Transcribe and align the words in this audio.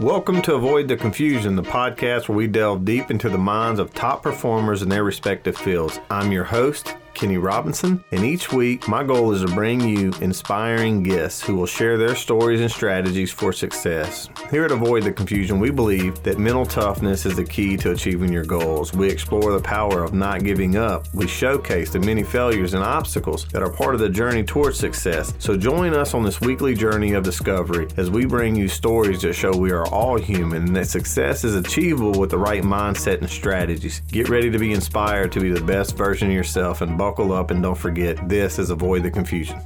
Welcome 0.00 0.42
to 0.42 0.56
Avoid 0.56 0.88
the 0.88 0.96
Confusion, 0.98 1.56
the 1.56 1.62
podcast 1.62 2.28
where 2.28 2.36
we 2.36 2.46
delve 2.46 2.84
deep 2.84 3.10
into 3.10 3.30
the 3.30 3.38
minds 3.38 3.80
of 3.80 3.94
top 3.94 4.22
performers 4.22 4.82
in 4.82 4.90
their 4.90 5.04
respective 5.04 5.56
fields. 5.56 6.00
I'm 6.10 6.30
your 6.30 6.44
host, 6.44 6.94
Kenny 7.16 7.38
Robinson, 7.38 8.04
and 8.12 8.24
each 8.24 8.52
week 8.52 8.86
my 8.88 9.02
goal 9.02 9.32
is 9.32 9.40
to 9.40 9.48
bring 9.48 9.80
you 9.80 10.12
inspiring 10.20 11.02
guests 11.02 11.42
who 11.42 11.56
will 11.56 11.66
share 11.66 11.96
their 11.96 12.14
stories 12.14 12.60
and 12.60 12.70
strategies 12.70 13.32
for 13.32 13.54
success. 13.54 14.28
Here 14.50 14.66
at 14.66 14.70
Avoid 14.70 15.04
the 15.04 15.12
Confusion, 15.12 15.58
we 15.58 15.70
believe 15.70 16.22
that 16.24 16.38
mental 16.38 16.66
toughness 16.66 17.24
is 17.24 17.34
the 17.34 17.44
key 17.44 17.78
to 17.78 17.92
achieving 17.92 18.30
your 18.30 18.44
goals. 18.44 18.92
We 18.92 19.08
explore 19.08 19.50
the 19.50 19.62
power 19.62 20.04
of 20.04 20.12
not 20.12 20.44
giving 20.44 20.76
up. 20.76 21.06
We 21.14 21.26
showcase 21.26 21.90
the 21.90 22.00
many 22.00 22.22
failures 22.22 22.74
and 22.74 22.84
obstacles 22.84 23.46
that 23.46 23.62
are 23.62 23.72
part 23.72 23.94
of 23.94 24.00
the 24.00 24.10
journey 24.10 24.44
towards 24.44 24.78
success. 24.78 25.32
So 25.38 25.56
join 25.56 25.94
us 25.94 26.12
on 26.12 26.22
this 26.22 26.42
weekly 26.42 26.74
journey 26.74 27.14
of 27.14 27.24
discovery 27.24 27.88
as 27.96 28.10
we 28.10 28.26
bring 28.26 28.54
you 28.54 28.68
stories 28.68 29.22
that 29.22 29.32
show 29.32 29.56
we 29.56 29.72
are 29.72 29.86
all 29.88 30.18
human 30.18 30.66
and 30.66 30.76
that 30.76 30.88
success 30.88 31.44
is 31.44 31.54
achievable 31.54 32.20
with 32.20 32.28
the 32.28 32.38
right 32.38 32.62
mindset 32.62 33.20
and 33.20 33.30
strategies. 33.30 34.02
Get 34.12 34.28
ready 34.28 34.50
to 34.50 34.58
be 34.58 34.72
inspired 34.72 35.32
to 35.32 35.40
be 35.40 35.50
the 35.50 35.62
best 35.62 35.96
version 35.96 36.28
of 36.28 36.34
yourself 36.34 36.82
and 36.82 36.98
buckle 37.06 37.32
up 37.32 37.52
and 37.52 37.62
don't 37.62 37.78
forget 37.78 38.28
this 38.28 38.58
is 38.58 38.70
avoid 38.70 39.00
the 39.04 39.10
confusion. 39.10 39.60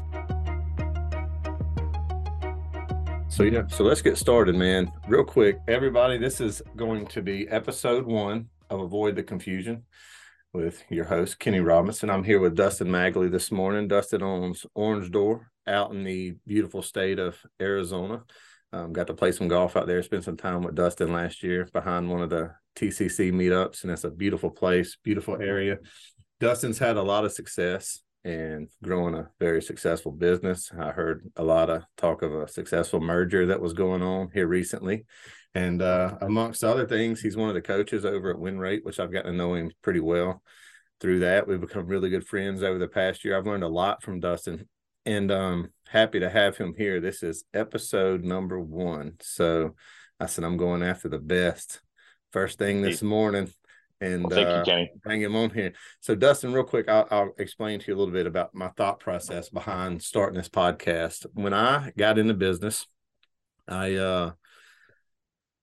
So 3.30 3.44
yeah, 3.44 3.66
so 3.68 3.82
let's 3.82 4.02
get 4.02 4.18
started, 4.18 4.56
man. 4.56 4.92
Real 5.08 5.24
quick, 5.24 5.58
everybody, 5.66 6.18
this 6.18 6.42
is 6.42 6.60
going 6.76 7.06
to 7.06 7.22
be 7.22 7.48
episode 7.48 8.04
one 8.04 8.50
of 8.68 8.80
Avoid 8.80 9.16
the 9.16 9.22
Confusion 9.22 9.84
with 10.52 10.84
your 10.90 11.06
host 11.06 11.38
Kenny 11.38 11.60
Robinson. 11.60 12.10
I'm 12.10 12.24
here 12.24 12.40
with 12.40 12.56
Dustin 12.56 12.88
Magley 12.88 13.30
this 13.30 13.50
morning. 13.50 13.88
Dustin 13.88 14.22
owns 14.22 14.66
Orange 14.74 15.10
Door 15.10 15.50
out 15.66 15.92
in 15.92 16.04
the 16.04 16.34
beautiful 16.46 16.82
state 16.82 17.18
of 17.18 17.38
Arizona. 17.58 18.22
Um, 18.74 18.92
got 18.92 19.06
to 19.06 19.14
play 19.14 19.32
some 19.32 19.48
golf 19.48 19.78
out 19.78 19.86
there. 19.86 20.02
Spent 20.02 20.24
some 20.24 20.36
time 20.36 20.62
with 20.62 20.74
Dustin 20.74 21.10
last 21.10 21.42
year 21.42 21.66
behind 21.72 22.10
one 22.10 22.20
of 22.20 22.28
the 22.28 22.50
TCC 22.76 23.32
meetups, 23.32 23.82
and 23.82 23.90
it's 23.90 24.04
a 24.04 24.10
beautiful 24.10 24.50
place, 24.50 24.98
beautiful 25.02 25.40
area. 25.40 25.78
Dustin's 26.40 26.78
had 26.78 26.96
a 26.96 27.02
lot 27.02 27.24
of 27.24 27.32
success 27.32 28.00
and 28.24 28.68
growing 28.82 29.14
a 29.14 29.28
very 29.38 29.62
successful 29.62 30.10
business. 30.10 30.70
I 30.78 30.90
heard 30.90 31.30
a 31.36 31.44
lot 31.44 31.70
of 31.70 31.82
talk 31.96 32.22
of 32.22 32.32
a 32.32 32.48
successful 32.48 33.00
merger 33.00 33.46
that 33.46 33.60
was 33.60 33.72
going 33.72 34.02
on 34.02 34.30
here 34.32 34.46
recently. 34.46 35.04
And 35.54 35.82
uh, 35.82 36.16
amongst 36.20 36.64
other 36.64 36.86
things, 36.86 37.20
he's 37.20 37.36
one 37.36 37.48
of 37.48 37.54
the 37.54 37.62
coaches 37.62 38.04
over 38.04 38.30
at 38.30 38.36
WinRate, 38.36 38.84
which 38.84 39.00
I've 39.00 39.12
gotten 39.12 39.32
to 39.32 39.36
know 39.36 39.54
him 39.54 39.70
pretty 39.82 40.00
well 40.00 40.42
through 41.00 41.20
that. 41.20 41.46
We've 41.46 41.60
become 41.60 41.86
really 41.86 42.10
good 42.10 42.26
friends 42.26 42.62
over 42.62 42.78
the 42.78 42.88
past 42.88 43.24
year. 43.24 43.36
I've 43.36 43.46
learned 43.46 43.64
a 43.64 43.68
lot 43.68 44.02
from 44.02 44.20
Dustin 44.20 44.68
and 45.06 45.30
um 45.32 45.68
happy 45.88 46.20
to 46.20 46.30
have 46.30 46.56
him 46.56 46.74
here. 46.76 47.00
This 47.00 47.22
is 47.22 47.44
episode 47.54 48.22
number 48.22 48.60
one. 48.60 49.14
So 49.20 49.74
I 50.18 50.26
said 50.26 50.44
I'm 50.44 50.56
going 50.56 50.82
after 50.82 51.08
the 51.08 51.18
best. 51.18 51.80
First 52.32 52.58
thing 52.58 52.80
this 52.82 53.02
morning, 53.02 53.50
and 54.00 54.28
well, 54.28 54.62
uh, 54.68 54.76
you, 54.78 54.88
bring 55.02 55.20
him 55.20 55.36
on 55.36 55.50
here. 55.50 55.72
So, 56.00 56.14
Dustin, 56.14 56.52
real 56.52 56.64
quick, 56.64 56.88
I'll, 56.88 57.06
I'll, 57.10 57.32
explain 57.38 57.80
to 57.80 57.86
you 57.86 57.94
a 57.94 57.98
little 57.98 58.14
bit 58.14 58.26
about 58.26 58.54
my 58.54 58.68
thought 58.68 58.98
process 58.98 59.50
behind 59.50 60.02
starting 60.02 60.38
this 60.38 60.48
podcast. 60.48 61.26
When 61.34 61.52
I 61.52 61.92
got 61.96 62.18
into 62.18 62.34
business, 62.34 62.86
I, 63.68 63.94
uh, 63.94 64.32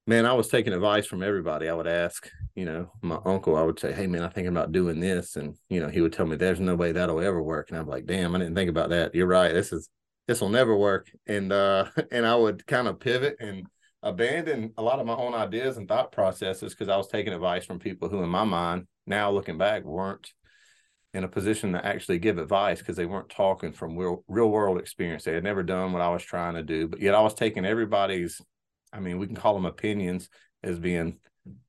man, 0.05 0.25
I 0.25 0.33
was 0.33 0.49
taking 0.49 0.73
advice 0.73 1.07
from 1.07 1.23
everybody. 1.23 1.67
I 1.67 1.73
would 1.73 1.87
ask, 1.87 2.29
you 2.55 2.65
know, 2.65 2.91
my 3.01 3.19
uncle, 3.25 3.55
I 3.55 3.63
would 3.63 3.79
say, 3.79 3.91
Hey, 3.91 4.05
man, 4.05 4.23
I'm 4.23 4.31
thinking 4.31 4.51
about 4.51 4.71
doing 4.71 4.99
this. 4.99 5.35
And, 5.35 5.55
you 5.69 5.79
know, 5.79 5.89
he 5.89 6.01
would 6.01 6.13
tell 6.13 6.27
me, 6.27 6.35
There's 6.35 6.59
no 6.59 6.75
way 6.75 6.91
that'll 6.91 7.19
ever 7.19 7.41
work. 7.41 7.69
And 7.69 7.79
I'm 7.79 7.87
like, 7.87 8.05
Damn, 8.05 8.35
I 8.35 8.39
didn't 8.39 8.55
think 8.55 8.69
about 8.69 8.89
that. 8.89 9.15
You're 9.15 9.27
right. 9.27 9.53
This 9.53 9.73
is, 9.73 9.89
this 10.27 10.41
will 10.41 10.49
never 10.49 10.75
work. 10.75 11.09
And, 11.25 11.51
uh, 11.51 11.85
and 12.11 12.25
I 12.25 12.35
would 12.35 12.67
kind 12.67 12.87
of 12.87 12.99
pivot 12.99 13.37
and, 13.39 13.65
abandoned 14.07 14.71
a 14.77 14.81
lot 14.81 14.99
of 14.99 15.05
my 15.05 15.15
own 15.15 15.33
ideas 15.33 15.77
and 15.77 15.87
thought 15.87 16.11
processes 16.11 16.73
because 16.73 16.89
I 16.89 16.97
was 16.97 17.07
taking 17.07 17.33
advice 17.33 17.65
from 17.65 17.79
people 17.79 18.09
who, 18.09 18.23
in 18.23 18.29
my 18.29 18.43
mind, 18.43 18.87
now 19.05 19.31
looking 19.31 19.57
back, 19.57 19.83
weren't 19.83 20.31
in 21.13 21.23
a 21.23 21.27
position 21.27 21.73
to 21.73 21.85
actually 21.85 22.19
give 22.19 22.37
advice 22.37 22.79
because 22.79 22.95
they 22.95 23.05
weren't 23.05 23.29
talking 23.29 23.73
from 23.73 23.97
real, 23.97 24.23
real 24.27 24.49
world 24.49 24.79
experience. 24.79 25.23
They 25.23 25.33
had 25.33 25.43
never 25.43 25.63
done 25.63 25.91
what 25.91 26.01
I 26.01 26.09
was 26.09 26.23
trying 26.23 26.55
to 26.55 26.63
do, 26.63 26.87
but 26.87 27.01
yet 27.01 27.15
I 27.15 27.21
was 27.21 27.33
taking 27.33 27.65
everybody's, 27.65 28.41
I 28.93 28.99
mean, 28.99 29.17
we 29.17 29.27
can 29.27 29.35
call 29.35 29.53
them 29.53 29.65
opinions 29.65 30.29
as 30.63 30.79
being 30.79 31.19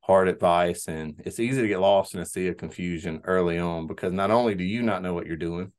hard 0.01 0.29
advice. 0.29 0.87
And 0.87 1.21
it's 1.25 1.41
easy 1.41 1.63
to 1.63 1.69
get 1.69 1.81
lost 1.81 2.15
in 2.15 2.21
a 2.21 2.27
sea 2.27 2.49
of 2.49 2.57
confusion 2.57 3.23
early 3.25 3.59
on 3.59 3.87
because 3.87 4.13
not 4.13 4.31
only 4.31 4.55
do 4.55 4.65
you 4.65 4.83
not 4.83 5.03
know 5.03 5.15
what 5.15 5.27
you're 5.27 5.37
doing, 5.37 5.73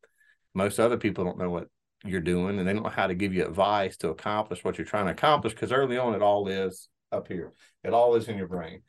most 0.53 0.79
other 0.79 0.97
people 0.97 1.23
don't 1.23 1.37
know 1.37 1.49
what 1.49 1.67
you're 2.05 2.21
doing 2.21 2.59
and 2.59 2.67
they 2.67 2.73
don't 2.73 2.83
know 2.83 2.89
how 2.89 3.07
to 3.07 3.15
give 3.15 3.33
you 3.33 3.45
advice 3.45 3.97
to 3.97 4.09
accomplish 4.09 4.63
what 4.63 4.77
you're 4.77 4.85
trying 4.85 5.05
to 5.05 5.11
accomplish 5.11 5.53
because 5.53 5.71
early 5.71 5.97
on 5.97 6.13
it 6.13 6.21
all 6.21 6.47
is 6.47 6.87
up 7.11 7.27
here. 7.27 7.53
It 7.83 7.93
all 7.93 8.15
is 8.15 8.27
in 8.27 8.37
your 8.37 8.47
brain. 8.47 8.81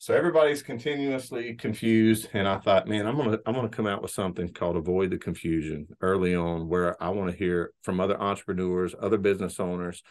So 0.00 0.14
everybody's 0.14 0.62
continuously 0.62 1.54
confused 1.54 2.28
and 2.32 2.46
i 2.46 2.58
thought 2.58 2.86
man 2.86 3.04
i'm 3.04 3.16
gonna 3.16 3.38
i'm 3.44 3.54
gonna 3.54 3.68
come 3.68 3.88
out 3.88 4.00
with 4.00 4.12
something 4.12 4.48
called 4.52 4.76
avoid 4.76 5.10
the 5.10 5.18
confusion 5.18 5.88
early 6.00 6.36
on 6.36 6.68
where 6.68 7.00
i 7.02 7.08
want 7.08 7.32
to 7.32 7.36
hear 7.36 7.72
from 7.82 7.98
other 7.98 8.20
entrepreneurs 8.20 8.94
other 9.02 9.18
business 9.18 9.58
owners 9.58 10.04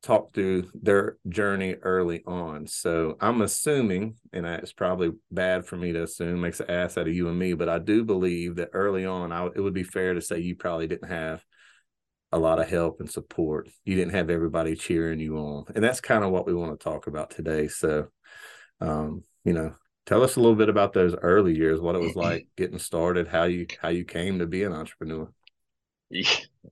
talk 0.00 0.32
through 0.32 0.70
their 0.80 1.16
journey 1.28 1.74
early 1.82 2.22
on. 2.24 2.68
So 2.68 3.16
i'm 3.20 3.42
assuming 3.42 4.14
and 4.32 4.46
it's 4.46 4.72
probably 4.72 5.10
bad 5.32 5.66
for 5.66 5.76
me 5.76 5.92
to 5.92 6.04
assume 6.04 6.40
makes 6.40 6.60
an 6.60 6.70
ass 6.70 6.96
out 6.96 7.08
of 7.08 7.14
you 7.14 7.28
and 7.28 7.36
me 7.36 7.54
but 7.54 7.68
i 7.68 7.80
do 7.80 8.04
believe 8.04 8.54
that 8.56 8.70
early 8.74 9.04
on 9.04 9.32
I, 9.32 9.46
it 9.46 9.60
would 9.60 9.74
be 9.74 9.82
fair 9.82 10.14
to 10.14 10.20
say 10.20 10.38
you 10.38 10.54
probably 10.54 10.86
didn't 10.86 11.08
have 11.08 11.42
a 12.32 12.38
lot 12.38 12.58
of 12.58 12.68
help 12.68 13.00
and 13.00 13.10
support. 13.10 13.68
You 13.84 13.96
didn't 13.96 14.14
have 14.14 14.30
everybody 14.30 14.74
cheering 14.74 15.20
you 15.20 15.36
on. 15.36 15.64
And 15.74 15.82
that's 15.82 16.00
kind 16.00 16.24
of 16.24 16.30
what 16.30 16.46
we 16.46 16.54
want 16.54 16.78
to 16.78 16.84
talk 16.84 17.06
about 17.06 17.30
today. 17.30 17.68
So, 17.68 18.08
um, 18.80 19.22
you 19.44 19.52
know, 19.52 19.74
tell 20.06 20.22
us 20.22 20.36
a 20.36 20.40
little 20.40 20.56
bit 20.56 20.68
about 20.68 20.92
those 20.92 21.14
early 21.14 21.56
years, 21.56 21.80
what 21.80 21.94
it 21.94 22.00
was 22.00 22.16
like 22.16 22.46
getting 22.56 22.78
started, 22.78 23.28
how 23.28 23.44
you 23.44 23.66
how 23.80 23.88
you 23.88 24.04
came 24.04 24.38
to 24.38 24.46
be 24.46 24.64
an 24.64 24.72
entrepreneur. 24.72 25.30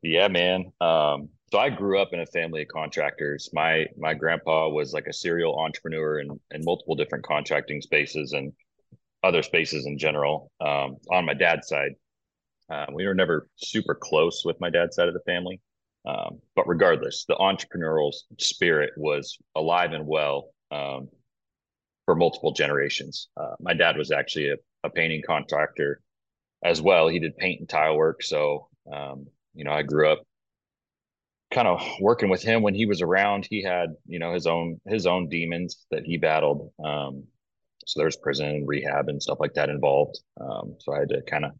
Yeah, 0.02 0.28
man. 0.28 0.72
Um, 0.80 1.28
so 1.50 1.58
I 1.58 1.70
grew 1.70 2.00
up 2.00 2.12
in 2.12 2.20
a 2.20 2.26
family 2.26 2.62
of 2.62 2.68
contractors. 2.68 3.50
My 3.52 3.86
my 3.96 4.14
grandpa 4.14 4.68
was 4.68 4.92
like 4.92 5.06
a 5.06 5.12
serial 5.12 5.58
entrepreneur 5.58 6.20
in, 6.20 6.40
in 6.50 6.64
multiple 6.64 6.96
different 6.96 7.24
contracting 7.24 7.80
spaces 7.80 8.32
and 8.32 8.52
other 9.22 9.42
spaces 9.42 9.86
in 9.86 9.98
general. 9.98 10.50
Um, 10.60 10.96
on 11.10 11.24
my 11.24 11.34
dad's 11.34 11.68
side, 11.68 11.92
um, 12.70 12.94
we 12.94 13.06
were 13.06 13.14
never 13.14 13.48
super 13.56 13.94
close 13.94 14.44
with 14.44 14.60
my 14.60 14.70
dad's 14.70 14.96
side 14.96 15.08
of 15.08 15.14
the 15.14 15.20
family. 15.20 15.60
Um, 16.06 16.40
but 16.54 16.68
regardless, 16.68 17.24
the 17.26 17.36
entrepreneurial 17.36 18.12
spirit 18.38 18.90
was 18.96 19.38
alive 19.54 19.92
and 19.92 20.06
well 20.06 20.50
um, 20.70 21.08
for 22.04 22.14
multiple 22.14 22.52
generations. 22.52 23.28
Uh, 23.36 23.54
my 23.60 23.72
dad 23.72 23.96
was 23.96 24.10
actually 24.10 24.50
a, 24.50 24.56
a, 24.82 24.90
painting 24.90 25.22
contractor 25.26 26.00
as 26.62 26.82
well. 26.82 27.08
He 27.08 27.18
did 27.18 27.36
paint 27.38 27.60
and 27.60 27.68
tile 27.68 27.96
work. 27.96 28.22
So, 28.22 28.68
um, 28.92 29.26
you 29.54 29.64
know, 29.64 29.72
I 29.72 29.82
grew 29.82 30.10
up 30.10 30.22
kind 31.52 31.68
of 31.68 31.80
working 32.00 32.28
with 32.28 32.42
him 32.42 32.62
when 32.62 32.74
he 32.74 32.84
was 32.84 33.00
around. 33.00 33.46
He 33.48 33.62
had, 33.62 33.94
you 34.06 34.18
know, 34.18 34.34
his 34.34 34.46
own 34.46 34.80
his 34.86 35.06
own 35.06 35.28
demons 35.28 35.86
that 35.90 36.04
he 36.04 36.18
battled. 36.18 36.70
Um, 36.84 37.24
so 37.86 38.00
there's 38.00 38.16
prison 38.16 38.48
and 38.48 38.68
rehab 38.68 39.08
and 39.08 39.22
stuff 39.22 39.38
like 39.40 39.54
that 39.54 39.70
involved. 39.70 40.18
Um, 40.40 40.76
so 40.80 40.94
I 40.94 41.00
had 41.00 41.08
to 41.10 41.22
kind 41.22 41.44
of 41.46 41.52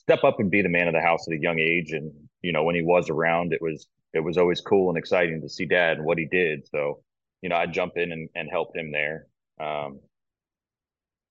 step 0.00 0.24
up 0.24 0.40
and 0.40 0.50
be 0.50 0.62
the 0.62 0.68
man 0.68 0.88
of 0.88 0.94
the 0.94 1.00
house 1.00 1.26
at 1.28 1.34
a 1.34 1.40
young 1.40 1.58
age. 1.58 1.92
And 1.92 2.12
you 2.42 2.52
know, 2.52 2.64
when 2.64 2.74
he 2.74 2.82
was 2.82 3.10
around, 3.10 3.52
it 3.52 3.62
was 3.62 3.86
it 4.12 4.20
was 4.20 4.38
always 4.38 4.60
cool 4.60 4.88
and 4.88 4.98
exciting 4.98 5.40
to 5.42 5.48
see 5.48 5.66
dad 5.66 5.98
and 5.98 6.06
what 6.06 6.18
he 6.18 6.26
did. 6.26 6.66
So, 6.68 7.02
you 7.42 7.48
know, 7.48 7.56
I'd 7.56 7.72
jump 7.72 7.92
in 7.96 8.10
and, 8.10 8.28
and 8.34 8.48
help 8.50 8.76
him 8.76 8.90
there. 8.90 9.26
Um, 9.60 10.00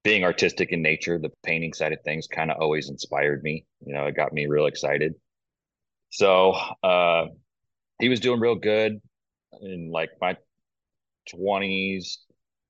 being 0.04 0.24
artistic 0.24 0.72
in 0.72 0.82
nature, 0.82 1.20
the 1.20 1.32
painting 1.44 1.74
side 1.74 1.92
of 1.92 2.00
things 2.04 2.28
kind 2.28 2.52
of 2.52 2.62
always 2.62 2.90
inspired 2.90 3.44
me. 3.44 3.66
You 3.86 3.94
know, 3.94 4.06
it 4.06 4.16
got 4.16 4.32
me 4.32 4.46
real 4.46 4.66
excited. 4.66 5.16
So 6.10 6.52
uh, 6.84 7.26
he 8.00 8.08
was 8.08 8.22
doing 8.22 8.40
real 8.40 8.56
good 8.56 9.02
in 9.62 9.92
like 9.92 10.12
my 10.22 10.38
20s, 11.36 12.18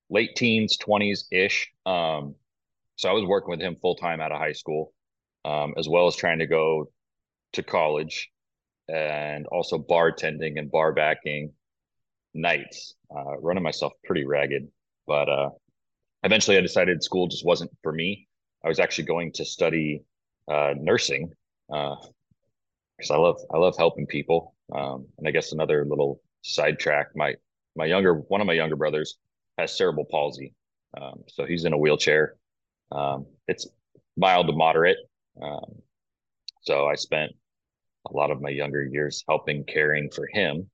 late 0.10 0.36
teens, 0.36 0.78
20s 0.78 1.26
ish. 1.32 1.72
Um, 1.86 2.34
so 2.96 3.10
I 3.10 3.14
was 3.14 3.26
working 3.26 3.52
with 3.52 3.62
him 3.62 3.78
full 3.80 3.96
time 3.96 4.22
out 4.22 4.32
of 4.32 4.40
high 4.40 4.54
school 4.54 4.92
um, 5.50 5.74
as 5.78 5.90
well 5.90 6.06
as 6.06 6.16
trying 6.16 6.40
to 6.40 6.48
go 6.48 6.92
to 7.54 7.64
college 7.64 8.30
and 8.88 9.48
also 9.48 9.80
bartending 9.80 10.60
and 10.60 10.72
bar 10.72 10.94
backing 10.94 11.52
nights, 12.34 12.96
uh, 13.16 13.38
running 13.40 13.64
myself 13.64 13.94
pretty 14.04 14.26
ragged. 14.26 14.68
But 15.08 15.28
uh, 15.28 15.50
eventually 16.24 16.58
I 16.58 16.62
decided 16.62 17.04
school 17.04 17.28
just 17.28 17.46
wasn't 17.46 17.72
for 17.82 17.92
me. 17.92 18.28
I 18.64 18.68
was 18.68 18.80
actually 18.80 19.06
going 19.06 19.32
to 19.34 19.46
study 19.46 20.04
uh, 20.48 20.74
nursing 20.78 21.32
because 21.68 23.10
uh, 23.10 23.14
I 23.14 23.18
love 23.18 23.40
I 23.54 23.58
love 23.58 23.76
helping 23.78 24.06
people. 24.06 24.56
Um, 24.72 25.08
and 25.18 25.28
I 25.28 25.32
guess 25.32 25.52
another 25.52 25.84
little 25.86 26.22
sidetrack, 26.44 27.16
my 27.16 27.36
my 27.76 27.86
younger 27.86 28.16
one 28.16 28.42
of 28.42 28.48
my 28.48 28.54
younger 28.54 28.76
brothers 28.76 29.18
has 29.58 29.76
cerebral 29.76 30.06
palsy, 30.06 30.54
um, 31.00 31.24
so 31.28 31.46
he's 31.46 31.66
in 31.66 31.74
a 31.74 31.78
wheelchair. 31.78 32.36
Um, 32.92 33.26
it's 33.48 33.68
mild 34.18 34.48
to 34.48 34.54
moderate, 34.54 34.98
um, 35.42 35.82
so 36.62 36.88
I 36.88 36.96
spent 36.96 37.32
a 38.08 38.14
lot 38.16 38.32
of 38.32 38.42
my 38.42 38.50
younger 38.50 38.84
years 38.84 39.24
helping 39.28 39.64
caring 39.66 40.10
for 40.10 40.28
him, 40.32 40.70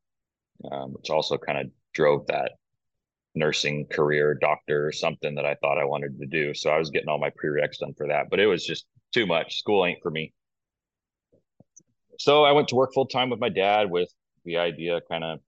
um, 0.71 0.93
which 0.93 1.09
also 1.09 1.37
kind 1.37 1.59
of 1.59 1.67
drove 1.93 2.27
that 2.27 2.53
nursing 3.35 3.85
career, 3.87 4.33
doctor, 4.33 4.87
or 4.87 4.91
something 4.91 5.35
that 5.35 5.45
I 5.45 5.55
thought 5.55 5.77
I 5.77 5.85
wanted 5.85 6.19
to 6.19 6.25
do. 6.25 6.53
So 6.53 6.69
I 6.69 6.77
was 6.77 6.89
getting 6.89 7.09
all 7.09 7.19
my 7.19 7.31
prereqs 7.31 7.79
done 7.79 7.93
for 7.95 8.07
that, 8.07 8.29
but 8.29 8.39
it 8.39 8.47
was 8.47 8.65
just 8.65 8.85
too 9.13 9.25
much. 9.25 9.59
School 9.59 9.85
ain't 9.85 10.01
for 10.01 10.11
me. 10.11 10.33
So 12.17 12.45
I 12.45 12.53
went 12.53 12.69
to 12.69 12.75
work 12.75 12.93
full 12.93 13.07
time 13.07 13.29
with 13.29 13.39
my 13.39 13.49
dad 13.49 13.91
with 13.91 14.09
the 14.45 14.57
idea 14.57 15.01
kind 15.09 15.23
of 15.23 15.39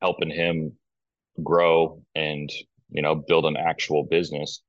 helping 0.00 0.30
him 0.30 0.72
grow 1.42 2.00
and, 2.14 2.50
you 2.90 3.02
know, 3.02 3.16
build 3.16 3.44
an 3.44 3.56
actual 3.56 4.04
business 4.04 4.62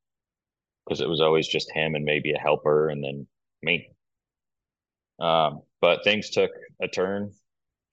because 0.85 1.01
it 1.01 1.09
was 1.09 1.21
always 1.21 1.47
just 1.47 1.71
him 1.71 1.93
and 1.93 2.05
maybe 2.05 2.33
a 2.33 2.39
helper 2.39 2.89
and 2.89 3.03
then 3.03 3.27
me. 3.65 3.89
Um, 5.19 5.61
but 5.81 6.03
things 6.03 6.29
took 6.29 6.51
a 6.81 6.87
turn 6.87 7.31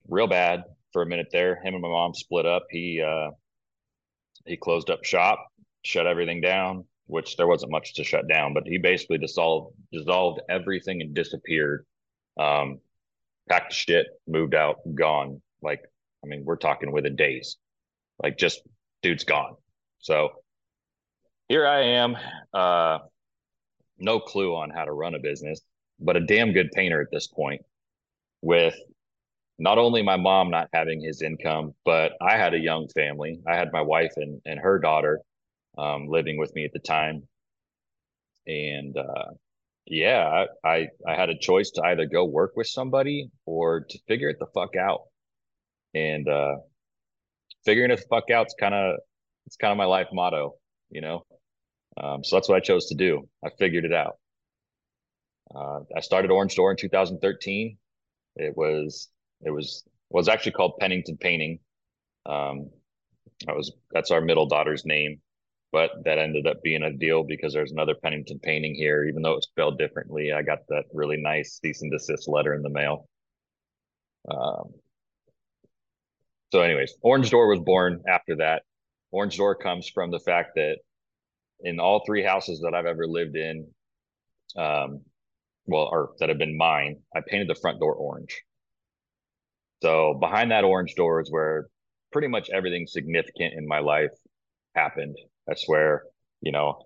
real 0.07 0.27
bad 0.27 0.63
for 0.91 1.01
a 1.01 1.05
minute 1.05 1.27
there. 1.31 1.55
Him 1.55 1.73
and 1.73 1.81
my 1.81 1.89
mom 1.89 2.13
split 2.13 2.45
up. 2.45 2.67
He 2.69 3.01
uh, 3.01 3.31
he 4.45 4.57
closed 4.57 4.89
up 4.89 5.03
shop, 5.03 5.45
shut 5.83 6.07
everything 6.07 6.41
down, 6.41 6.85
which 7.07 7.37
there 7.37 7.47
wasn't 7.47 7.71
much 7.71 7.95
to 7.95 8.03
shut 8.03 8.27
down, 8.27 8.53
but 8.53 8.63
he 8.65 8.77
basically 8.77 9.17
dissolved 9.17 9.75
dissolved 9.91 10.41
everything 10.49 11.01
and 11.01 11.13
disappeared. 11.13 11.85
Um, 12.39 12.79
packed 13.49 13.73
shit, 13.73 14.07
moved 14.27 14.55
out, 14.55 14.77
gone. 14.95 15.41
Like, 15.61 15.81
I 16.23 16.27
mean, 16.27 16.43
we're 16.45 16.55
talking 16.57 16.91
within 16.91 17.15
days. 17.15 17.57
Like, 18.21 18.37
just 18.37 18.61
dude's 19.01 19.23
gone. 19.23 19.55
So 19.99 20.29
here 21.47 21.65
I 21.67 21.81
am, 21.81 22.17
uh, 22.53 22.99
no 23.97 24.19
clue 24.19 24.55
on 24.55 24.69
how 24.69 24.85
to 24.85 24.91
run 24.91 25.15
a 25.15 25.19
business, 25.19 25.61
but 25.99 26.17
a 26.17 26.21
damn 26.25 26.53
good 26.53 26.71
painter 26.71 27.01
at 27.01 27.11
this 27.11 27.27
point. 27.27 27.61
With 28.41 28.75
not 29.59 29.77
only 29.77 30.01
my 30.01 30.17
mom 30.17 30.49
not 30.49 30.69
having 30.73 31.01
his 31.01 31.21
income, 31.21 31.73
but 31.85 32.13
I 32.21 32.37
had 32.37 32.53
a 32.53 32.59
young 32.59 32.87
family. 32.89 33.39
I 33.47 33.55
had 33.55 33.71
my 33.71 33.81
wife 33.81 34.13
and, 34.17 34.41
and 34.45 34.59
her 34.59 34.79
daughter 34.79 35.21
um, 35.77 36.07
living 36.07 36.37
with 36.37 36.53
me 36.55 36.65
at 36.65 36.73
the 36.73 36.79
time. 36.79 37.27
And 38.47 38.97
uh, 38.97 39.31
yeah, 39.85 40.45
I, 40.63 40.87
I 41.07 41.15
had 41.15 41.29
a 41.29 41.37
choice 41.37 41.71
to 41.71 41.83
either 41.83 42.05
go 42.05 42.25
work 42.25 42.53
with 42.55 42.67
somebody 42.67 43.29
or 43.45 43.81
to 43.81 43.99
figure 44.07 44.29
it 44.29 44.37
the 44.39 44.47
fuck 44.53 44.75
out. 44.75 45.01
And 45.93 46.27
uh, 46.27 46.55
figuring 47.65 47.91
it 47.91 47.97
the 47.99 48.07
fuck 48.09 48.29
out 48.31 48.47
is 48.47 48.55
kind 48.59 48.73
of 48.73 48.95
it's 49.45 49.57
kind 49.57 49.71
of 49.71 49.77
my 49.77 49.85
life 49.85 50.07
motto, 50.11 50.55
you 50.89 51.01
know. 51.01 51.25
Um, 51.97 52.23
so 52.23 52.35
that's 52.35 52.49
what 52.49 52.57
I 52.57 52.61
chose 52.61 52.87
to 52.87 52.95
do. 52.95 53.27
I 53.45 53.49
figured 53.57 53.85
it 53.85 53.93
out. 53.93 54.17
Uh, 55.53 55.81
I 55.95 55.99
started 55.99 56.31
Orange 56.31 56.55
Door 56.55 56.71
in 56.71 56.77
2013. 56.77 57.77
It 58.35 58.57
was 58.57 59.09
it 59.45 59.51
was 59.51 59.83
was 60.09 60.27
actually 60.27 60.53
called 60.53 60.77
Pennington 60.79 61.17
Painting. 61.17 61.59
Um, 62.25 62.69
that 63.45 63.55
was 63.55 63.71
that's 63.91 64.11
our 64.11 64.21
middle 64.21 64.47
daughter's 64.47 64.85
name, 64.85 65.21
but 65.71 65.91
that 66.05 66.17
ended 66.17 66.47
up 66.47 66.63
being 66.63 66.83
a 66.83 66.91
deal 66.91 67.23
because 67.23 67.53
there's 67.53 67.71
another 67.71 67.95
Pennington 67.95 68.39
Painting 68.39 68.73
here, 68.73 69.05
even 69.05 69.21
though 69.21 69.33
it's 69.33 69.47
spelled 69.47 69.77
differently. 69.77 70.31
I 70.31 70.41
got 70.41 70.59
that 70.69 70.85
really 70.93 71.17
nice 71.17 71.59
cease 71.61 71.81
and 71.81 71.91
desist 71.91 72.27
letter 72.27 72.53
in 72.53 72.63
the 72.63 72.69
mail. 72.69 73.07
Um, 74.29 74.73
so, 76.51 76.61
anyways, 76.61 76.93
Orange 77.01 77.29
Door 77.29 77.49
was 77.49 77.59
born 77.59 78.03
after 78.07 78.37
that. 78.37 78.63
Orange 79.11 79.37
Door 79.37 79.55
comes 79.55 79.89
from 79.89 80.11
the 80.11 80.19
fact 80.19 80.51
that 80.55 80.77
in 81.63 81.79
all 81.79 82.03
three 82.05 82.23
houses 82.23 82.61
that 82.61 82.73
I've 82.73 82.85
ever 82.85 83.07
lived 83.07 83.35
in, 83.35 83.67
um, 84.57 85.01
well, 85.65 85.89
or 85.91 86.11
that 86.19 86.29
have 86.29 86.37
been 86.37 86.57
mine, 86.57 86.99
I 87.15 87.21
painted 87.25 87.47
the 87.47 87.59
front 87.59 87.79
door 87.79 87.93
orange. 87.95 88.41
So 89.81 90.15
behind 90.19 90.51
that 90.51 90.63
orange 90.63 90.95
door 90.95 91.21
is 91.21 91.31
where 91.31 91.67
pretty 92.11 92.27
much 92.27 92.49
everything 92.49 92.85
significant 92.87 93.53
in 93.55 93.67
my 93.67 93.79
life 93.79 94.11
happened. 94.75 95.17
That's 95.47 95.67
where, 95.67 96.03
you 96.41 96.51
know, 96.51 96.85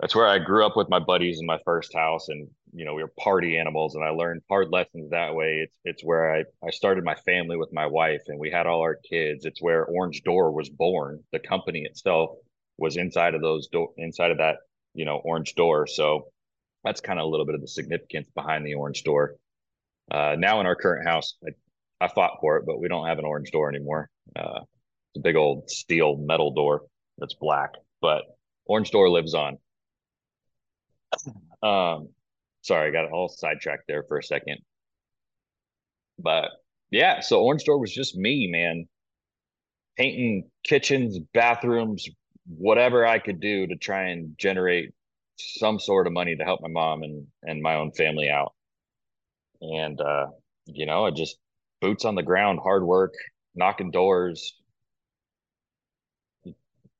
that's 0.00 0.14
where 0.14 0.26
I 0.26 0.38
grew 0.38 0.66
up 0.66 0.76
with 0.76 0.88
my 0.88 0.98
buddies 0.98 1.38
in 1.40 1.46
my 1.46 1.58
first 1.64 1.94
house 1.94 2.28
and 2.28 2.48
you 2.74 2.84
know, 2.84 2.94
we 2.94 3.02
were 3.02 3.12
party 3.18 3.58
animals 3.58 3.94
and 3.94 4.04
I 4.04 4.10
learned 4.10 4.42
hard 4.48 4.68
lessons 4.70 5.10
that 5.10 5.34
way. 5.34 5.60
It's 5.64 5.76
it's 5.84 6.04
where 6.04 6.34
I, 6.34 6.44
I 6.66 6.70
started 6.70 7.04
my 7.04 7.14
family 7.14 7.56
with 7.56 7.68
my 7.72 7.86
wife 7.86 8.22
and 8.28 8.38
we 8.38 8.50
had 8.50 8.66
all 8.66 8.80
our 8.80 8.98
kids. 9.08 9.44
It's 9.44 9.60
where 9.60 9.84
Orange 9.84 10.22
Door 10.22 10.52
was 10.52 10.70
born. 10.70 11.22
The 11.32 11.38
company 11.38 11.82
itself 11.82 12.30
was 12.78 12.96
inside 12.96 13.34
of 13.34 13.42
those 13.42 13.68
door 13.68 13.90
inside 13.96 14.30
of 14.30 14.38
that, 14.38 14.56
you 14.94 15.04
know, 15.04 15.20
orange 15.24 15.54
door. 15.54 15.86
So 15.86 16.28
that's 16.84 17.00
kind 17.00 17.18
of 17.18 17.24
a 17.24 17.28
little 17.28 17.46
bit 17.46 17.54
of 17.54 17.60
the 17.60 17.68
significance 17.68 18.28
behind 18.34 18.66
the 18.66 18.74
orange 18.74 19.04
door. 19.04 19.36
Uh, 20.10 20.36
now 20.38 20.60
in 20.60 20.66
our 20.66 20.76
current 20.76 21.06
house, 21.06 21.36
I, 21.44 21.50
I 22.04 22.08
fought 22.08 22.38
for 22.40 22.56
it, 22.56 22.64
but 22.66 22.80
we 22.80 22.88
don't 22.88 23.06
have 23.06 23.18
an 23.18 23.24
orange 23.24 23.50
door 23.50 23.68
anymore. 23.68 24.10
Uh, 24.34 24.60
it's 25.14 25.18
a 25.18 25.20
big 25.20 25.36
old 25.36 25.70
steel 25.70 26.16
metal 26.16 26.52
door 26.52 26.82
that's 27.18 27.34
black, 27.34 27.70
but 28.00 28.22
orange 28.66 28.90
door 28.90 29.08
lives 29.10 29.34
on. 29.34 29.58
Um, 31.62 32.08
sorry, 32.62 32.88
I 32.88 32.90
got 32.90 33.12
all 33.12 33.28
sidetracked 33.28 33.84
there 33.86 34.02
for 34.08 34.18
a 34.18 34.22
second. 34.24 34.58
But 36.18 36.50
yeah, 36.90 37.20
so 37.20 37.40
orange 37.40 37.62
door 37.62 37.78
was 37.78 37.94
just 37.94 38.16
me, 38.16 38.48
man, 38.50 38.88
painting 39.96 40.50
kitchens, 40.64 41.20
bathrooms, 41.32 42.08
whatever 42.46 43.06
I 43.06 43.18
could 43.18 43.40
do 43.40 43.66
to 43.66 43.76
try 43.76 44.08
and 44.08 44.36
generate 44.38 44.92
some 45.38 45.78
sort 45.78 46.06
of 46.06 46.12
money 46.12 46.36
to 46.36 46.44
help 46.44 46.60
my 46.60 46.68
mom 46.68 47.02
and 47.02 47.26
and 47.42 47.62
my 47.62 47.76
own 47.76 47.92
family 47.92 48.28
out. 48.28 48.54
And 49.60 50.00
uh, 50.00 50.26
you 50.66 50.86
know, 50.86 51.06
I 51.06 51.10
just 51.10 51.36
boots 51.80 52.04
on 52.04 52.14
the 52.14 52.22
ground, 52.22 52.60
hard 52.62 52.84
work, 52.84 53.14
knocking 53.54 53.90
doors, 53.90 54.54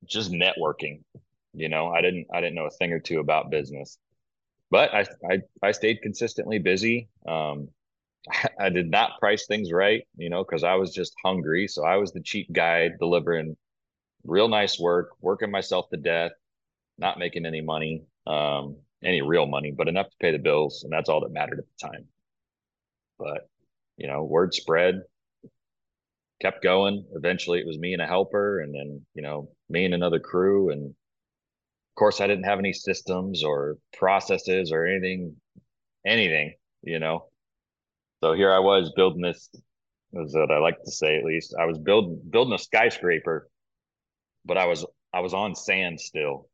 just 0.05 0.33
networking. 0.33 1.03
You 1.55 1.69
know, 1.69 1.89
I 1.89 2.01
didn't 2.01 2.27
I 2.33 2.41
didn't 2.41 2.55
know 2.55 2.67
a 2.67 2.71
thing 2.71 2.93
or 2.93 3.01
two 3.01 3.21
about 3.21 3.51
business, 3.51 3.99
but 4.71 4.93
I 4.95 5.07
I, 5.31 5.39
I 5.63 5.73
stayed 5.73 6.03
consistently 6.03 6.59
busy. 6.59 7.09
Um, 7.27 7.69
I 8.59 8.69
did 8.71 8.91
not 8.91 9.19
price 9.21 9.47
things 9.47 9.73
right, 9.73 10.07
you 10.17 10.31
know, 10.31 10.45
because 10.45 10.65
I 10.65 10.75
was 10.75 10.93
just 10.95 11.15
hungry. 11.25 11.69
So 11.69 11.85
I 11.85 11.97
was 11.97 12.13
the 12.13 12.23
cheap 12.23 12.53
guy 12.53 12.91
delivering 12.99 13.57
real 14.25 14.49
nice 14.49 14.79
work, 14.79 15.11
working 15.21 15.51
myself 15.51 15.89
to 15.91 15.97
death, 15.97 16.33
not 16.99 17.19
making 17.19 17.47
any 17.47 17.61
money, 17.61 18.05
um, 18.27 18.77
any 19.03 19.23
real 19.23 19.47
money, 19.47 19.73
but 19.73 19.89
enough 19.89 20.09
to 20.09 20.17
pay 20.21 20.31
the 20.31 20.39
bills, 20.39 20.85
and 20.85 20.93
that's 20.93 21.09
all 21.09 21.21
that 21.21 21.33
mattered 21.33 21.59
at 21.59 21.65
the 21.65 21.89
time. 21.89 22.07
But 23.19 23.49
you 23.97 24.07
know, 24.07 24.25
word 24.25 24.55
spread, 24.55 25.03
kept 26.41 26.63
going. 26.63 27.05
Eventually, 27.15 27.61
it 27.61 27.67
was 27.67 27.79
me 27.79 27.93
and 27.93 28.03
a 28.03 28.07
helper, 28.07 28.61
and 28.61 28.75
then 28.75 29.05
you 29.15 29.23
know, 29.23 29.51
me 29.69 29.85
and 29.85 29.95
another 29.95 30.21
crew. 30.21 30.71
And 30.71 30.87
of 30.87 31.95
course, 31.97 32.21
I 32.21 32.27
didn't 32.27 32.45
have 32.45 32.59
any 32.59 32.73
systems 32.73 33.45
or 33.45 33.79
processes 33.97 34.73
or 34.73 34.87
anything, 34.87 35.37
anything, 36.07 36.55
you 36.83 36.99
know. 36.99 37.27
So 38.23 38.35
here 38.35 38.53
I 38.53 38.61
was 38.61 38.93
building 38.95 39.23
this. 39.23 39.49
Is 40.15 40.35
what 40.35 40.51
I 40.51 40.59
like 40.59 40.83
to 40.85 40.91
say 40.91 41.17
at 41.17 41.25
least. 41.25 41.55
I 41.59 41.65
was 41.65 41.79
building 41.79 42.21
building 42.31 42.53
a 42.53 42.59
skyscraper, 42.59 43.49
but 44.45 44.59
I 44.59 44.67
was 44.67 44.85
I 45.13 45.21
was 45.21 45.35
on 45.35 45.55
sand 45.55 46.01
still. 46.01 46.49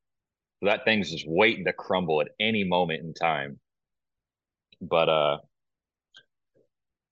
So 0.60 0.66
that 0.66 0.84
thing's 0.84 1.10
just 1.10 1.26
waiting 1.28 1.64
to 1.66 1.72
crumble 1.72 2.20
at 2.20 2.28
any 2.40 2.64
moment 2.64 3.02
in 3.02 3.14
time. 3.14 3.60
But 4.80 5.08
uh 5.08 5.38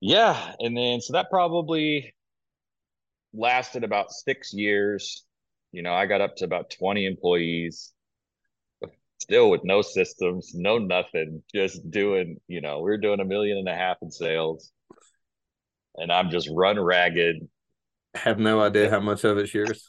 yeah, 0.01 0.53
and 0.61 0.77
then 0.77 1.01
so 1.01 1.15
that 1.15 1.31
probably 1.31 2.15
lasted 3.33 3.85
about 3.85 4.13
six 4.13 4.53
years. 4.53 5.25
You 5.73 5.83
know, 5.83 5.93
I 5.93 6.07
got 6.07 6.21
up 6.21 6.37
to 6.37 6.45
about 6.45 6.71
20 6.71 7.07
employees, 7.07 7.93
still 9.21 9.51
with 9.51 9.63
no 9.65 9.83
systems, 9.83 10.53
no 10.55 10.79
nothing, 10.79 11.43
just 11.55 11.91
doing, 11.91 12.41
you 12.49 12.61
know, 12.61 12.81
we 12.81 12.91
are 12.93 12.99
doing 12.99 13.21
a 13.21 13.25
million 13.25 13.59
and 13.59 13.69
a 13.69 13.75
half 13.75 13.99
in 14.03 14.11
sales. 14.11 14.71
And 15.97 16.13
I'm 16.13 16.31
just 16.31 16.49
run 16.53 16.79
ragged. 16.79 17.49
Have 18.15 18.39
no 18.39 18.61
idea 18.61 18.91
how 18.91 19.01
much 19.01 19.25
of 19.25 19.39
it's 19.39 19.53
yours. 19.53 19.87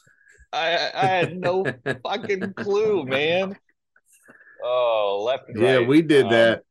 I 0.52 0.90
I 0.94 1.06
had 1.06 1.36
no 1.36 1.64
fucking 2.04 2.54
clue, 2.54 3.04
man. 3.04 3.56
Oh, 4.62 5.22
left. 5.26 5.44
yeah, 5.54 5.76
right. 5.76 5.88
we 5.88 6.02
did 6.02 6.26
um, 6.26 6.30
that 6.32 6.62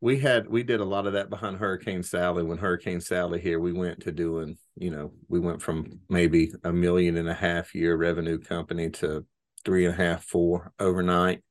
we 0.00 0.18
had 0.18 0.48
we 0.48 0.62
did 0.62 0.80
a 0.80 0.84
lot 0.84 1.06
of 1.06 1.14
that 1.14 1.30
behind 1.30 1.56
Hurricane 1.56 2.02
Sally. 2.02 2.42
When 2.42 2.58
Hurricane 2.58 3.00
Sally 3.00 3.40
here, 3.40 3.60
we 3.60 3.72
went 3.72 4.00
to 4.02 4.12
doing, 4.12 4.56
you 4.76 4.90
know, 4.90 5.12
we 5.28 5.40
went 5.40 5.62
from 5.62 6.00
maybe 6.08 6.52
a 6.64 6.72
million 6.72 7.16
and 7.16 7.28
a 7.28 7.34
half 7.34 7.74
year 7.74 7.96
revenue 7.96 8.38
company 8.38 8.90
to 8.90 9.26
three 9.64 9.84
and 9.84 9.94
a 9.94 9.96
half, 9.96 10.24
four 10.24 10.72
overnight. 10.78 11.42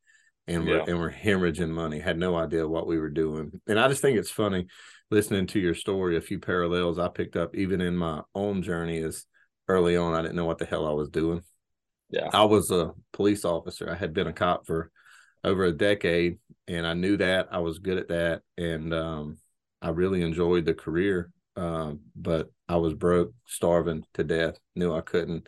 And 0.45 0.65
we're 0.65 0.81
and 0.81 0.99
we're 0.99 1.11
hemorrhaging 1.11 1.69
money. 1.69 1.99
Had 1.99 2.17
no 2.17 2.35
idea 2.35 2.67
what 2.67 2.85
we 2.85 2.99
were 2.99 3.09
doing. 3.09 3.61
And 3.65 3.79
I 3.79 3.87
just 3.87 4.01
think 4.01 4.17
it's 4.17 4.29
funny 4.29 4.67
listening 5.13 5.45
to 5.45 5.59
your 5.59 5.75
story, 5.75 6.17
a 6.17 6.21
few 6.21 6.39
parallels 6.39 6.97
I 6.97 7.07
picked 7.07 7.35
up 7.35 7.55
even 7.55 7.81
in 7.81 7.95
my 7.95 8.21
own 8.33 8.63
journey 8.63 8.97
is 8.97 9.25
early 9.67 9.95
on, 9.95 10.15
I 10.15 10.21
didn't 10.23 10.35
know 10.35 10.45
what 10.45 10.57
the 10.57 10.65
hell 10.65 10.87
I 10.87 10.91
was 10.91 11.09
doing. 11.09 11.43
Yeah. 12.09 12.29
I 12.31 12.45
was 12.45 12.71
a 12.71 12.91
police 13.11 13.45
officer. 13.45 13.89
I 13.89 13.95
had 13.95 14.13
been 14.13 14.27
a 14.27 14.33
cop 14.33 14.65
for 14.65 14.91
over 15.43 15.65
a 15.65 15.71
decade 15.71 16.37
and 16.67 16.87
I 16.87 16.93
knew 16.93 17.17
that 17.17 17.49
I 17.51 17.59
was 17.59 17.79
good 17.79 17.97
at 17.97 18.07
that, 18.09 18.41
and 18.57 18.93
um, 18.93 19.37
I 19.81 19.89
really 19.89 20.21
enjoyed 20.21 20.65
the 20.65 20.73
career. 20.73 21.31
Um, 21.55 21.99
but 22.15 22.51
I 22.67 22.77
was 22.77 22.93
broke, 22.93 23.33
starving 23.47 24.05
to 24.15 24.23
death. 24.23 24.57
Knew 24.75 24.93
I 24.93 25.01
couldn't 25.01 25.47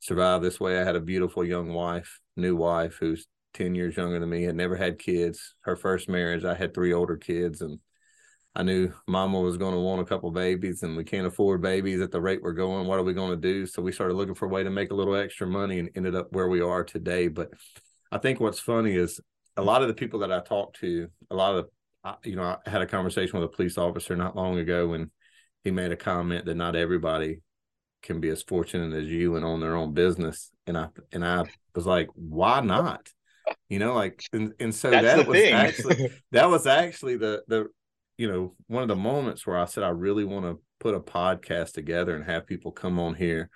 survive 0.00 0.42
this 0.42 0.58
way. 0.58 0.80
I 0.80 0.84
had 0.84 0.96
a 0.96 1.00
beautiful 1.00 1.44
young 1.44 1.72
wife, 1.72 2.18
new 2.36 2.56
wife, 2.56 2.96
who's 2.98 3.26
10 3.52 3.74
years 3.74 3.96
younger 3.96 4.18
than 4.18 4.30
me, 4.30 4.42
had 4.42 4.56
never 4.56 4.74
had 4.76 4.98
kids. 4.98 5.54
Her 5.60 5.76
first 5.76 6.08
marriage, 6.08 6.44
I 6.44 6.54
had 6.54 6.74
three 6.74 6.92
older 6.92 7.16
kids, 7.16 7.60
and 7.60 7.78
I 8.56 8.62
knew 8.62 8.92
mama 9.08 9.40
was 9.40 9.56
going 9.56 9.74
to 9.74 9.80
want 9.80 10.00
a 10.00 10.04
couple 10.04 10.30
babies, 10.30 10.82
and 10.82 10.96
we 10.96 11.02
can't 11.04 11.26
afford 11.26 11.60
babies 11.60 12.00
at 12.00 12.12
the 12.12 12.20
rate 12.20 12.40
we're 12.42 12.52
going. 12.52 12.86
What 12.86 13.00
are 13.00 13.04
we 13.04 13.12
going 13.12 13.30
to 13.30 13.36
do? 13.36 13.66
So 13.66 13.82
we 13.82 13.90
started 13.90 14.14
looking 14.14 14.34
for 14.34 14.46
a 14.46 14.48
way 14.48 14.62
to 14.62 14.70
make 14.70 14.92
a 14.92 14.94
little 14.94 15.16
extra 15.16 15.46
money 15.46 15.80
and 15.80 15.90
ended 15.96 16.14
up 16.14 16.32
where 16.32 16.48
we 16.48 16.60
are 16.60 16.84
today. 16.84 17.26
But 17.28 17.50
I 18.12 18.18
think 18.18 18.38
what's 18.38 18.60
funny 18.60 18.94
is 18.94 19.20
a 19.56 19.62
lot 19.62 19.82
of 19.82 19.88
the 19.88 19.94
people 19.94 20.20
that 20.20 20.30
I 20.30 20.40
talked 20.40 20.78
to, 20.80 21.08
a 21.30 21.34
lot 21.34 21.56
of, 21.56 21.68
you 22.24 22.36
know, 22.36 22.56
I 22.64 22.70
had 22.70 22.82
a 22.82 22.86
conversation 22.86 23.40
with 23.40 23.50
a 23.50 23.56
police 23.56 23.76
officer 23.76 24.14
not 24.14 24.36
long 24.36 24.58
ago, 24.58 24.92
and 24.92 25.10
he 25.64 25.72
made 25.72 25.90
a 25.90 25.96
comment 25.96 26.44
that 26.44 26.54
not 26.54 26.76
everybody 26.76 27.40
can 28.02 28.20
be 28.20 28.28
as 28.28 28.42
fortunate 28.42 28.96
as 28.96 29.08
you 29.08 29.34
and 29.34 29.44
own 29.44 29.60
their 29.60 29.74
own 29.74 29.94
business. 29.94 30.50
And 30.66 30.78
I 30.78 30.88
and 31.10 31.24
I 31.24 31.44
was 31.74 31.86
like, 31.86 32.08
why 32.14 32.60
not? 32.60 33.08
You 33.68 33.78
know, 33.78 33.94
like 33.94 34.22
and, 34.32 34.52
and 34.60 34.74
so 34.74 34.90
That's 34.90 35.04
that 35.04 35.26
was 35.26 35.38
thing. 35.38 35.54
actually 35.54 36.10
that 36.30 36.48
was 36.48 36.66
actually 36.66 37.16
the 37.16 37.42
the 37.48 37.66
you 38.16 38.30
know 38.30 38.54
one 38.66 38.82
of 38.82 38.88
the 38.88 38.96
moments 38.96 39.46
where 39.46 39.58
I 39.58 39.64
said 39.64 39.84
I 39.84 39.88
really 39.88 40.24
want 40.24 40.46
to 40.46 40.60
put 40.80 40.94
a 40.94 41.00
podcast 41.00 41.72
together 41.72 42.14
and 42.14 42.24
have 42.24 42.46
people 42.46 42.72
come 42.72 42.98
on 42.98 43.14
here 43.14 43.50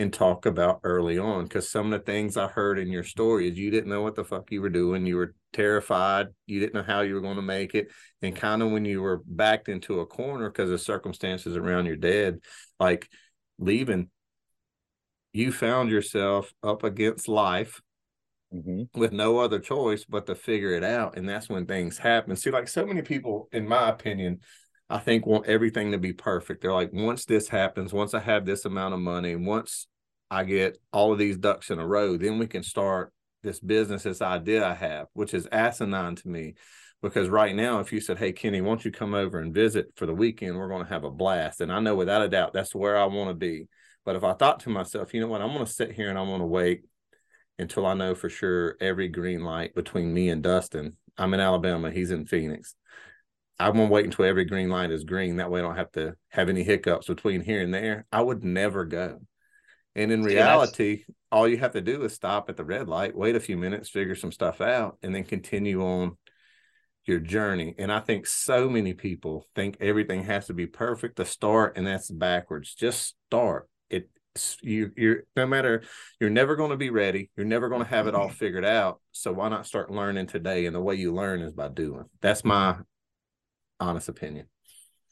and 0.00 0.12
talk 0.12 0.46
about 0.46 0.80
early 0.82 1.18
on 1.18 1.44
because 1.44 1.68
some 1.68 1.92
of 1.92 2.00
the 2.00 2.04
things 2.04 2.38
I 2.38 2.46
heard 2.46 2.78
in 2.78 2.88
your 2.88 3.04
story 3.04 3.48
is 3.48 3.58
you 3.58 3.70
didn't 3.70 3.90
know 3.90 4.00
what 4.00 4.14
the 4.14 4.24
fuck 4.24 4.50
you 4.50 4.62
were 4.62 4.70
doing. 4.70 5.04
You 5.04 5.16
were 5.16 5.34
terrified. 5.52 6.28
You 6.46 6.58
didn't 6.58 6.72
know 6.72 6.82
how 6.82 7.02
you 7.02 7.14
were 7.14 7.20
going 7.20 7.36
to 7.36 7.42
make 7.42 7.74
it. 7.74 7.88
And 8.22 8.34
kind 8.34 8.62
of 8.62 8.70
when 8.70 8.86
you 8.86 9.02
were 9.02 9.20
backed 9.26 9.68
into 9.68 10.00
a 10.00 10.06
corner 10.06 10.48
because 10.48 10.70
of 10.70 10.80
circumstances 10.80 11.54
around 11.54 11.84
your 11.84 11.96
dad, 11.96 12.38
like 12.78 13.10
leaving, 13.58 14.08
you 15.34 15.52
found 15.52 15.90
yourself 15.90 16.50
up 16.62 16.82
against 16.82 17.28
life 17.28 17.82
mm-hmm. 18.54 18.98
with 18.98 19.12
no 19.12 19.38
other 19.38 19.58
choice 19.58 20.04
but 20.04 20.26
to 20.26 20.34
figure 20.34 20.72
it 20.72 20.84
out. 20.84 21.16
And 21.16 21.28
that's 21.28 21.48
when 21.48 21.66
things 21.66 21.98
happen. 21.98 22.36
See, 22.36 22.50
like 22.50 22.68
so 22.68 22.86
many 22.86 23.02
people, 23.02 23.48
in 23.52 23.66
my 23.66 23.88
opinion, 23.88 24.40
I 24.88 24.98
think 24.98 25.24
want 25.24 25.46
everything 25.46 25.92
to 25.92 25.98
be 25.98 26.12
perfect. 26.12 26.62
They're 26.62 26.72
like, 26.72 26.92
once 26.92 27.24
this 27.24 27.48
happens, 27.48 27.92
once 27.92 28.12
I 28.12 28.20
have 28.20 28.44
this 28.44 28.64
amount 28.64 28.94
of 28.94 29.00
money, 29.00 29.36
once 29.36 29.86
I 30.30 30.44
get 30.44 30.78
all 30.92 31.12
of 31.12 31.18
these 31.18 31.36
ducks 31.36 31.70
in 31.70 31.78
a 31.78 31.86
row, 31.86 32.16
then 32.16 32.38
we 32.38 32.46
can 32.46 32.62
start 32.62 33.12
this 33.42 33.60
business, 33.60 34.02
this 34.02 34.20
idea 34.20 34.66
I 34.66 34.74
have, 34.74 35.06
which 35.12 35.32
is 35.32 35.48
asinine 35.50 36.16
to 36.16 36.28
me. 36.28 36.54
Because 37.02 37.28
right 37.28 37.54
now, 37.54 37.78
if 37.78 37.92
you 37.92 38.00
said, 38.00 38.18
Hey, 38.18 38.32
Kenny, 38.32 38.60
won't 38.60 38.84
you 38.84 38.90
come 38.90 39.14
over 39.14 39.38
and 39.38 39.54
visit 39.54 39.86
for 39.96 40.06
the 40.06 40.14
weekend? 40.14 40.56
We're 40.56 40.68
going 40.68 40.84
to 40.84 40.92
have 40.92 41.04
a 41.04 41.10
blast. 41.10 41.60
And 41.60 41.72
I 41.72 41.80
know 41.80 41.94
without 41.94 42.22
a 42.22 42.28
doubt 42.28 42.52
that's 42.52 42.74
where 42.74 42.98
I 42.98 43.04
want 43.06 43.30
to 43.30 43.34
be. 43.34 43.68
But 44.04 44.16
if 44.16 44.24
I 44.24 44.34
thought 44.34 44.60
to 44.60 44.70
myself, 44.70 45.14
you 45.14 45.20
know 45.20 45.28
what, 45.28 45.40
I'm 45.40 45.52
going 45.52 45.64
to 45.64 45.72
sit 45.72 45.92
here 45.92 46.10
and 46.10 46.18
I'm 46.18 46.26
going 46.26 46.40
to 46.40 46.46
wait 46.46 46.82
until 47.58 47.86
I 47.86 47.94
know 47.94 48.14
for 48.14 48.28
sure 48.28 48.76
every 48.80 49.08
green 49.08 49.44
light 49.44 49.74
between 49.74 50.12
me 50.12 50.30
and 50.30 50.42
Dustin. 50.42 50.96
I'm 51.18 51.34
in 51.34 51.40
Alabama, 51.40 51.90
he's 51.90 52.10
in 52.10 52.26
Phoenix. 52.26 52.74
I'm 53.58 53.74
gonna 53.74 53.88
wait 53.88 54.06
until 54.06 54.24
every 54.24 54.46
green 54.46 54.70
light 54.70 54.90
is 54.90 55.04
green. 55.04 55.36
That 55.36 55.50
way 55.50 55.60
I 55.60 55.62
don't 55.62 55.76
have 55.76 55.92
to 55.92 56.14
have 56.30 56.48
any 56.48 56.62
hiccups 56.62 57.08
between 57.08 57.42
here 57.42 57.60
and 57.60 57.74
there. 57.74 58.06
I 58.10 58.22
would 58.22 58.42
never 58.42 58.86
go. 58.86 59.20
And 59.94 60.10
in 60.10 60.22
reality, 60.22 61.04
all 61.30 61.46
you 61.46 61.58
have 61.58 61.72
to 61.72 61.80
do 61.80 62.02
is 62.04 62.14
stop 62.14 62.48
at 62.48 62.56
the 62.56 62.64
red 62.64 62.88
light, 62.88 63.16
wait 63.16 63.36
a 63.36 63.40
few 63.40 63.56
minutes, 63.56 63.90
figure 63.90 64.14
some 64.14 64.32
stuff 64.32 64.60
out, 64.60 64.96
and 65.02 65.14
then 65.14 65.24
continue 65.24 65.82
on 65.84 66.16
your 67.04 67.18
journey. 67.18 67.74
And 67.76 67.92
I 67.92 68.00
think 68.00 68.26
so 68.26 68.68
many 68.70 68.94
people 68.94 69.46
think 69.54 69.76
everything 69.80 70.24
has 70.24 70.46
to 70.46 70.54
be 70.54 70.66
perfect 70.66 71.16
to 71.16 71.24
start, 71.24 71.76
and 71.76 71.86
that's 71.86 72.10
backwards. 72.10 72.74
Just 72.74 73.14
start. 73.26 73.68
It 73.88 74.08
you 74.62 74.92
you're 74.96 75.24
no 75.36 75.46
matter 75.46 75.82
you're 76.20 76.30
never 76.30 76.56
going 76.56 76.70
to 76.70 76.76
be 76.76 76.90
ready. 76.90 77.30
You're 77.36 77.46
never 77.46 77.68
going 77.68 77.82
to 77.82 77.88
have 77.88 78.06
it 78.06 78.14
all 78.14 78.28
figured 78.28 78.64
out. 78.64 79.00
So 79.12 79.32
why 79.32 79.48
not 79.48 79.66
start 79.66 79.90
learning 79.90 80.26
today? 80.26 80.66
And 80.66 80.74
the 80.74 80.80
way 80.80 80.94
you 80.94 81.12
learn 81.12 81.40
is 81.40 81.52
by 81.52 81.68
doing. 81.68 82.04
That's 82.20 82.44
my 82.44 82.76
honest 83.80 84.08
opinion. 84.08 84.46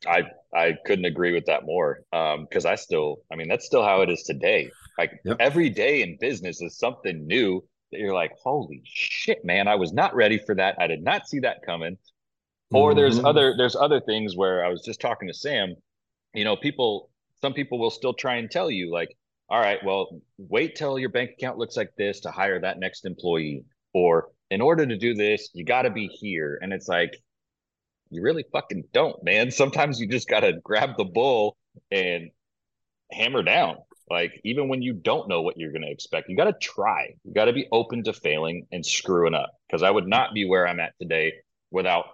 I 0.06 0.24
I 0.54 0.76
couldn't 0.86 1.06
agree 1.06 1.32
with 1.32 1.46
that 1.46 1.64
more. 1.64 2.00
Um, 2.12 2.46
because 2.48 2.64
I 2.64 2.76
still, 2.76 3.18
I 3.32 3.36
mean, 3.36 3.48
that's 3.48 3.66
still 3.66 3.82
how 3.82 4.02
it 4.02 4.10
is 4.10 4.22
today. 4.22 4.70
Like 4.96 5.20
yep. 5.24 5.36
every 5.40 5.70
day 5.70 6.02
in 6.02 6.16
business 6.20 6.62
is 6.62 6.78
something 6.78 7.26
new 7.26 7.64
that 7.90 7.98
you're 7.98 8.14
like, 8.14 8.32
holy 8.42 8.82
shit, 8.84 9.44
man, 9.44 9.66
I 9.66 9.74
was 9.74 9.92
not 9.92 10.14
ready 10.14 10.38
for 10.38 10.54
that. 10.54 10.76
I 10.78 10.86
did 10.86 11.02
not 11.02 11.26
see 11.26 11.40
that 11.40 11.62
coming. 11.64 11.96
Or 12.70 12.90
mm-hmm. 12.90 12.98
there's 12.98 13.18
other 13.24 13.54
there's 13.56 13.76
other 13.76 14.00
things 14.00 14.36
where 14.36 14.64
I 14.64 14.68
was 14.68 14.82
just 14.82 15.00
talking 15.00 15.26
to 15.28 15.34
Sam. 15.34 15.74
You 16.34 16.44
know, 16.44 16.54
people 16.54 17.10
some 17.40 17.52
people 17.52 17.78
will 17.78 17.90
still 17.90 18.14
try 18.14 18.36
and 18.36 18.50
tell 18.50 18.70
you 18.70 18.90
like, 18.92 19.16
all 19.50 19.60
right, 19.60 19.78
well, 19.84 20.20
wait 20.36 20.76
till 20.76 20.98
your 20.98 21.08
bank 21.08 21.30
account 21.38 21.58
looks 21.58 21.76
like 21.76 21.92
this 21.96 22.20
to 22.20 22.30
hire 22.30 22.60
that 22.60 22.78
next 22.78 23.06
employee. 23.06 23.64
Or 23.94 24.28
in 24.50 24.60
order 24.60 24.86
to 24.86 24.96
do 24.96 25.14
this, 25.14 25.48
you 25.54 25.64
got 25.64 25.82
to 25.82 25.90
be 25.90 26.06
here. 26.06 26.58
And 26.60 26.72
it's 26.72 26.88
like, 26.88 27.16
you 28.10 28.22
really 28.22 28.44
fucking 28.52 28.84
don't, 28.92 29.22
man. 29.22 29.50
Sometimes 29.50 30.00
you 30.00 30.06
just 30.06 30.28
got 30.28 30.40
to 30.40 30.52
grab 30.62 30.96
the 30.96 31.04
bull 31.04 31.56
and 31.90 32.30
hammer 33.10 33.42
down. 33.42 33.76
Like, 34.10 34.40
even 34.42 34.68
when 34.68 34.80
you 34.80 34.94
don't 34.94 35.28
know 35.28 35.42
what 35.42 35.58
you're 35.58 35.72
going 35.72 35.82
to 35.82 35.90
expect, 35.90 36.28
you 36.28 36.36
got 36.36 36.44
to 36.44 36.54
try. 36.54 37.14
You 37.24 37.34
got 37.34 37.44
to 37.44 37.52
be 37.52 37.68
open 37.70 38.04
to 38.04 38.12
failing 38.14 38.66
and 38.72 38.84
screwing 38.84 39.34
up. 39.34 39.50
Because 39.66 39.82
I 39.82 39.90
would 39.90 40.06
not 40.06 40.32
be 40.32 40.46
where 40.46 40.66
I'm 40.66 40.80
at 40.80 40.94
today 41.00 41.34
without 41.70 42.06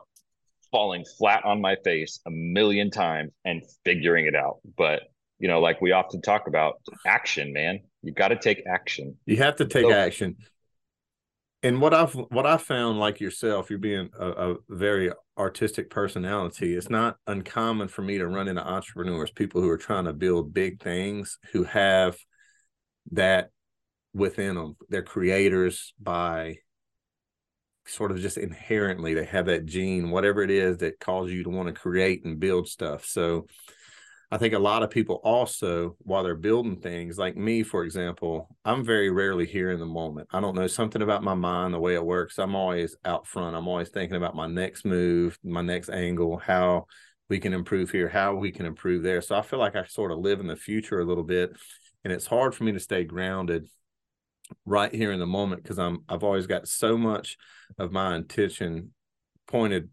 falling 0.72 1.04
flat 1.18 1.44
on 1.44 1.60
my 1.60 1.76
face 1.84 2.18
a 2.26 2.30
million 2.30 2.90
times 2.90 3.30
and 3.44 3.62
figuring 3.84 4.26
it 4.26 4.34
out. 4.34 4.58
But, 4.76 5.02
you 5.38 5.48
know, 5.48 5.60
like 5.60 5.80
we 5.80 5.92
often 5.92 6.22
talk 6.22 6.46
about 6.46 6.80
action, 7.06 7.52
man. 7.52 7.80
You 8.02 8.12
got 8.12 8.28
to 8.28 8.36
take 8.36 8.62
action. 8.66 9.16
You 9.26 9.38
have 9.38 9.56
to 9.56 9.66
take 9.66 9.84
so, 9.84 9.92
action 9.92 10.36
and 11.64 11.80
what 11.80 11.94
I've 11.94 12.12
what 12.12 12.44
I 12.44 12.58
found, 12.58 13.00
like 13.00 13.20
yourself, 13.20 13.70
you're 13.70 13.78
being 13.78 14.10
a, 14.20 14.28
a, 14.28 14.56
very 14.68 15.10
artistic 15.38 15.88
personality. 15.88 16.76
It's 16.76 16.90
not 16.90 17.16
uncommon 17.26 17.88
for 17.88 18.02
me 18.02 18.18
to 18.18 18.28
run 18.28 18.48
into 18.48 18.64
entrepreneurs, 18.64 19.30
people 19.30 19.62
who 19.62 19.70
are 19.70 19.78
trying 19.78 20.04
to 20.04 20.12
build 20.12 20.52
big 20.52 20.82
things, 20.82 21.38
who 21.52 21.64
have 21.64 22.18
that 23.12 23.48
within 24.12 24.56
them. 24.56 24.76
They're 24.90 25.02
creators 25.02 25.94
by 25.98 26.58
sort 27.86 28.10
of 28.10 28.20
just 28.20 28.36
inherently. 28.36 29.14
They 29.14 29.24
have 29.24 29.46
that 29.46 29.64
gene, 29.64 30.10
whatever 30.10 30.42
it 30.42 30.50
is 30.50 30.76
that 30.78 31.00
causes 31.00 31.32
you 31.32 31.44
to 31.44 31.50
want 31.50 31.68
to 31.68 31.72
create 31.72 32.26
and 32.26 32.38
build 32.38 32.68
stuff. 32.68 33.06
So 33.06 33.46
I 34.34 34.36
think 34.36 34.52
a 34.52 34.58
lot 34.58 34.82
of 34.82 34.90
people 34.90 35.20
also, 35.22 35.94
while 36.00 36.24
they're 36.24 36.34
building 36.34 36.80
things, 36.80 37.16
like 37.16 37.36
me, 37.36 37.62
for 37.62 37.84
example, 37.84 38.48
I'm 38.64 38.84
very 38.84 39.08
rarely 39.08 39.46
here 39.46 39.70
in 39.70 39.78
the 39.78 39.86
moment. 39.86 40.26
I 40.32 40.40
don't 40.40 40.56
know 40.56 40.66
something 40.66 41.02
about 41.02 41.22
my 41.22 41.34
mind, 41.34 41.72
the 41.72 41.78
way 41.78 41.94
it 41.94 42.04
works. 42.04 42.40
I'm 42.40 42.56
always 42.56 42.96
out 43.04 43.28
front. 43.28 43.54
I'm 43.54 43.68
always 43.68 43.90
thinking 43.90 44.16
about 44.16 44.34
my 44.34 44.48
next 44.48 44.84
move, 44.84 45.38
my 45.44 45.62
next 45.62 45.88
angle, 45.88 46.36
how 46.36 46.86
we 47.28 47.38
can 47.38 47.52
improve 47.52 47.92
here, 47.92 48.08
how 48.08 48.34
we 48.34 48.50
can 48.50 48.66
improve 48.66 49.04
there. 49.04 49.20
So 49.20 49.36
I 49.36 49.42
feel 49.42 49.60
like 49.60 49.76
I 49.76 49.84
sort 49.84 50.10
of 50.10 50.18
live 50.18 50.40
in 50.40 50.48
the 50.48 50.56
future 50.56 50.98
a 50.98 51.04
little 51.04 51.22
bit. 51.22 51.52
And 52.02 52.12
it's 52.12 52.26
hard 52.26 52.56
for 52.56 52.64
me 52.64 52.72
to 52.72 52.80
stay 52.80 53.04
grounded 53.04 53.68
right 54.66 54.92
here 54.92 55.12
in 55.12 55.20
the 55.20 55.26
moment 55.26 55.62
because 55.62 55.78
I'm 55.78 56.00
I've 56.08 56.24
always 56.24 56.48
got 56.48 56.66
so 56.66 56.98
much 56.98 57.36
of 57.78 57.92
my 57.92 58.16
attention 58.16 58.94
pointed 59.46 59.90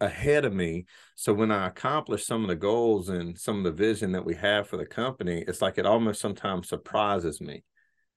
ahead 0.00 0.44
of 0.44 0.52
me. 0.52 0.86
So 1.14 1.32
when 1.32 1.50
I 1.50 1.66
accomplish 1.66 2.26
some 2.26 2.42
of 2.42 2.48
the 2.48 2.56
goals 2.56 3.08
and 3.08 3.38
some 3.38 3.58
of 3.58 3.64
the 3.64 3.72
vision 3.72 4.12
that 4.12 4.24
we 4.24 4.34
have 4.36 4.68
for 4.68 4.76
the 4.76 4.86
company, 4.86 5.44
it's 5.46 5.62
like 5.62 5.78
it 5.78 5.86
almost 5.86 6.20
sometimes 6.20 6.68
surprises 6.68 7.40
me 7.40 7.62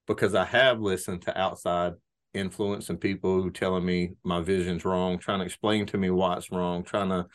because 0.08 0.36
I 0.36 0.46
have 0.46 0.80
listened 0.80 1.24
to 1.24 1.40
outside 1.40 1.94
influence 2.34 2.90
and 2.90 3.00
people 3.00 3.42
who 3.42 3.52
telling 3.52 3.86
me 3.86 4.12
my 4.24 4.42
vision's 4.42 4.86
wrong, 4.86 5.18
trying 5.18 5.40
to 5.40 5.46
explain 5.46 5.86
to 5.88 5.98
me 5.98 6.10
why 6.10 6.38
it's 6.38 6.52
wrong, 6.52 6.84
trying 6.84 7.10
to 7.10 7.26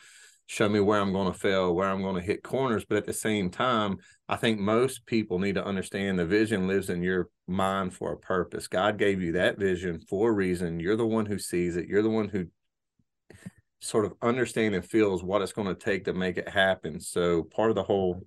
show 0.47 0.69
me 0.69 0.79
where 0.79 0.99
I'm 0.99 1.11
going 1.11 1.31
to 1.31 1.37
fail, 1.37 1.73
where 1.73 1.89
I'm 1.89 2.01
going 2.01 2.15
to 2.15 2.21
hit 2.21 2.43
corners. 2.43 2.85
But 2.85 2.97
at 2.97 3.05
the 3.05 3.13
same 3.13 3.49
time, 3.49 3.97
I 4.29 4.35
think 4.35 4.59
most 4.59 5.05
people 5.05 5.39
need 5.39 5.55
to 5.55 5.65
understand 5.65 6.19
the 6.19 6.25
vision 6.25 6.67
lives 6.67 6.89
in 6.89 7.01
your 7.01 7.29
mind 7.47 7.93
for 7.93 8.13
a 8.13 8.17
purpose. 8.17 8.67
God 8.67 8.97
gave 8.97 9.21
you 9.21 9.33
that 9.33 9.59
vision 9.59 9.99
for 10.07 10.29
a 10.29 10.33
reason. 10.33 10.79
You're 10.79 10.97
the 10.97 11.05
one 11.05 11.25
who 11.25 11.39
sees 11.39 11.77
it. 11.77 11.87
You're 11.87 12.03
the 12.03 12.09
one 12.09 12.29
who 12.29 12.45
sort 13.81 14.05
of 14.05 14.13
understand 14.21 14.75
and 14.75 14.85
feels 14.85 15.23
what 15.23 15.41
it's 15.41 15.53
going 15.53 15.67
to 15.67 15.75
take 15.75 16.05
to 16.05 16.13
make 16.13 16.37
it 16.37 16.49
happen. 16.49 16.99
So 16.99 17.43
part 17.43 17.69
of 17.69 17.75
the 17.75 17.83
whole 17.83 18.21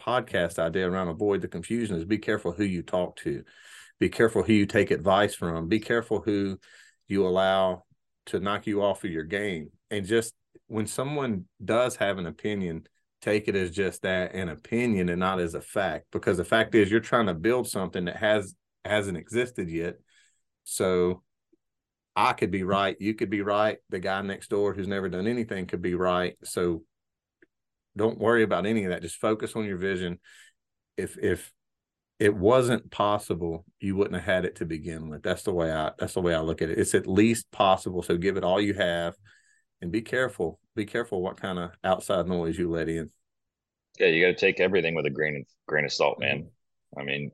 podcast 0.00 0.58
idea 0.58 0.88
around 0.88 1.08
avoid 1.08 1.42
the 1.42 1.48
confusion 1.48 1.96
is 1.96 2.04
be 2.04 2.18
careful 2.18 2.52
who 2.52 2.64
you 2.64 2.82
talk 2.82 3.16
to, 3.16 3.42
be 3.98 4.08
careful 4.08 4.42
who 4.42 4.52
you 4.52 4.66
take 4.66 4.90
advice 4.90 5.34
from, 5.34 5.68
be 5.68 5.80
careful 5.80 6.20
who 6.20 6.58
you 7.08 7.26
allow 7.26 7.84
to 8.26 8.40
knock 8.40 8.66
you 8.66 8.82
off 8.82 9.04
of 9.04 9.10
your 9.10 9.24
game. 9.24 9.70
And 9.90 10.04
just 10.06 10.34
when 10.66 10.86
someone 10.86 11.44
does 11.64 11.96
have 11.96 12.18
an 12.18 12.26
opinion, 12.26 12.86
take 13.22 13.48
it 13.48 13.56
as 13.56 13.70
just 13.70 14.02
that 14.02 14.34
an 14.34 14.48
opinion 14.48 15.08
and 15.08 15.20
not 15.20 15.40
as 15.40 15.54
a 15.54 15.60
fact. 15.60 16.06
Because 16.12 16.36
the 16.36 16.44
fact 16.44 16.74
is 16.74 16.90
you're 16.90 17.00
trying 17.00 17.26
to 17.26 17.34
build 17.34 17.68
something 17.68 18.04
that 18.06 18.16
has 18.16 18.54
hasn't 18.84 19.18
existed 19.18 19.68
yet. 19.68 19.96
So 20.64 21.22
I 22.16 22.32
could 22.32 22.50
be 22.50 22.62
right, 22.62 22.96
you 22.98 23.14
could 23.14 23.28
be 23.28 23.42
right, 23.42 23.76
the 23.90 23.98
guy 23.98 24.22
next 24.22 24.48
door 24.48 24.72
who's 24.72 24.88
never 24.88 25.10
done 25.10 25.26
anything 25.26 25.66
could 25.66 25.82
be 25.82 25.94
right. 25.94 26.34
So 26.44 26.82
don't 27.94 28.18
worry 28.18 28.42
about 28.42 28.64
any 28.64 28.84
of 28.84 28.90
that. 28.90 29.02
Just 29.02 29.16
focus 29.16 29.54
on 29.54 29.64
your 29.64 29.76
vision. 29.76 30.18
If 30.96 31.18
if 31.18 31.52
it 32.18 32.34
wasn't 32.34 32.90
possible, 32.90 33.66
you 33.80 33.94
wouldn't 33.96 34.14
have 34.14 34.24
had 34.24 34.44
it 34.46 34.56
to 34.56 34.64
begin 34.64 35.10
with. 35.10 35.22
That's 35.22 35.42
the 35.42 35.52
way 35.52 35.70
I 35.70 35.92
that's 35.98 36.14
the 36.14 36.22
way 36.22 36.34
I 36.34 36.40
look 36.40 36.62
at 36.62 36.70
it. 36.70 36.78
It's 36.78 36.94
at 36.94 37.06
least 37.06 37.50
possible. 37.50 38.02
So 38.02 38.16
give 38.16 38.38
it 38.38 38.44
all 38.44 38.60
you 38.60 38.72
have 38.74 39.14
and 39.82 39.92
be 39.92 40.00
careful. 40.00 40.58
Be 40.74 40.86
careful 40.86 41.20
what 41.20 41.40
kind 41.40 41.58
of 41.58 41.72
outside 41.84 42.26
noise 42.26 42.58
you 42.58 42.70
let 42.70 42.88
in. 42.88 43.10
Yeah, 43.98 44.08
you 44.08 44.24
got 44.26 44.38
to 44.38 44.46
take 44.46 44.60
everything 44.60 44.94
with 44.94 45.06
a 45.06 45.10
grain 45.10 45.36
of 45.36 45.42
grain 45.66 45.84
of 45.84 45.92
salt, 45.92 46.18
man. 46.18 46.38
Mm-hmm. 46.38 47.00
I 47.00 47.04
mean, 47.04 47.30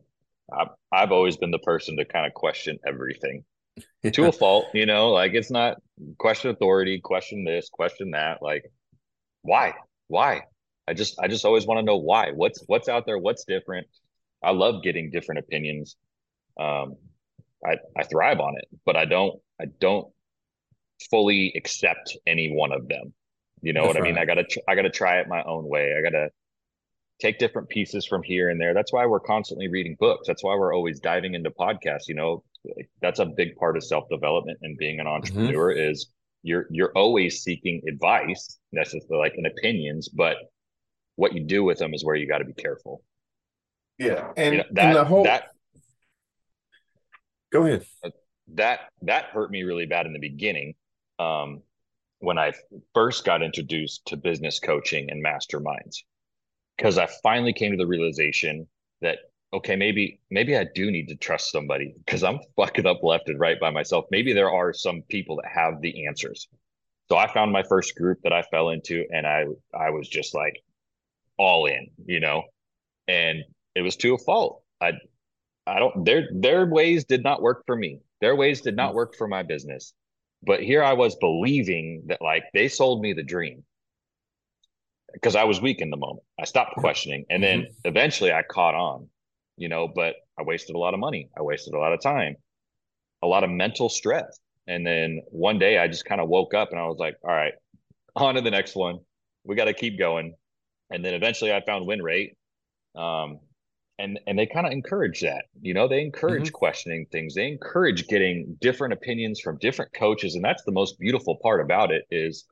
I've 0.53 0.69
I've 0.93 1.13
always 1.13 1.37
been 1.37 1.53
the 1.53 1.59
person 1.61 1.97
to 1.99 2.05
kind 2.05 2.27
of 2.27 2.35
question 2.35 2.79
everything 2.87 3.45
to 4.13 4.27
a 4.27 4.33
fault, 4.33 4.67
you 4.75 4.87
know, 4.87 5.11
like 5.11 5.33
it's 5.35 5.51
not 5.51 5.79
question 6.19 6.51
authority, 6.51 7.01
question 7.01 7.45
this, 7.45 7.69
question 7.71 8.11
that. 8.13 8.43
Like, 8.43 8.65
why? 9.43 9.75
Why? 10.09 10.43
I 10.87 10.95
just 10.95 11.19
I 11.21 11.29
just 11.29 11.45
always 11.45 11.67
want 11.67 11.79
to 11.79 11.85
know 11.85 11.97
why. 11.97 12.33
What's 12.33 12.63
what's 12.67 12.89
out 12.89 13.07
there? 13.07 13.19
What's 13.19 13.45
different? 13.45 13.87
I 14.43 14.51
love 14.51 14.83
getting 14.83 15.11
different 15.11 15.39
opinions. 15.39 15.97
Um, 16.59 16.97
I 17.65 17.77
I 17.97 18.03
thrive 18.05 18.41
on 18.41 18.57
it, 18.59 18.67
but 18.85 18.97
I 18.97 19.05
don't 19.05 19.41
I 19.61 19.67
don't 19.81 20.13
fully 21.11 21.53
accept 21.57 22.17
any 22.27 22.53
one 22.53 22.73
of 22.73 22.89
them. 22.89 23.15
You 23.63 23.73
know 23.73 23.83
That's 23.83 23.95
what 23.95 24.03
right. 24.03 24.09
I 24.09 24.13
mean? 24.13 24.19
I 24.19 24.25
gotta 24.25 24.45
I 24.69 24.75
gotta 24.75 24.91
try 24.91 25.21
it 25.21 25.29
my 25.29 25.43
own 25.45 25.69
way. 25.69 25.95
I 25.97 26.03
gotta 26.03 26.31
take 27.21 27.39
different 27.39 27.69
pieces 27.69 28.05
from 28.05 28.25
here 28.25 28.51
and 28.51 28.61
there. 28.61 28.75
That's 28.75 28.93
why 28.93 29.07
we're 29.07 29.21
constantly 29.21 29.69
reading 29.69 29.97
books. 29.99 30.27
That's 30.27 30.43
why 30.43 30.57
we're 30.57 30.75
always 30.75 30.99
diving 30.99 31.35
into 31.35 31.51
podcasts. 31.51 32.09
You 32.09 32.17
know, 32.17 32.43
that's 33.01 33.19
a 33.19 33.27
big 33.27 33.57
part 33.57 33.77
of 33.77 33.85
self 33.85 34.09
development 34.09 34.59
and 34.63 34.77
being 34.79 35.01
an 35.01 35.07
mm-hmm. 35.07 35.15
entrepreneur 35.17 35.73
mm-hmm. 35.73 35.91
is 35.91 36.13
you're 36.43 36.67
you're 36.71 36.93
always 36.95 37.43
seeking 37.43 37.83
advice, 37.89 38.59
necessarily 38.73 39.19
like 39.19 39.35
an 39.37 39.47
opinions, 39.47 40.09
but 40.09 40.37
what 41.17 41.35
you 41.35 41.45
do 41.45 41.63
with 41.63 41.79
them 41.79 41.95
is 41.95 42.05
where 42.05 42.17
you 42.17 42.27
got 42.27 42.39
to 42.39 42.45
be 42.45 42.55
careful. 42.55 43.03
Yeah, 43.99 44.33
and, 44.37 44.55
you 44.55 44.59
know, 44.59 44.65
that, 44.73 44.87
and 44.87 44.97
the 44.97 45.05
whole 45.05 45.25
that 45.25 45.45
go 47.53 47.67
ahead. 47.67 47.85
That 48.55 48.81
that 49.03 49.27
hurt 49.27 49.51
me 49.51 49.63
really 49.63 49.87
bad 49.87 50.07
in 50.07 50.13
the 50.13 50.19
beginning. 50.19 50.75
Um, 51.19 51.63
when 52.19 52.39
I 52.39 52.53
first 52.95 53.25
got 53.25 53.43
introduced 53.43 54.07
to 54.07 54.17
business 54.17 54.59
coaching 54.59 55.11
and 55.11 55.25
masterminds, 55.25 55.99
because 56.77 56.99
I 56.99 57.09
finally 57.23 57.53
came 57.53 57.73
to 57.73 57.77
the 57.77 57.87
realization 57.87 58.67
that 59.01 59.19
okay, 59.53 59.77
maybe 59.77 60.21
maybe 60.31 60.57
I 60.57 60.67
do 60.75 60.91
need 60.91 61.09
to 61.09 61.17
trust 61.17 61.51
somebody 61.51 61.95
because 61.99 62.25
I'm 62.25 62.41
fucking 62.57 62.87
up 62.87 63.03
left 63.03 63.29
and 63.29 63.39
right 63.39 63.59
by 63.61 63.71
myself. 63.71 64.07
Maybe 64.11 64.33
there 64.33 64.51
are 64.51 64.73
some 64.73 65.03
people 65.03 65.37
that 65.37 65.51
have 65.53 65.81
the 65.81 66.07
answers. 66.07 66.49
So 67.11 67.17
I 67.17 67.33
found 67.33 67.53
my 67.53 67.63
first 67.63 67.95
group 67.95 68.21
that 68.23 68.33
I 68.33 68.43
fell 68.43 68.71
into, 68.71 69.05
and 69.11 69.27
I 69.27 69.45
I 69.75 69.91
was 69.91 70.09
just 70.09 70.35
like 70.35 70.63
all 71.39 71.67
in, 71.67 71.89
you 72.07 72.21
know, 72.21 72.45
and 73.09 73.45
it 73.75 73.83
was 73.83 73.97
to 73.97 74.15
a 74.15 74.19
fault. 74.19 74.63
I 74.81 74.93
I 75.67 75.79
don't 75.79 76.05
their 76.05 76.29
their 76.33 76.67
ways 76.67 77.05
did 77.05 77.23
not 77.23 77.43
work 77.43 77.65
for 77.67 77.77
me. 77.77 78.01
Their 78.21 78.37
ways 78.37 78.61
did 78.61 78.77
not 78.77 78.95
work 78.95 79.17
for 79.17 79.29
my 79.29 79.43
business. 79.43 79.93
But 80.45 80.61
here 80.63 80.83
I 80.83 80.95
was 80.95 81.15
believing 81.17 82.03
that 82.07 82.21
like 82.21 82.45
they 82.53 82.69
sold 82.69 83.01
me 83.01 83.13
the 83.13 83.23
dream 83.23 83.65
because 85.13 85.37
I 85.37 85.45
was 85.45 85.61
weak 85.61 85.81
in 85.81 85.91
the 85.91 85.97
moment. 85.97 86.25
I 86.39 86.45
stopped 86.45 86.77
questioning. 86.77 87.27
And 87.31 87.43
then 87.43 87.61
mm-hmm. 87.63 87.73
eventually 87.85 88.33
I 88.33 88.43
caught 88.43 88.75
on, 88.75 89.09
you 89.63 89.69
know, 89.69 89.87
but 89.87 90.17
I 90.37 90.43
wasted 90.43 90.75
a 90.75 90.79
lot 90.79 90.93
of 90.93 90.99
money. 90.99 91.31
I 91.39 91.43
wasted 91.43 91.73
a 91.73 91.79
lot 91.79 91.93
of 91.93 92.01
time, 92.01 92.35
a 93.23 93.29
lot 93.29 93.45
of 93.45 93.51
mental 93.51 93.89
stress. 93.89 94.41
And 94.67 94.85
then 94.85 95.23
one 95.31 95.61
day 95.61 95.79
I 95.79 95.87
just 95.87 96.05
kind 96.05 96.21
of 96.21 96.29
woke 96.29 96.53
up 96.53 96.71
and 96.73 96.81
I 96.81 96.87
was 96.87 96.99
like, 96.99 97.15
all 97.23 97.31
right, 97.31 97.55
on 98.17 98.35
to 98.35 98.41
the 98.41 98.51
next 98.51 98.75
one. 98.75 98.99
We 99.45 99.55
got 99.55 99.67
to 99.67 99.73
keep 99.73 100.01
going. 100.01 100.35
And 100.91 101.05
then 101.05 101.15
eventually 101.15 101.53
I 101.53 101.65
found 101.65 101.87
win 101.87 102.03
rate. 102.03 102.37
Um, 102.97 103.39
and 104.01 104.19
and 104.27 104.37
they 104.37 104.47
kind 104.47 104.67
of 104.67 104.73
encourage 104.73 105.21
that 105.21 105.45
you 105.61 105.75
know 105.75 105.87
they 105.87 106.01
encourage 106.01 106.47
mm-hmm. 106.47 106.55
questioning 106.55 107.07
things 107.13 107.35
they 107.35 107.47
encourage 107.47 108.09
getting 108.09 108.57
different 108.59 108.95
opinions 108.95 109.39
from 109.39 109.59
different 109.59 109.93
coaches 109.93 110.35
and 110.35 110.43
that's 110.43 110.65
the 110.65 110.73
most 110.73 110.99
beautiful 110.99 111.37
part 111.43 111.61
about 111.61 111.93
it 111.93 112.05
is 112.11 112.47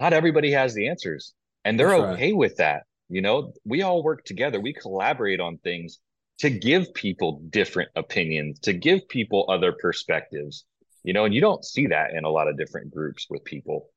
not 0.00 0.12
everybody 0.12 0.50
has 0.50 0.74
the 0.74 0.88
answers 0.88 1.34
and 1.64 1.78
they're 1.78 1.90
that's 1.90 2.14
okay 2.14 2.32
right. 2.32 2.36
with 2.36 2.56
that 2.56 2.82
you 3.08 3.20
know 3.20 3.52
we 3.64 3.82
all 3.82 4.02
work 4.02 4.24
together 4.24 4.60
we 4.60 4.72
collaborate 4.72 5.40
on 5.40 5.58
things 5.58 5.98
to 6.38 6.50
give 6.50 6.92
people 6.94 7.42
different 7.50 7.90
opinions 7.96 8.58
to 8.60 8.72
give 8.72 9.08
people 9.08 9.46
other 9.48 9.72
perspectives 9.72 10.64
you 11.04 11.12
know 11.12 11.24
and 11.24 11.34
you 11.34 11.40
don't 11.40 11.64
see 11.64 11.86
that 11.86 12.12
in 12.14 12.24
a 12.24 12.30
lot 12.30 12.48
of 12.48 12.56
different 12.56 12.92
groups 12.92 13.26
with 13.28 13.44
people 13.44 13.88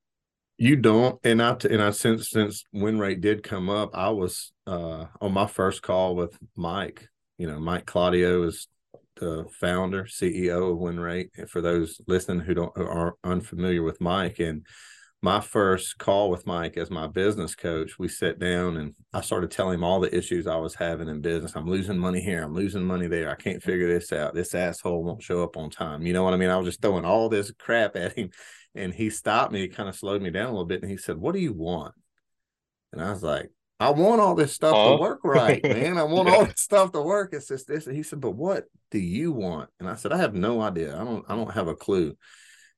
you 0.57 0.77
don't, 0.77 1.19
and 1.25 1.41
I 1.41 1.57
and 1.69 1.81
I 1.81 1.91
since 1.91 2.29
since 2.29 2.63
win 2.71 2.97
rate 2.97 3.19
did 3.19 3.43
come 3.43 3.69
up, 3.69 3.89
I 3.93 4.09
was 4.09 4.53
uh, 4.65 5.05
on 5.19 5.33
my 5.33 5.47
first 5.47 5.81
call 5.81 6.15
with 6.15 6.37
Mike. 6.55 7.09
You 7.37 7.47
know, 7.47 7.59
Mike 7.59 7.85
Claudio 7.85 8.43
is 8.43 8.67
the 9.17 9.45
founder, 9.59 10.05
CEO 10.05 10.71
of 10.71 10.77
Win 10.77 10.99
Rate. 10.99 11.31
And 11.37 11.49
for 11.49 11.61
those 11.61 11.99
listening 12.07 12.39
who 12.39 12.53
don't 12.53 12.71
who 12.77 12.83
are 12.83 13.15
unfamiliar 13.23 13.83
with 13.83 13.99
Mike, 13.99 14.39
and 14.39 14.65
my 15.25 15.41
first 15.41 15.97
call 15.97 16.29
with 16.29 16.45
Mike 16.45 16.77
as 16.77 16.89
my 16.89 17.07
business 17.07 17.55
coach, 17.55 17.99
we 17.99 18.07
sat 18.07 18.39
down 18.39 18.77
and 18.77 18.93
I 19.11 19.21
started 19.21 19.51
telling 19.51 19.75
him 19.75 19.83
all 19.83 19.99
the 19.99 20.15
issues 20.15 20.47
I 20.47 20.57
was 20.57 20.75
having 20.75 21.09
in 21.09 21.19
business. 21.21 21.55
I'm 21.55 21.67
losing 21.67 21.97
money 21.97 22.21
here. 22.21 22.43
I'm 22.43 22.53
losing 22.53 22.83
money 22.83 23.07
there. 23.07 23.29
I 23.29 23.35
can't 23.35 23.61
figure 23.61 23.87
this 23.87 24.13
out. 24.13 24.33
This 24.33 24.55
asshole 24.55 25.03
won't 25.03 25.23
show 25.23 25.43
up 25.43 25.57
on 25.57 25.69
time. 25.69 26.03
You 26.03 26.13
know 26.13 26.23
what 26.23 26.33
I 26.33 26.37
mean? 26.37 26.49
I 26.49 26.57
was 26.57 26.67
just 26.67 26.81
throwing 26.81 27.05
all 27.05 27.27
this 27.27 27.51
crap 27.57 27.95
at 27.95 28.17
him 28.17 28.29
and 28.75 28.93
he 28.93 29.09
stopped 29.09 29.51
me, 29.51 29.61
He 29.61 29.67
kind 29.69 29.89
of 29.89 29.95
slowed 29.95 30.21
me 30.21 30.29
down 30.29 30.47
a 30.47 30.51
little 30.51 30.65
bit, 30.65 30.81
and 30.81 30.91
he 30.91 30.97
said, 30.97 31.17
"What 31.17 31.33
do 31.33 31.39
you 31.39 31.53
want?" 31.53 31.95
And 32.91 33.01
I 33.01 33.09
was 33.09 33.23
like, 33.23 33.49
"I 33.79 33.89
want 33.91 34.21
all 34.21 34.35
this 34.35 34.53
stuff 34.53 34.75
to 34.75 35.01
work 35.01 35.21
right, 35.23 35.63
man. 35.63 35.97
I 35.97 36.03
want 36.03 36.29
all 36.29 36.45
this 36.45 36.61
stuff 36.61 36.91
to 36.91 37.01
work. 37.01 37.33
It's 37.33 37.47
just 37.47 37.67
this." 37.67 37.87
And 37.87 37.95
he 37.95 38.03
said, 38.03 38.19
"But 38.21 38.31
what 38.31 38.65
do 38.91 38.99
you 38.99 39.31
want?" 39.31 39.69
And 39.79 39.89
I 39.89 39.95
said, 39.95 40.11
"I 40.11 40.17
have 40.17 40.33
no 40.33 40.61
idea. 40.61 40.93
I 40.99 41.03
don't. 41.03 41.25
I 41.27 41.35
don't 41.35 41.53
have 41.53 41.67
a 41.67 41.75
clue." 41.75 42.15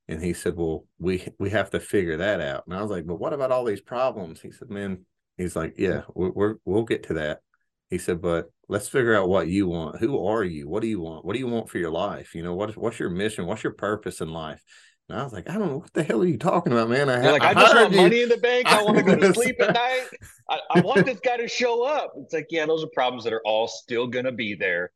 And 0.08 0.24
he 0.24 0.34
said, 0.34 0.56
"Well, 0.56 0.86
we 1.00 1.28
we 1.38 1.50
have 1.50 1.70
to 1.72 1.80
figure 1.80 2.18
that 2.18 2.40
out." 2.40 2.66
And 2.66 2.76
I 2.76 2.82
was 2.82 2.92
like, 2.92 3.06
"But 3.06 3.20
what 3.20 3.34
about 3.34 3.52
all 3.52 3.66
these 3.66 3.82
problems?" 3.82 4.42
He 4.42 4.52
said, 4.52 4.70
"Man." 4.70 5.06
He's 5.38 5.56
like, 5.56 5.76
"Yeah, 5.78 6.04
we're, 6.16 6.32
we're 6.32 6.56
we'll 6.66 6.84
get 6.84 7.04
to 7.04 7.16
that." 7.16 7.42
He 7.90 7.98
said, 7.98 8.22
"But 8.22 8.50
let's 8.68 8.88
figure 8.88 9.16
out 9.16 9.30
what 9.30 9.48
you 9.48 9.68
want. 9.68 10.00
Who 10.00 10.26
are 10.26 10.44
you? 10.44 10.68
What 10.68 10.82
do 10.82 10.88
you 10.88 11.00
want? 11.00 11.26
What 11.26 11.34
do 11.34 11.40
you 11.40 11.48
want 11.48 11.70
for 11.70 11.78
your 11.78 11.92
life? 11.92 12.34
You 12.34 12.44
know, 12.44 12.56
what 12.56 12.76
what's 12.78 13.00
your 13.00 13.10
mission? 13.10 13.46
What's 13.46 13.64
your 13.64 13.74
purpose 13.74 14.22
in 14.22 14.30
life?" 14.30 14.64
And 15.10 15.18
I 15.18 15.24
was 15.24 15.32
like, 15.32 15.50
I 15.50 15.54
don't 15.54 15.70
know 15.70 15.78
what 15.78 15.94
the 15.94 16.04
hell 16.04 16.22
are 16.22 16.26
you 16.26 16.38
talking 16.38 16.74
about, 16.74 16.90
man. 16.90 17.10
I, 17.10 17.32
like, 17.32 17.42
I, 17.42 17.52
I 17.52 17.54
just 17.54 17.76
want 17.76 17.94
you. 17.94 18.02
money 18.02 18.24
in 18.24 18.30
the 18.30 18.38
bank. 18.38 18.68
I, 18.68 18.84
want 18.84 18.98
to 18.98 19.04
go 19.04 19.16
to 19.16 19.34
sleep 19.34 19.56
at 19.62 19.74
night. 19.74 20.08
I, 20.50 20.60
I 20.76 20.82
want 20.82 21.06
this 21.06 21.22
guy 21.22 21.38
to 21.38 21.48
show 21.48 21.84
up. 21.84 22.12
It's 22.18 22.34
like, 22.34 22.48
yeah, 22.50 22.66
those 22.66 22.84
are 22.84 22.90
problems 22.94 23.24
that 23.24 23.32
are 23.32 23.42
all 23.46 23.70
still 23.70 24.08
gonna 24.08 24.34
be 24.34 24.54
there. 24.54 24.92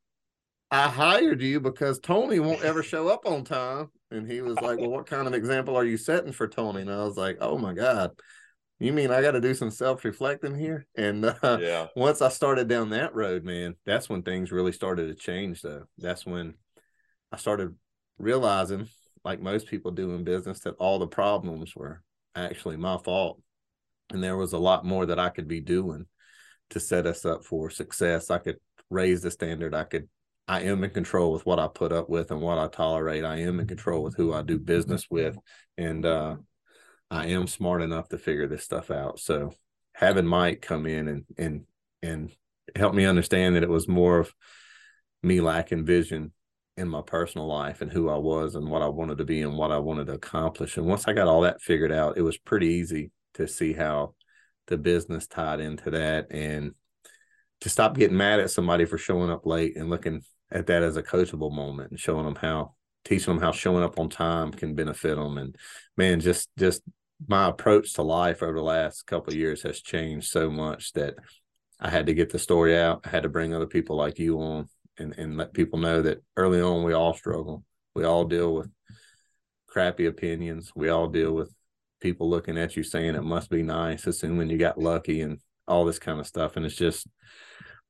I 0.71 0.87
hired 0.87 1.41
you 1.41 1.59
because 1.59 1.99
Tony 1.99 2.39
won't 2.39 2.63
ever 2.63 2.81
show 2.81 3.09
up 3.09 3.25
on 3.25 3.43
time. 3.43 3.89
And 4.09 4.29
he 4.29 4.41
was 4.41 4.55
like, 4.61 4.79
Well, 4.79 4.89
what 4.89 5.05
kind 5.05 5.27
of 5.27 5.33
example 5.33 5.75
are 5.75 5.83
you 5.83 5.97
setting 5.97 6.31
for 6.31 6.47
Tony? 6.47 6.81
And 6.81 6.91
I 6.91 7.03
was 7.03 7.17
like, 7.17 7.37
Oh 7.41 7.57
my 7.57 7.73
God. 7.73 8.11
You 8.79 8.93
mean 8.93 9.11
I 9.11 9.21
got 9.21 9.31
to 9.31 9.41
do 9.41 9.53
some 9.53 9.69
self 9.69 10.03
reflecting 10.03 10.57
here? 10.57 10.87
And 10.95 11.25
uh, 11.25 11.59
yeah, 11.61 11.87
once 11.95 12.21
I 12.21 12.29
started 12.29 12.67
down 12.67 12.89
that 12.89 13.13
road, 13.13 13.43
man, 13.43 13.75
that's 13.85 14.09
when 14.09 14.23
things 14.23 14.51
really 14.51 14.71
started 14.71 15.07
to 15.07 15.13
change. 15.13 15.61
Though 15.61 15.83
that's 15.97 16.25
when 16.25 16.55
I 17.31 17.37
started 17.37 17.75
realizing 18.17 18.87
like 19.23 19.39
most 19.39 19.67
people 19.67 19.91
do 19.91 20.15
in 20.15 20.23
business, 20.23 20.61
that 20.61 20.75
all 20.79 20.97
the 20.97 21.07
problems 21.07 21.75
were 21.75 22.01
actually 22.35 22.77
my 22.77 22.97
fault. 22.97 23.41
And 24.11 24.23
there 24.23 24.37
was 24.37 24.53
a 24.53 24.57
lot 24.57 24.85
more 24.85 25.05
that 25.05 25.19
I 25.19 25.29
could 25.29 25.47
be 25.47 25.61
doing 25.61 26.05
to 26.71 26.79
set 26.79 27.05
us 27.05 27.23
up 27.25 27.45
for 27.45 27.69
success. 27.69 28.31
I 28.31 28.39
could 28.39 28.57
raise 28.89 29.21
the 29.21 29.31
standard. 29.31 29.75
I 29.75 29.83
could, 29.83 30.09
I 30.47 30.61
am 30.61 30.83
in 30.83 30.89
control 30.89 31.31
with 31.31 31.45
what 31.45 31.59
I 31.59 31.67
put 31.67 31.91
up 31.91 32.09
with 32.09 32.31
and 32.31 32.41
what 32.41 32.57
I 32.57 32.67
tolerate. 32.67 33.23
I 33.23 33.37
am 33.41 33.59
in 33.59 33.67
control 33.67 34.03
with 34.03 34.15
who 34.15 34.33
I 34.33 34.41
do 34.41 34.59
business 34.59 35.07
with. 35.09 35.37
And 35.77 36.05
uh, 36.05 36.37
I 37.09 37.27
am 37.27 37.47
smart 37.47 37.81
enough 37.81 38.09
to 38.09 38.17
figure 38.17 38.47
this 38.47 38.63
stuff 38.63 38.91
out. 38.91 39.19
So 39.19 39.53
having 39.93 40.25
Mike 40.25 40.61
come 40.61 40.85
in 40.85 41.07
and, 41.07 41.25
and, 41.37 41.65
and 42.01 42.31
help 42.75 42.93
me 42.93 43.05
understand 43.05 43.55
that 43.55 43.63
it 43.63 43.69
was 43.69 43.87
more 43.87 44.19
of 44.19 44.33
me 45.23 45.41
lacking 45.41 45.85
vision 45.85 46.31
in 46.77 46.87
my 46.87 47.01
personal 47.01 47.47
life 47.47 47.81
and 47.81 47.91
who 47.91 48.09
I 48.09 48.17
was 48.17 48.55
and 48.55 48.69
what 48.69 48.81
I 48.81 48.87
wanted 48.87 49.19
to 49.19 49.25
be 49.25 49.41
and 49.41 49.57
what 49.57 49.71
I 49.71 49.77
wanted 49.77 50.07
to 50.07 50.13
accomplish. 50.13 50.77
And 50.77 50.85
once 50.85 51.07
I 51.07 51.13
got 51.13 51.27
all 51.27 51.41
that 51.41 51.61
figured 51.61 51.91
out, 51.91 52.17
it 52.17 52.21
was 52.23 52.37
pretty 52.37 52.67
easy 52.67 53.11
to 53.35 53.47
see 53.47 53.73
how 53.73 54.15
the 54.67 54.77
business 54.77 55.27
tied 55.27 55.59
into 55.59 55.91
that 55.91 56.27
and 56.31 56.73
to 57.61 57.69
stop 57.69 57.95
getting 57.95 58.17
mad 58.17 58.39
at 58.39 58.51
somebody 58.51 58.85
for 58.85 58.97
showing 58.97 59.29
up 59.29 59.45
late 59.45 59.77
and 59.77 59.89
looking 59.89 60.21
at 60.51 60.67
that 60.67 60.83
as 60.83 60.97
a 60.97 61.03
coachable 61.03 61.51
moment 61.51 61.91
and 61.91 61.99
showing 61.99 62.25
them 62.25 62.35
how 62.35 62.73
teaching 63.05 63.33
them 63.33 63.41
how 63.41 63.51
showing 63.51 63.83
up 63.83 63.97
on 63.97 64.09
time 64.09 64.51
can 64.51 64.75
benefit 64.75 65.15
them 65.15 65.37
and 65.37 65.55
man 65.97 66.19
just 66.19 66.49
just 66.57 66.81
my 67.27 67.47
approach 67.47 67.93
to 67.93 68.01
life 68.01 68.43
over 68.43 68.53
the 68.57 68.63
last 68.63 69.05
couple 69.05 69.33
years 69.33 69.61
has 69.63 69.81
changed 69.81 70.27
so 70.27 70.49
much 70.49 70.91
that 70.93 71.15
I 71.79 71.89
had 71.89 72.05
to 72.07 72.13
get 72.13 72.29
the 72.29 72.39
story 72.39 72.77
out. 72.77 73.01
I 73.05 73.09
had 73.09 73.23
to 73.23 73.29
bring 73.29 73.53
other 73.53 73.67
people 73.67 73.95
like 73.95 74.19
you 74.19 74.39
on 74.39 74.67
and, 74.97 75.17
and 75.17 75.37
let 75.37 75.53
people 75.53 75.79
know 75.79 76.01
that 76.03 76.23
early 76.37 76.61
on 76.61 76.83
we 76.83 76.93
all 76.93 77.13
struggle. 77.13 77.63
We 77.95 78.05
all 78.05 78.25
deal 78.25 78.53
with 78.53 78.71
crappy 79.67 80.05
opinions. 80.05 80.71
We 80.75 80.89
all 80.89 81.07
deal 81.07 81.31
with 81.33 81.53
people 81.99 82.29
looking 82.29 82.57
at 82.57 82.75
you 82.75 82.83
saying 82.83 83.15
it 83.15 83.23
must 83.23 83.49
be 83.49 83.63
nice, 83.63 84.05
assuming 84.07 84.49
you 84.49 84.57
got 84.57 84.79
lucky 84.79 85.21
and 85.21 85.39
all 85.67 85.85
this 85.85 85.99
kind 85.99 86.19
of 86.19 86.27
stuff. 86.27 86.55
And 86.55 86.65
it's 86.65 86.75
just 86.75 87.07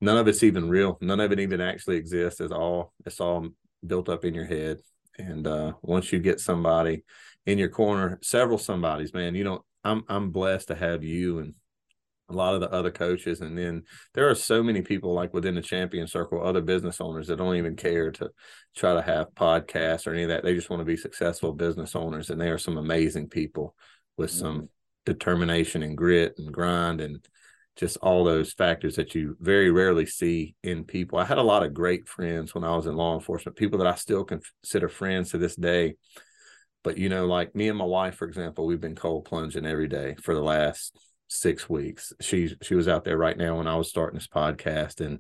none 0.02 0.18
of 0.18 0.28
it's 0.28 0.44
even 0.44 0.68
real. 0.68 0.98
None 1.00 1.20
of 1.20 1.32
it 1.32 1.40
even 1.40 1.62
actually 1.62 1.98
exists. 1.98 2.42
It's 2.42 2.52
all 2.52 2.94
it's 3.06 3.22
all 3.22 3.48
built 3.86 4.10
up 4.10 4.26
in 4.26 4.34
your 4.34 4.46
head. 4.46 4.80
And 5.18 5.46
uh, 5.48 5.74
once 5.82 6.12
you 6.12 6.20
get 6.20 6.40
somebody 6.40 7.04
in 7.46 7.58
your 7.58 7.70
corner, 7.70 8.20
several 8.22 8.58
somebodies, 8.58 9.14
man, 9.14 9.36
you 9.36 9.44
know, 9.44 9.64
I'm 9.84 10.04
I'm 10.10 10.32
blessed 10.32 10.70
to 10.70 10.76
have 10.76 11.04
you 11.04 11.40
and 11.40 11.54
a 12.30 12.34
lot 12.34 12.56
of 12.56 12.62
the 12.62 12.72
other 12.72 12.92
coaches. 12.92 13.42
And 13.42 13.58
then 13.58 13.84
there 14.14 14.30
are 14.30 14.36
so 14.36 14.64
many 14.64 14.82
people 14.82 15.14
like 15.14 15.34
within 15.34 15.56
the 15.56 15.62
champion 15.62 16.08
circle, 16.08 16.42
other 16.42 16.62
business 16.62 17.02
owners 17.02 17.28
that 17.28 17.38
don't 17.38 17.58
even 17.58 17.76
care 17.76 18.12
to 18.12 18.32
try 18.76 18.94
to 18.94 19.02
have 19.02 19.36
podcasts 19.36 20.08
or 20.08 20.14
any 20.14 20.24
of 20.24 20.30
that. 20.30 20.44
They 20.44 20.56
just 20.56 20.70
want 20.70 20.80
to 20.80 20.86
be 20.86 20.98
successful 20.98 21.52
business 21.54 21.96
owners. 21.96 22.30
And 22.30 22.40
they 22.40 22.50
are 22.50 22.58
some 22.58 22.78
amazing 22.78 23.28
people 23.28 23.76
with 24.18 24.32
some 24.32 24.56
mm-hmm. 24.56 24.66
determination 25.06 25.84
and 25.84 25.98
grit 25.98 26.36
and 26.38 26.54
grind 26.54 27.02
and 27.02 27.26
just 27.82 27.98
all 27.98 28.24
those 28.24 28.54
factors 28.54 28.96
that 28.98 29.16
you 29.16 29.36
very 29.40 29.72
rarely 29.72 30.06
see 30.06 30.54
in 30.62 30.84
people. 30.84 31.18
I 31.18 31.26
had 31.26 31.40
a 31.40 31.44
lot 31.44 31.64
of 31.64 31.74
great 31.74 32.08
friends 32.08 32.54
when 32.54 32.64
I 32.64 32.76
was 32.76 32.86
in 32.86 32.96
law 32.96 33.16
enforcement, 33.16 33.58
people 33.58 33.80
that 33.80 33.88
I 33.88 33.96
still 33.96 34.24
consider 34.24 34.88
friends 34.88 35.32
to 35.32 35.40
this 35.40 35.56
day. 35.56 35.96
But 36.84 37.00
you 37.00 37.10
know, 37.10 37.26
like 37.26 37.56
me 37.56 37.70
and 37.70 37.78
my 37.80 37.86
wife, 37.86 38.18
for 38.18 38.28
example, 38.28 38.68
we've 38.68 38.80
been 38.80 38.94
cold 38.94 39.26
plunging 39.26 39.66
every 39.66 39.88
day 39.88 40.14
for 40.22 40.36
the 40.36 40.44
last 40.44 40.96
six 41.28 41.68
weeks. 41.68 42.14
She 42.22 42.56
she 42.62 42.76
was 42.76 42.88
out 42.88 43.04
there 43.04 43.18
right 43.18 43.36
now 43.36 43.58
when 43.58 43.68
I 43.68 43.76
was 43.78 43.90
starting 43.90 44.20
this 44.20 44.28
podcast 44.28 45.04
and 45.04 45.20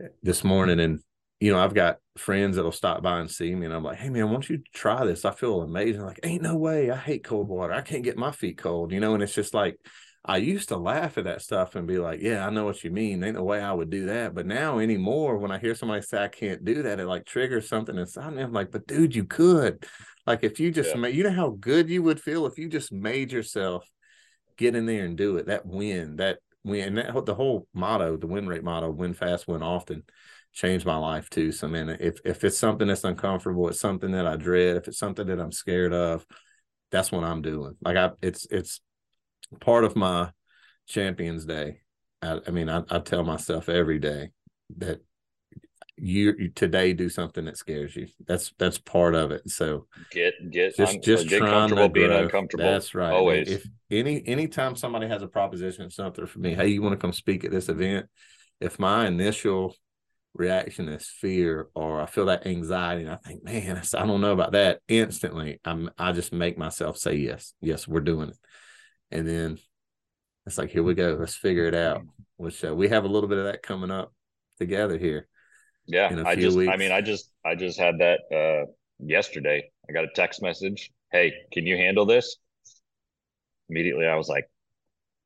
eh, 0.00 0.08
this 0.22 0.44
morning 0.44 0.80
and 0.80 1.00
you 1.40 1.52
know, 1.52 1.58
I've 1.58 1.74
got 1.74 1.98
friends 2.16 2.56
that'll 2.56 2.72
stop 2.72 3.02
by 3.02 3.20
and 3.20 3.30
see 3.30 3.54
me 3.54 3.66
and 3.66 3.74
I'm 3.74 3.84
like, 3.84 3.98
hey 3.98 4.08
man, 4.08 4.24
why 4.28 4.32
don't 4.32 4.48
you 4.48 4.62
try 4.72 5.04
this? 5.04 5.26
I 5.26 5.32
feel 5.32 5.60
amazing. 5.60 6.00
Like, 6.00 6.20
ain't 6.22 6.40
no 6.40 6.56
way. 6.56 6.90
I 6.90 6.96
hate 6.96 7.24
cold 7.24 7.48
water. 7.48 7.74
I 7.74 7.82
can't 7.82 8.02
get 8.02 8.16
my 8.16 8.30
feet 8.30 8.56
cold, 8.56 8.92
you 8.92 9.00
know, 9.00 9.12
and 9.12 9.22
it's 9.22 9.34
just 9.34 9.52
like 9.52 9.76
I 10.28 10.38
used 10.38 10.68
to 10.70 10.76
laugh 10.76 11.18
at 11.18 11.24
that 11.24 11.40
stuff 11.40 11.76
and 11.76 11.86
be 11.86 11.98
like, 11.98 12.20
yeah, 12.20 12.44
I 12.44 12.50
know 12.50 12.64
what 12.64 12.82
you 12.82 12.90
mean. 12.90 13.22
Ain't 13.22 13.36
no 13.36 13.44
way 13.44 13.60
I 13.60 13.72
would 13.72 13.90
do 13.90 14.06
that. 14.06 14.34
But 14.34 14.46
now 14.46 14.80
anymore, 14.80 15.38
when 15.38 15.52
I 15.52 15.58
hear 15.58 15.74
somebody 15.74 16.02
say 16.02 16.22
I 16.22 16.28
can't 16.28 16.64
do 16.64 16.82
that, 16.82 16.98
it 16.98 17.06
like 17.06 17.24
triggers 17.24 17.68
something 17.68 17.96
inside 17.96 18.34
me. 18.34 18.42
I'm 18.42 18.52
like, 18.52 18.72
but 18.72 18.86
dude, 18.86 19.14
you 19.14 19.24
could. 19.24 19.86
Like 20.26 20.42
if 20.42 20.58
you 20.58 20.72
just 20.72 20.90
yeah. 20.90 21.00
made, 21.00 21.14
you 21.14 21.22
know 21.22 21.30
how 21.30 21.50
good 21.60 21.88
you 21.88 22.02
would 22.02 22.20
feel 22.20 22.46
if 22.46 22.58
you 22.58 22.68
just 22.68 22.92
made 22.92 23.30
yourself 23.30 23.88
get 24.56 24.74
in 24.74 24.84
there 24.84 25.04
and 25.04 25.16
do 25.16 25.36
it. 25.36 25.46
That 25.46 25.64
win, 25.64 26.16
that 26.16 26.38
win, 26.64 26.96
that 26.96 27.24
the 27.24 27.34
whole 27.34 27.68
motto, 27.72 28.16
the 28.16 28.26
win 28.26 28.48
rate 28.48 28.64
motto, 28.64 28.90
win 28.90 29.14
fast, 29.14 29.46
win 29.46 29.62
often, 29.62 30.02
changed 30.52 30.86
my 30.86 30.96
life 30.96 31.30
too. 31.30 31.52
So 31.52 31.68
man, 31.68 31.88
if 32.00 32.18
if 32.24 32.42
it's 32.42 32.58
something 32.58 32.88
that's 32.88 33.04
uncomfortable, 33.04 33.68
it's 33.68 33.80
something 33.80 34.10
that 34.12 34.26
I 34.26 34.36
dread, 34.36 34.76
if 34.76 34.88
it's 34.88 34.98
something 34.98 35.26
that 35.28 35.38
I'm 35.38 35.52
scared 35.52 35.92
of, 35.92 36.26
that's 36.90 37.12
what 37.12 37.22
I'm 37.22 37.42
doing. 37.42 37.76
Like 37.80 37.96
I, 37.96 38.10
it's 38.22 38.46
it's 38.50 38.80
part 39.60 39.84
of 39.84 39.96
my 39.96 40.30
Champions 40.86 41.44
Day. 41.44 41.80
I, 42.22 42.40
I 42.46 42.50
mean, 42.50 42.68
I, 42.68 42.82
I, 42.90 42.98
tell 43.00 43.24
myself 43.24 43.68
every 43.68 43.98
day 43.98 44.30
that 44.78 45.00
you, 45.96 46.34
you, 46.38 46.48
today 46.48 46.92
do 46.92 47.08
something 47.08 47.44
that 47.44 47.56
scares 47.56 47.94
you. 47.96 48.08
That's 48.26 48.52
that's 48.58 48.78
part 48.78 49.14
of 49.14 49.30
it. 49.30 49.48
So 49.50 49.86
get 50.10 50.34
get 50.50 50.76
just 50.76 51.02
just 51.02 51.26
uh, 51.26 51.28
get 51.28 51.40
comfortable 51.40 51.88
being 51.88 52.12
uncomfortable. 52.12 52.64
That's 52.64 52.94
right. 52.94 53.12
Always. 53.12 53.48
If 53.48 53.66
any 53.90 54.26
anytime 54.26 54.76
somebody 54.76 55.08
has 55.08 55.22
a 55.22 55.28
proposition 55.28 55.86
or 55.86 55.90
something 55.90 56.26
for 56.26 56.38
me, 56.38 56.54
hey, 56.54 56.68
you 56.68 56.82
want 56.82 56.92
to 56.92 56.98
come 56.98 57.12
speak 57.12 57.44
at 57.44 57.50
this 57.50 57.68
event? 57.68 58.06
If 58.60 58.78
my 58.78 59.06
initial 59.06 59.74
reaction 60.34 60.88
is 60.88 61.06
fear 61.06 61.68
or 61.74 62.00
I 62.00 62.06
feel 62.06 62.26
that 62.26 62.46
anxiety 62.46 63.02
and 63.02 63.10
I 63.10 63.16
think, 63.16 63.42
man, 63.42 63.80
I 63.94 64.06
don't 64.06 64.20
know 64.20 64.32
about 64.32 64.52
that. 64.52 64.80
Instantly, 64.88 65.60
I'm 65.64 65.90
I 65.98 66.12
just 66.12 66.32
make 66.32 66.58
myself 66.58 66.98
say 66.98 67.14
yes, 67.14 67.54
yes, 67.60 67.88
we're 67.88 68.00
doing 68.00 68.30
it 68.30 68.36
and 69.10 69.26
then 69.26 69.58
it's 70.46 70.58
like 70.58 70.70
here 70.70 70.82
we 70.82 70.94
go 70.94 71.16
let's 71.18 71.36
figure 71.36 71.66
it 71.66 71.74
out. 71.74 72.02
Which 72.36 72.62
uh, 72.64 72.74
we 72.74 72.88
have 72.88 73.04
a 73.04 73.08
little 73.08 73.28
bit 73.28 73.38
of 73.38 73.44
that 73.44 73.62
coming 73.62 73.90
up 73.90 74.12
together 74.58 74.98
here 74.98 75.28
yeah 75.86 76.22
i 76.26 76.34
just 76.34 76.56
weeks. 76.56 76.72
i 76.72 76.76
mean 76.76 76.90
i 76.90 77.00
just 77.00 77.30
i 77.44 77.54
just 77.54 77.78
had 77.78 77.98
that 77.98 78.20
uh 78.34 78.70
yesterday. 78.98 79.70
I 79.88 79.92
got 79.92 80.04
a 80.04 80.08
text 80.14 80.42
message 80.42 80.90
hey 81.12 81.32
can 81.52 81.66
you 81.66 81.76
handle 81.76 82.06
this? 82.06 82.36
Immediately 83.68 84.06
i 84.06 84.14
was 84.16 84.28
like 84.28 84.48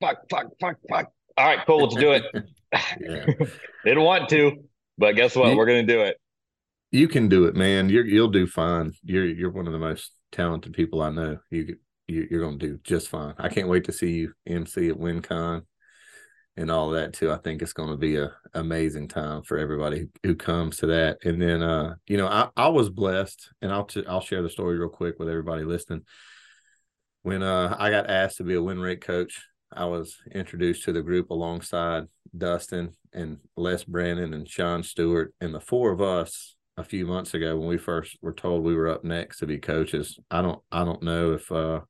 fuck 0.00 0.18
fuck 0.30 0.46
fuck 0.60 0.76
fuck. 0.88 1.12
All 1.36 1.46
right 1.46 1.60
cool 1.66 1.84
let's 1.84 1.94
do 1.94 2.12
it. 2.12 2.24
They 3.84 3.94
don't 3.94 4.04
want 4.04 4.28
to 4.28 4.62
but 4.96 5.16
guess 5.16 5.34
what? 5.34 5.50
You, 5.50 5.56
we're 5.56 5.66
gonna 5.66 5.82
do 5.82 6.02
it. 6.02 6.16
You 6.92 7.08
can 7.08 7.28
do 7.28 7.46
it 7.46 7.56
man. 7.56 7.88
You're 7.88 8.06
you'll 8.06 8.28
do 8.28 8.46
fine. 8.46 8.92
You're 9.02 9.26
you're 9.26 9.50
one 9.50 9.66
of 9.66 9.72
the 9.72 9.78
most 9.78 10.12
talented 10.30 10.74
people 10.74 11.02
i 11.02 11.10
know. 11.10 11.38
You 11.50 11.76
you, 12.10 12.36
are 12.36 12.40
going 12.40 12.58
to 12.58 12.66
do 12.66 12.78
just 12.82 13.08
fine. 13.08 13.34
I 13.38 13.48
can't 13.48 13.68
wait 13.68 13.84
to 13.84 13.92
see 13.92 14.12
you 14.12 14.32
MC 14.46 14.88
at 14.88 14.96
WinCon 14.96 15.62
and 16.56 16.70
all 16.70 16.90
that 16.90 17.12
too. 17.12 17.30
I 17.30 17.36
think 17.38 17.62
it's 17.62 17.72
going 17.72 17.90
to 17.90 17.96
be 17.96 18.16
a 18.16 18.32
amazing 18.54 19.08
time 19.08 19.42
for 19.42 19.58
everybody 19.58 20.08
who 20.22 20.34
comes 20.34 20.78
to 20.78 20.86
that. 20.86 21.18
And 21.24 21.40
then, 21.40 21.62
uh, 21.62 21.94
you 22.06 22.16
know, 22.16 22.26
I, 22.26 22.48
I 22.56 22.68
was 22.68 22.90
blessed, 22.90 23.50
and 23.62 23.72
I'll 23.72 23.84
t- 23.84 24.04
I'll 24.06 24.20
share 24.20 24.42
the 24.42 24.50
story 24.50 24.78
real 24.78 24.88
quick 24.88 25.18
with 25.18 25.28
everybody 25.28 25.64
listening. 25.64 26.02
When 27.22 27.42
uh, 27.42 27.76
I 27.78 27.90
got 27.90 28.10
asked 28.10 28.38
to 28.38 28.44
be 28.44 28.54
a 28.54 28.62
win 28.62 28.80
rate 28.80 29.02
coach, 29.02 29.42
I 29.72 29.84
was 29.84 30.16
introduced 30.32 30.84
to 30.84 30.92
the 30.92 31.02
group 31.02 31.30
alongside 31.30 32.04
Dustin 32.36 32.96
and 33.12 33.38
Les 33.56 33.84
Brandon 33.84 34.34
and 34.34 34.48
Sean 34.48 34.82
Stewart, 34.82 35.32
and 35.40 35.54
the 35.54 35.60
four 35.60 35.92
of 35.92 36.00
us 36.00 36.56
a 36.76 36.84
few 36.84 37.06
months 37.06 37.34
ago 37.34 37.56
when 37.56 37.68
we 37.68 37.78
first 37.78 38.16
were 38.22 38.32
told 38.32 38.64
we 38.64 38.74
were 38.74 38.88
up 38.88 39.04
next 39.04 39.38
to 39.38 39.46
be 39.46 39.58
coaches. 39.58 40.18
I 40.30 40.42
don't 40.42 40.60
I 40.72 40.84
don't 40.84 41.02
know 41.02 41.32
if 41.32 41.50
uh, 41.52 41.80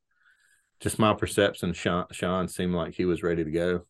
just 0.81 0.99
my 0.99 1.15
perception, 1.15 1.73
Sean, 1.73 2.07
Sean 2.11 2.49
seemed 2.49 2.75
like 2.75 2.95
he 2.95 3.05
was 3.05 3.23
ready 3.23 3.45
to 3.45 3.51
go. 3.51 3.83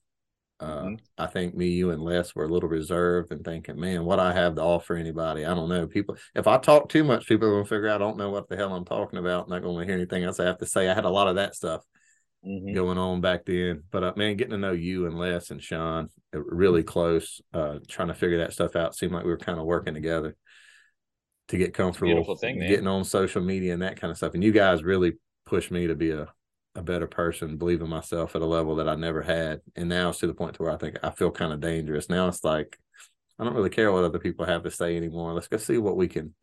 Uh, 0.58 0.82
mm-hmm. 0.82 0.94
I 1.16 1.26
think 1.26 1.54
me, 1.54 1.68
you, 1.68 1.90
and 1.90 2.02
Les 2.02 2.34
were 2.34 2.44
a 2.44 2.48
little 2.48 2.68
reserved 2.68 3.32
and 3.32 3.42
thinking, 3.42 3.80
man, 3.80 4.04
what 4.04 4.20
I 4.20 4.34
have 4.34 4.56
to 4.56 4.62
offer 4.62 4.94
anybody, 4.94 5.46
I 5.46 5.54
don't 5.54 5.70
know. 5.70 5.86
People, 5.86 6.16
if 6.34 6.46
I 6.46 6.58
talk 6.58 6.90
too 6.90 7.02
much, 7.02 7.26
people 7.26 7.48
are 7.48 7.52
going 7.52 7.64
to 7.64 7.68
figure 7.68 7.88
out 7.88 8.02
I 8.02 8.04
don't 8.04 8.18
know 8.18 8.30
what 8.30 8.48
the 8.48 8.56
hell 8.56 8.74
I'm 8.74 8.84
talking 8.84 9.18
about. 9.18 9.48
Not 9.48 9.62
going 9.62 9.78
to 9.78 9.86
hear 9.86 9.94
anything 9.94 10.24
else 10.24 10.38
I 10.38 10.44
have 10.44 10.58
to 10.58 10.66
say. 10.66 10.88
I 10.88 10.94
had 10.94 11.06
a 11.06 11.10
lot 11.10 11.28
of 11.28 11.36
that 11.36 11.54
stuff 11.54 11.82
mm-hmm. 12.46 12.74
going 12.74 12.98
on 12.98 13.22
back 13.22 13.46
then. 13.46 13.84
But 13.90 14.04
uh, 14.04 14.12
man, 14.16 14.36
getting 14.36 14.52
to 14.52 14.58
know 14.58 14.72
you 14.72 15.06
and 15.06 15.18
Les 15.18 15.50
and 15.50 15.62
Sean 15.62 16.08
uh, 16.34 16.40
really 16.40 16.82
close, 16.82 17.40
uh, 17.54 17.78
trying 17.88 18.08
to 18.08 18.14
figure 18.14 18.38
that 18.38 18.52
stuff 18.52 18.76
out, 18.76 18.94
seemed 18.94 19.12
like 19.12 19.24
we 19.24 19.30
were 19.30 19.38
kind 19.38 19.58
of 19.58 19.64
working 19.64 19.94
together 19.94 20.36
to 21.48 21.56
get 21.56 21.72
comfortable. 21.72 22.36
Thing, 22.36 22.58
getting 22.58 22.86
on 22.86 23.04
social 23.04 23.40
media 23.40 23.72
and 23.72 23.82
that 23.82 23.98
kind 23.98 24.10
of 24.10 24.18
stuff. 24.18 24.34
And 24.34 24.44
you 24.44 24.52
guys 24.52 24.82
really 24.82 25.14
pushed 25.46 25.70
me 25.70 25.86
to 25.86 25.94
be 25.94 26.10
a 26.10 26.28
a 26.74 26.82
better 26.82 27.06
person, 27.06 27.56
believe 27.56 27.82
in 27.82 27.88
myself 27.88 28.36
at 28.36 28.42
a 28.42 28.46
level 28.46 28.76
that 28.76 28.88
I 28.88 28.94
never 28.94 29.22
had. 29.22 29.60
And 29.76 29.88
now 29.88 30.10
it's 30.10 30.18
to 30.20 30.26
the 30.26 30.34
point 30.34 30.54
to 30.54 30.62
where 30.62 30.72
I 30.72 30.76
think 30.76 30.98
I 31.02 31.10
feel 31.10 31.30
kind 31.30 31.52
of 31.52 31.60
dangerous. 31.60 32.08
Now 32.08 32.28
it's 32.28 32.44
like 32.44 32.78
I 33.38 33.44
don't 33.44 33.54
really 33.54 33.70
care 33.70 33.90
what 33.90 34.04
other 34.04 34.18
people 34.18 34.46
have 34.46 34.62
to 34.64 34.70
say 34.70 34.96
anymore. 34.96 35.32
Let's 35.32 35.48
go 35.48 35.56
see 35.56 35.78
what 35.78 35.96
we 35.96 36.08
can 36.08 36.34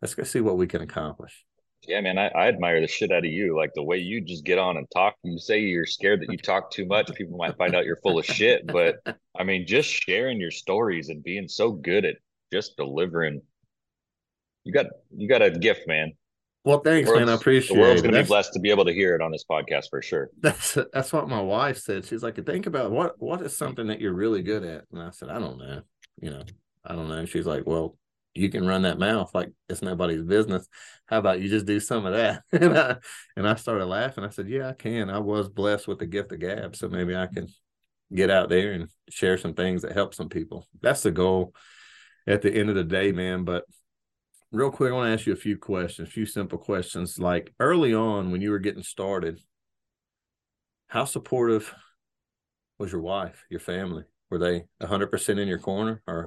let's 0.00 0.14
go 0.14 0.22
see 0.22 0.40
what 0.40 0.56
we 0.56 0.66
can 0.66 0.82
accomplish. 0.82 1.44
Yeah, 1.86 2.00
man, 2.00 2.16
I, 2.16 2.28
I 2.28 2.46
admire 2.46 2.80
the 2.80 2.86
shit 2.86 3.10
out 3.10 3.24
of 3.24 3.32
you. 3.32 3.56
Like 3.56 3.72
the 3.74 3.82
way 3.82 3.98
you 3.98 4.20
just 4.20 4.44
get 4.44 4.58
on 4.58 4.76
and 4.76 4.86
talk. 4.92 5.16
You 5.24 5.38
say 5.38 5.60
you're 5.60 5.84
scared 5.84 6.20
that 6.20 6.30
you 6.30 6.38
talk 6.38 6.70
too 6.70 6.86
much. 6.86 7.12
People 7.14 7.36
might 7.36 7.56
find 7.56 7.74
out 7.74 7.84
you're 7.84 7.96
full 7.96 8.20
of 8.20 8.24
shit. 8.24 8.66
But 8.68 9.00
I 9.38 9.42
mean, 9.42 9.66
just 9.66 9.88
sharing 9.88 10.40
your 10.40 10.52
stories 10.52 11.08
and 11.08 11.24
being 11.24 11.48
so 11.48 11.72
good 11.72 12.04
at 12.04 12.16
just 12.52 12.76
delivering. 12.76 13.42
You 14.64 14.72
got 14.72 14.86
you 15.10 15.28
got 15.28 15.42
a 15.42 15.50
gift, 15.50 15.88
man. 15.88 16.12
Well, 16.64 16.78
thanks, 16.78 17.10
man. 17.10 17.28
I 17.28 17.34
appreciate 17.34 17.72
it. 17.72 17.74
The 17.74 17.80
world's 17.80 18.02
going 18.02 18.14
to 18.14 18.22
be 18.22 18.26
blessed 18.26 18.52
to 18.52 18.60
be 18.60 18.70
able 18.70 18.84
to 18.84 18.92
hear 18.92 19.16
it 19.16 19.20
on 19.20 19.32
this 19.32 19.44
podcast 19.48 19.90
for 19.90 20.00
sure. 20.00 20.30
That's 20.40 20.78
that's 20.92 21.12
what 21.12 21.28
my 21.28 21.40
wife 21.40 21.78
said. 21.78 22.04
She's 22.04 22.22
like, 22.22 22.44
think 22.44 22.66
about 22.66 22.92
what 22.92 23.20
what 23.20 23.42
is 23.42 23.56
something 23.56 23.88
that 23.88 24.00
you're 24.00 24.12
really 24.12 24.42
good 24.42 24.62
at, 24.62 24.84
and 24.92 25.02
I 25.02 25.10
said, 25.10 25.28
I 25.28 25.38
don't 25.38 25.58
know. 25.58 25.82
You 26.20 26.30
know, 26.30 26.44
I 26.84 26.94
don't 26.94 27.08
know. 27.08 27.16
And 27.16 27.28
she's 27.28 27.46
like, 27.46 27.66
well, 27.66 27.96
you 28.34 28.48
can 28.48 28.66
run 28.66 28.82
that 28.82 28.98
mouth 28.98 29.34
like 29.34 29.50
it's 29.68 29.82
nobody's 29.82 30.22
business. 30.22 30.68
How 31.06 31.18
about 31.18 31.40
you 31.40 31.48
just 31.48 31.66
do 31.66 31.80
some 31.80 32.06
of 32.06 32.12
that? 32.12 32.42
and 32.52 32.78
I 32.78 32.96
and 33.36 33.48
I 33.48 33.56
started 33.56 33.86
laughing. 33.86 34.24
I 34.24 34.30
said, 34.30 34.48
yeah, 34.48 34.68
I 34.68 34.72
can. 34.72 35.10
I 35.10 35.18
was 35.18 35.48
blessed 35.48 35.88
with 35.88 35.98
the 35.98 36.06
gift 36.06 36.32
of 36.32 36.40
gab, 36.40 36.76
so 36.76 36.88
maybe 36.88 37.16
I 37.16 37.26
can 37.26 37.48
get 38.14 38.30
out 38.30 38.48
there 38.48 38.72
and 38.72 38.88
share 39.08 39.36
some 39.36 39.54
things 39.54 39.82
that 39.82 39.92
help 39.92 40.14
some 40.14 40.28
people. 40.28 40.66
That's 40.80 41.02
the 41.02 41.10
goal 41.10 41.54
at 42.26 42.42
the 42.42 42.52
end 42.52 42.68
of 42.68 42.76
the 42.76 42.84
day, 42.84 43.10
man. 43.10 43.44
But 43.44 43.64
real 44.52 44.70
quick, 44.70 44.92
I 44.92 44.94
want 44.94 45.08
to 45.08 45.12
ask 45.12 45.26
you 45.26 45.32
a 45.32 45.36
few 45.36 45.56
questions, 45.56 46.08
a 46.08 46.10
few 46.10 46.26
simple 46.26 46.58
questions. 46.58 47.18
Like 47.18 47.52
early 47.58 47.94
on 47.94 48.30
when 48.30 48.40
you 48.40 48.50
were 48.50 48.58
getting 48.58 48.82
started, 48.82 49.40
how 50.88 51.06
supportive 51.06 51.74
was 52.78 52.92
your 52.92 53.00
wife, 53.00 53.44
your 53.50 53.60
family? 53.60 54.04
Were 54.30 54.38
they 54.38 54.64
hundred 54.80 55.10
percent 55.10 55.38
in 55.38 55.48
your 55.48 55.58
corner 55.58 56.02
or? 56.06 56.26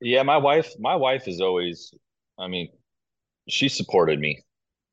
Yeah, 0.00 0.22
my 0.22 0.36
wife, 0.36 0.72
my 0.78 0.94
wife 0.94 1.26
is 1.26 1.40
always, 1.40 1.94
I 2.38 2.48
mean, 2.48 2.68
she 3.48 3.68
supported 3.68 4.20
me 4.20 4.44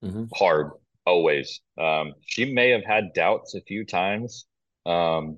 mm-hmm. 0.03 0.25
hard, 0.33 0.71
always. 1.05 1.59
Um, 1.77 2.13
she 2.25 2.53
may 2.53 2.69
have 2.69 2.85
had 2.85 3.13
doubts 3.13 3.53
a 3.55 3.61
few 3.61 3.85
times. 3.85 4.45
Um, 4.85 5.37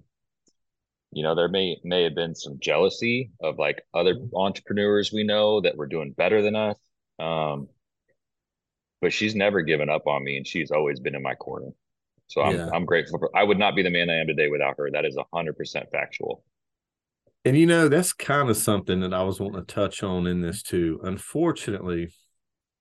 you 1.11 1.23
know, 1.23 1.33
there 1.33 1.47
may 1.47 1.77
may 1.83 2.03
have 2.03 2.15
been 2.15 2.35
some 2.35 2.59
jealousy 2.59 3.31
of 3.41 3.57
like 3.57 3.81
other 3.93 4.15
mm-hmm. 4.15 4.35
entrepreneurs 4.35 5.11
we 5.11 5.23
know 5.23 5.61
that 5.61 5.77
were 5.77 5.87
doing 5.87 6.11
better 6.11 6.41
than 6.41 6.55
us. 6.55 6.75
Um, 7.19 7.69
but 9.01 9.13
she's 9.13 9.35
never 9.35 9.61
given 9.61 9.89
up 9.89 10.07
on 10.07 10.23
me 10.23 10.37
and 10.37 10.47
she's 10.47 10.71
always 10.71 10.99
been 10.99 11.15
in 11.15 11.21
my 11.21 11.35
corner. 11.35 11.69
So 12.27 12.41
I'm, 12.41 12.55
yeah. 12.55 12.69
I'm 12.73 12.85
grateful 12.85 13.19
for, 13.19 13.29
I 13.35 13.43
would 13.43 13.59
not 13.59 13.75
be 13.75 13.83
the 13.83 13.89
man 13.89 14.09
I 14.09 14.15
am 14.15 14.27
today 14.27 14.49
without 14.49 14.75
her. 14.77 14.89
That 14.91 15.05
is 15.05 15.15
a 15.15 15.25
hundred 15.33 15.57
percent 15.57 15.91
factual. 15.91 16.43
And 17.43 17.55
you 17.55 17.67
know, 17.67 17.87
that's 17.87 18.13
kind 18.13 18.49
of 18.49 18.57
something 18.57 19.01
that 19.01 19.13
I 19.13 19.21
was 19.21 19.39
wanting 19.39 19.63
to 19.63 19.73
touch 19.73 20.01
on 20.01 20.25
in 20.25 20.41
this 20.41 20.63
too. 20.63 20.99
Unfortunately, 21.03 22.11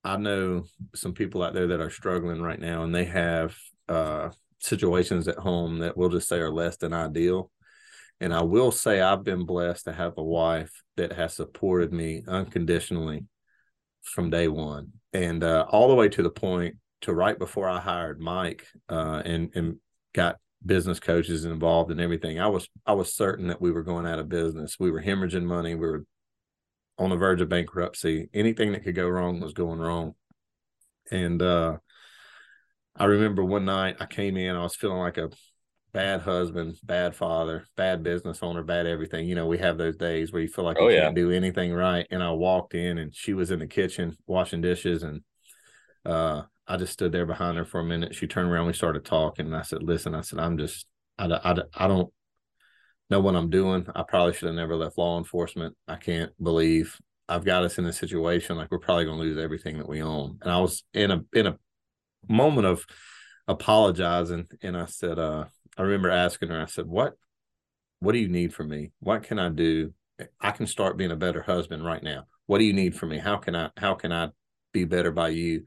I 0.03 0.17
know 0.17 0.65
some 0.95 1.13
people 1.13 1.43
out 1.43 1.53
there 1.53 1.67
that 1.69 1.81
are 1.81 1.91
struggling 1.91 2.41
right 2.41 2.61
now 2.61 2.83
and 2.85 2.95
they 2.95 3.05
have 3.05 3.55
uh, 3.89 4.31
situations 4.61 5.29
at 5.29 5.37
home 5.37 5.81
that 5.81 5.97
we'll 5.97 6.09
just 6.09 6.29
say 6.29 6.39
are 6.39 6.51
less 6.51 6.79
than 6.79 6.95
ideal. 6.95 7.51
And 8.21 8.33
I 8.33 8.43
will 8.43 8.71
say 8.71 9.01
I've 9.01 9.25
been 9.25 9.45
blessed 9.45 9.85
to 9.85 9.93
have 9.93 10.15
a 10.17 10.23
wife 10.23 10.73
that 10.97 11.13
has 11.13 11.35
supported 11.35 11.93
me 11.93 12.23
unconditionally 12.27 13.27
from 14.05 14.31
day 14.31 14.49
one 14.49 14.93
and 15.13 15.43
uh, 15.43 15.67
all 15.69 15.89
the 15.89 15.95
way 15.95 16.09
to 16.09 16.23
the 16.23 16.31
point 16.31 16.77
to 17.03 17.13
right 17.13 17.39
before 17.39 17.69
I 17.69 17.81
hired 17.81 18.21
Mike 18.21 18.67
uh, 18.89 19.23
and 19.25 19.51
and 19.55 19.77
got 20.13 20.37
business 20.65 21.01
coaches 21.01 21.45
involved 21.45 21.91
and 21.91 22.01
everything. 22.01 22.41
I 22.41 22.49
was 22.49 22.69
I 22.87 22.95
was 22.95 23.15
certain 23.15 23.49
that 23.49 23.61
we 23.61 23.73
were 23.73 23.83
going 23.83 24.07
out 24.07 24.19
of 24.19 24.29
business. 24.29 24.77
We 24.79 24.91
were 24.91 25.03
hemorrhaging 25.03 25.45
money. 25.45 25.75
We 25.75 25.87
were 25.87 26.05
on 26.99 27.11
the 27.11 27.17
verge 27.17 27.41
of 27.41 27.49
bankruptcy. 27.49 28.29
Anything 28.33 28.73
that 28.73 28.85
could 28.85 28.95
go 28.95 29.09
wrong 29.09 29.41
was 29.41 29.53
going 29.53 29.81
wrong. 29.81 30.15
And 31.11 31.43
uh, 31.43 31.79
I 32.97 33.05
remember 33.05 33.45
one 33.45 33.65
night 33.65 33.97
I 34.01 34.07
came 34.07 34.37
in, 34.37 34.57
I 34.57 34.63
was 34.63 34.77
feeling 34.77 34.99
like 34.99 35.19
a 35.19 35.31
bad 35.95 36.21
husband, 36.21 36.77
bad 36.83 37.15
father, 37.15 37.65
bad 37.77 38.03
business 38.03 38.41
owner, 38.43 38.65
bad 38.65 38.87
everything. 38.87 39.27
You 39.27 39.37
know, 39.37 39.47
we 39.47 39.59
have 39.59 39.79
those 39.79 39.97
days 39.97 40.33
where 40.33 40.43
you 40.43 40.49
feel 40.49 40.65
like 40.65 40.77
oh, 40.79 40.89
you 40.89 40.97
yeah. 40.97 41.03
can't 41.05 41.15
do 41.15 41.31
anything 41.31 41.73
right. 41.73 42.07
And 42.11 42.23
I 42.23 42.33
walked 42.33 42.75
in 42.75 42.99
and 42.99 43.15
she 43.15 43.33
was 43.33 43.53
in 43.53 43.61
the 43.61 43.67
kitchen 43.67 44.15
washing 44.27 44.61
dishes 44.61 45.05
and 45.05 45.23
uh, 46.05 46.43
I 46.67 46.77
just 46.77 46.93
stood 46.93 47.13
there 47.13 47.25
behind 47.25 47.57
her 47.57 47.65
for 47.65 47.81
a 47.81 47.85
minute. 47.85 48.15
She 48.15 48.27
turned 48.27 48.51
around, 48.51 48.67
we 48.67 48.73
started 48.73 49.05
talking, 49.05 49.47
and 49.47 49.57
I 49.57 49.63
said, 49.63 49.83
"Listen," 49.83 50.15
I 50.15 50.23
said, 50.23 50.39
"I'm 50.39 50.59
just, 50.59 50.87
I, 51.19 51.27
I, 51.27 51.55
I 51.75 51.89
don't 51.89 52.13
know 53.09 53.21
what 53.21 53.37
I'm 53.37 53.51
doing. 53.51 53.87
I 53.95 54.03
probably 54.03 54.35
should 54.35 54.47
have 54.47 54.55
never 54.55 54.77
left 54.77 54.99
law 54.99 55.17
enforcement. 55.19 55.77
I 55.87 55.97
can't 55.97 56.33
believe 56.43 56.99
I've 57.29 57.45
got 57.45 57.65
us 57.65 57.79
in 57.79 57.87
a 57.87 57.93
situation 57.93 58.57
like 58.57 58.71
we're 58.71 58.79
probably 58.79 59.05
going 59.05 59.19
to 59.19 59.25
lose 59.25 59.39
everything 59.39 59.79
that 59.79 59.89
we 59.89 60.03
own." 60.03 60.39
And 60.43 60.51
I 60.51 60.59
was 60.59 60.85
in 60.93 61.11
a 61.11 61.23
in 61.33 61.47
a 61.47 61.59
moment 62.29 62.67
of 62.67 62.85
apologizing, 63.47 64.47
and 64.63 64.77
I 64.77 64.87
said, 64.87 65.19
uh, 65.19 65.45
I 65.77 65.83
remember 65.83 66.11
asking 66.11 66.51
her, 66.51 66.61
I 66.61 66.67
said, 66.67 66.87
"What, 66.87 67.15
what 68.01 68.13
do 68.13 68.19
you 68.19 68.29
need 68.29 68.55
from 68.55 68.69
me? 68.69 68.93
What 69.01 69.23
can 69.25 69.39
I 69.39 69.49
do? 69.49 69.93
I 70.41 70.53
can 70.53 70.67
start 70.67 70.97
being 70.97 71.11
a 71.11 71.17
better 71.17 71.43
husband 71.43 71.85
right 71.85 72.03
now. 72.03 72.25
What 72.47 72.59
do 72.59 72.65
you 72.65 72.73
need 72.73 72.95
from 72.95 73.09
me? 73.09 73.19
How 73.19 73.37
can 73.37 73.57
I, 73.57 73.71
how 73.77 73.95
can 73.95 74.13
I 74.13 74.29
be 74.73 74.85
better 74.85 75.11
by 75.11 75.29
you?" 75.31 75.65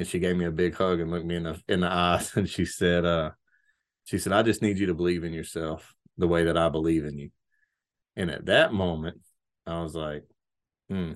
and 0.00 0.08
she 0.08 0.18
gave 0.18 0.34
me 0.34 0.46
a 0.46 0.50
big 0.50 0.74
hug 0.74 0.98
and 0.98 1.10
looked 1.10 1.26
me 1.26 1.36
in 1.36 1.42
the 1.42 1.60
in 1.68 1.80
the 1.80 1.86
eyes 1.92 2.34
and 2.36 2.48
she 2.48 2.64
said 2.64 3.04
uh 3.04 3.30
she 4.04 4.18
said 4.18 4.32
i 4.32 4.42
just 4.42 4.62
need 4.62 4.78
you 4.78 4.86
to 4.86 4.94
believe 4.94 5.24
in 5.24 5.32
yourself 5.32 5.94
the 6.16 6.26
way 6.28 6.44
that 6.44 6.56
i 6.56 6.68
believe 6.68 7.04
in 7.04 7.18
you 7.18 7.30
and 8.16 8.30
at 8.30 8.46
that 8.46 8.72
moment 8.72 9.20
i 9.66 9.82
was 9.82 9.94
like 9.94 10.24
hmm 10.88 11.12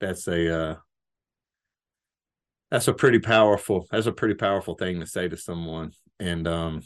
that's 0.00 0.28
a 0.28 0.54
uh 0.54 0.76
that's 2.70 2.88
a 2.88 2.94
pretty 2.94 3.18
powerful 3.18 3.86
that's 3.90 4.06
a 4.06 4.12
pretty 4.12 4.34
powerful 4.34 4.74
thing 4.74 5.00
to 5.00 5.06
say 5.06 5.28
to 5.28 5.36
someone 5.36 5.90
and 6.20 6.46
um 6.46 6.80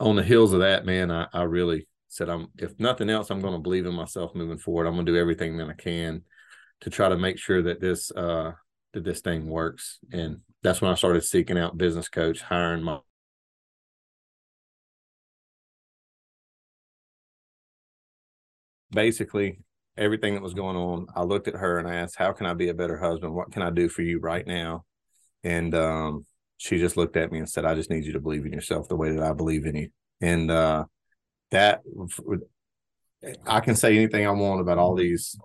on 0.00 0.16
the 0.16 0.22
heels 0.22 0.52
of 0.52 0.60
that 0.60 0.84
man 0.84 1.10
i, 1.10 1.26
I 1.32 1.42
really 1.42 1.86
said 2.08 2.28
i'm 2.28 2.48
if 2.58 2.78
nothing 2.78 3.08
else 3.08 3.30
i'm 3.30 3.40
going 3.40 3.54
to 3.54 3.60
believe 3.60 3.86
in 3.86 3.94
myself 3.94 4.34
moving 4.34 4.58
forward 4.58 4.86
i'm 4.86 4.94
going 4.94 5.06
to 5.06 5.12
do 5.12 5.18
everything 5.18 5.56
that 5.58 5.68
i 5.68 5.74
can 5.74 6.22
to 6.80 6.90
try 6.90 7.08
to 7.08 7.16
make 7.16 7.38
sure 7.38 7.62
that 7.62 7.80
this 7.80 8.10
uh 8.12 8.52
that 8.92 9.04
this 9.04 9.20
thing 9.20 9.46
works. 9.46 9.98
And 10.12 10.40
that's 10.62 10.80
when 10.80 10.90
I 10.90 10.94
started 10.94 11.24
seeking 11.24 11.58
out 11.58 11.78
business 11.78 12.08
coach, 12.08 12.40
hiring 12.40 12.82
my 12.82 12.98
basically 18.90 19.60
everything 19.96 20.34
that 20.34 20.42
was 20.42 20.54
going 20.54 20.76
on. 20.76 21.06
I 21.14 21.22
looked 21.22 21.48
at 21.48 21.54
her 21.54 21.78
and 21.78 21.88
I 21.88 21.96
asked, 21.96 22.16
How 22.16 22.32
can 22.32 22.46
I 22.46 22.54
be 22.54 22.68
a 22.68 22.74
better 22.74 22.98
husband? 22.98 23.34
What 23.34 23.52
can 23.52 23.62
I 23.62 23.70
do 23.70 23.88
for 23.88 24.02
you 24.02 24.18
right 24.18 24.46
now? 24.46 24.84
And 25.44 25.74
um, 25.74 26.26
she 26.62 26.78
just 26.78 26.96
looked 26.96 27.16
at 27.16 27.32
me 27.32 27.38
and 27.38 27.50
said, 27.50 27.64
I 27.64 27.74
just 27.74 27.90
need 27.90 28.04
you 28.04 28.12
to 28.12 28.20
believe 28.20 28.46
in 28.46 28.52
yourself 28.52 28.88
the 28.88 28.94
way 28.94 29.10
that 29.10 29.22
I 29.24 29.32
believe 29.32 29.66
in 29.66 29.74
you. 29.74 29.88
And 30.20 30.48
uh, 30.48 30.84
that 31.50 31.80
I 33.48 33.58
can 33.58 33.74
say 33.74 33.96
anything 33.96 34.24
I 34.24 34.30
want 34.30 34.60
about 34.60 34.78
all 34.78 34.94
these 34.94 35.36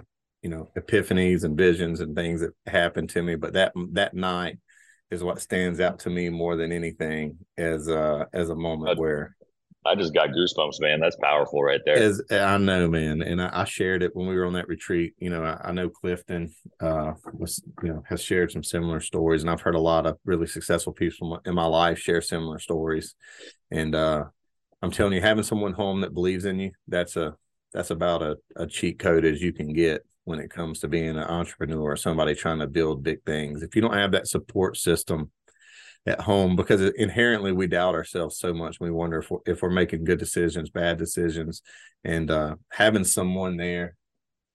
you 0.44 0.52
know 0.52 0.70
epiphanies 0.78 1.44
and 1.44 1.58
visions 1.58 2.02
and 2.02 2.16
things 2.16 2.42
that 2.42 2.52
happened 2.68 3.10
to 3.10 3.24
me 3.24 3.36
but 3.36 3.54
that 3.54 3.74
that 3.94 4.14
night 4.14 4.60
is 5.10 5.24
what 5.24 5.42
stands 5.42 5.80
out 5.80 5.98
to 5.98 6.12
me 6.12 6.30
more 6.30 6.56
than 6.56 6.72
anything 6.72 7.40
as 7.58 7.90
uh 7.90 8.24
as 8.32 8.52
a 8.52 8.56
moment 8.56 9.00
where 9.00 9.36
I 9.88 9.95
just 9.95 10.13
got 10.13 10.30
goosebumps, 10.30 10.80
man. 10.80 11.00
That's 11.00 11.15
powerful 11.15 11.63
right 11.63 11.82
there. 11.86 11.97
As 11.97 12.21
I 12.30 12.58
know, 12.58 12.88
man, 12.88 13.21
and 13.21 13.41
I, 13.41 13.62
I 13.62 13.63
shared 13.63 14.04
it 14.04 14.15
when 14.15 14.28
we 14.28 14.36
were 14.36 14.45
on 14.45 14.54
that 14.54 14.67
retreat. 14.67 15.13
You 15.17 15.30
know, 15.30 15.43
I, 15.43 15.69
I, 15.69 15.71
know 15.71 15.89
Clifton 15.89 16.54
uh 16.80 17.13
was 17.34 17.63
you 17.82 17.89
know 17.89 18.04
has 18.08 18.21
shared 18.21 18.52
some 18.52 18.63
similar 18.63 19.00
stories, 19.00 19.41
and 19.41 19.50
I've 19.50 19.62
heard 19.62 19.76
a 19.76 19.80
lot 19.80 20.06
of 20.06 20.17
really 20.26 20.47
successful 20.47 20.93
people 20.93 21.39
in 21.45 21.56
my 21.56 21.65
life 21.65 22.00
share 22.00 22.21
similar 22.21 22.60
stories. 22.60 23.15
And 23.71 23.95
uh 23.95 24.26
I'm 24.82 24.91
telling 24.91 25.13
you, 25.13 25.21
having 25.21 25.43
someone 25.43 25.73
home 25.73 26.02
that 26.02 26.13
believes 26.13 26.45
in 26.45 26.60
you, 26.60 26.71
that's 26.88 27.15
a 27.15 27.36
that's 27.73 27.91
about 27.91 28.21
a, 28.21 28.38
a 28.56 28.67
cheat 28.67 29.00
code 29.00 29.26
as 29.26 29.41
you 29.41 29.54
can 29.54 29.73
get 29.73 30.04
when 30.23 30.39
it 30.39 30.50
comes 30.50 30.80
to 30.80 30.88
being 30.88 31.10
an 31.10 31.19
entrepreneur 31.19 31.91
or 31.91 31.95
somebody 31.95 32.36
trying 32.36 32.60
to 32.60 32.67
build 32.67 33.04
big 33.04 33.23
things. 33.26 33.63
If 33.63 33.76
you 33.76 33.82
don't 33.82 33.93
have 33.93 34.12
that 34.12 34.28
support 34.28 34.78
system 34.78 35.32
at 36.06 36.22
home, 36.22 36.56
because 36.56 36.82
inherently 36.82 37.52
we 37.52 37.68
doubt 37.68 37.96
ourselves 37.96 38.38
so 38.38 38.54
much, 38.54 38.80
we 38.80 38.92
wonder 38.92 39.20
if 39.20 39.30
we're, 39.30 39.40
if 39.46 39.62
we're 39.62 39.70
making 39.70 40.04
good 40.04 40.20
decisions, 40.20 40.70
bad 40.70 40.98
decisions, 40.98 41.62
and 42.04 42.32
uh, 42.32 42.56
having 42.72 43.04
someone 43.04 43.58
there 43.58 43.96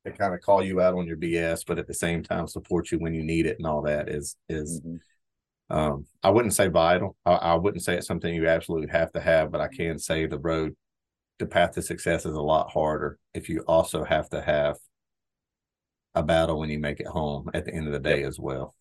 to 0.04 0.12
kind 0.12 0.34
of 0.34 0.40
call 0.40 0.62
you 0.62 0.80
out 0.80 0.94
on 0.94 1.06
your 1.06 1.16
BS, 1.16 1.64
but 1.66 1.78
at 1.78 1.86
the 1.86 1.94
same 1.94 2.22
time 2.22 2.46
support 2.46 2.90
you 2.90 2.98
when 2.98 3.14
you 3.14 3.22
need 3.22 3.46
it 3.46 3.58
and 3.58 3.66
all 3.66 3.82
that 3.82 4.08
is 4.08 4.36
is. 4.48 4.80
Mm-hmm. 4.80 4.96
Um, 5.70 6.04
I 6.22 6.28
wouldn't 6.28 6.52
say 6.52 6.68
vital. 6.68 7.16
I, 7.24 7.32
I 7.32 7.54
wouldn't 7.54 7.82
say 7.82 7.96
it's 7.96 8.06
something 8.06 8.34
you 8.34 8.46
absolutely 8.46 8.88
have 8.88 9.10
to 9.12 9.20
have, 9.20 9.50
but 9.50 9.62
I 9.62 9.68
can 9.68 9.98
say 9.98 10.26
the 10.26 10.38
road, 10.38 10.76
the 11.38 11.46
path 11.46 11.72
to 11.72 11.82
success 11.82 12.26
is 12.26 12.34
a 12.34 12.42
lot 12.42 12.70
harder 12.70 13.18
if 13.32 13.48
you 13.48 13.60
also 13.66 14.04
have 14.04 14.28
to 14.30 14.42
have 14.42 14.76
a 16.14 16.22
battle 16.22 16.58
when 16.58 16.68
you 16.68 16.78
make 16.78 17.00
it 17.00 17.06
home 17.06 17.50
at 17.54 17.64
the 17.64 17.72
end 17.72 17.86
of 17.86 17.92
the 17.92 17.98
day 18.00 18.22
as 18.24 18.38
well. 18.38 18.74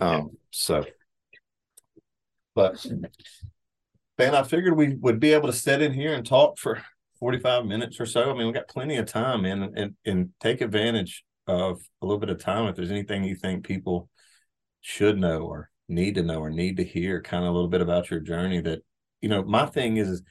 Um, 0.00 0.30
so, 0.50 0.84
but 2.54 2.84
man, 4.18 4.34
I 4.34 4.42
figured 4.42 4.76
we 4.76 4.94
would 4.96 5.20
be 5.20 5.32
able 5.32 5.48
to 5.48 5.52
sit 5.52 5.82
in 5.82 5.92
here 5.92 6.14
and 6.14 6.26
talk 6.26 6.58
for 6.58 6.82
45 7.18 7.66
minutes 7.66 8.00
or 8.00 8.06
so. 8.06 8.30
I 8.30 8.34
mean, 8.34 8.46
we 8.46 8.52
got 8.52 8.68
plenty 8.68 8.96
of 8.96 9.06
time 9.06 9.44
and, 9.44 9.76
and, 9.76 9.94
and 10.04 10.30
take 10.40 10.60
advantage 10.60 11.24
of 11.46 11.80
a 12.02 12.06
little 12.06 12.20
bit 12.20 12.30
of 12.30 12.38
time. 12.38 12.66
If 12.66 12.76
there's 12.76 12.90
anything 12.90 13.24
you 13.24 13.34
think 13.34 13.64
people 13.64 14.08
should 14.80 15.18
know 15.18 15.42
or 15.42 15.70
need 15.88 16.14
to 16.16 16.22
know 16.22 16.40
or 16.40 16.50
need 16.50 16.76
to 16.78 16.84
hear, 16.84 17.22
kind 17.22 17.44
of 17.44 17.50
a 17.50 17.52
little 17.52 17.68
bit 17.68 17.80
about 17.80 18.10
your 18.10 18.20
journey 18.20 18.60
that, 18.60 18.80
you 19.20 19.28
know, 19.28 19.42
my 19.42 19.66
thing 19.66 19.96
is, 19.96 20.22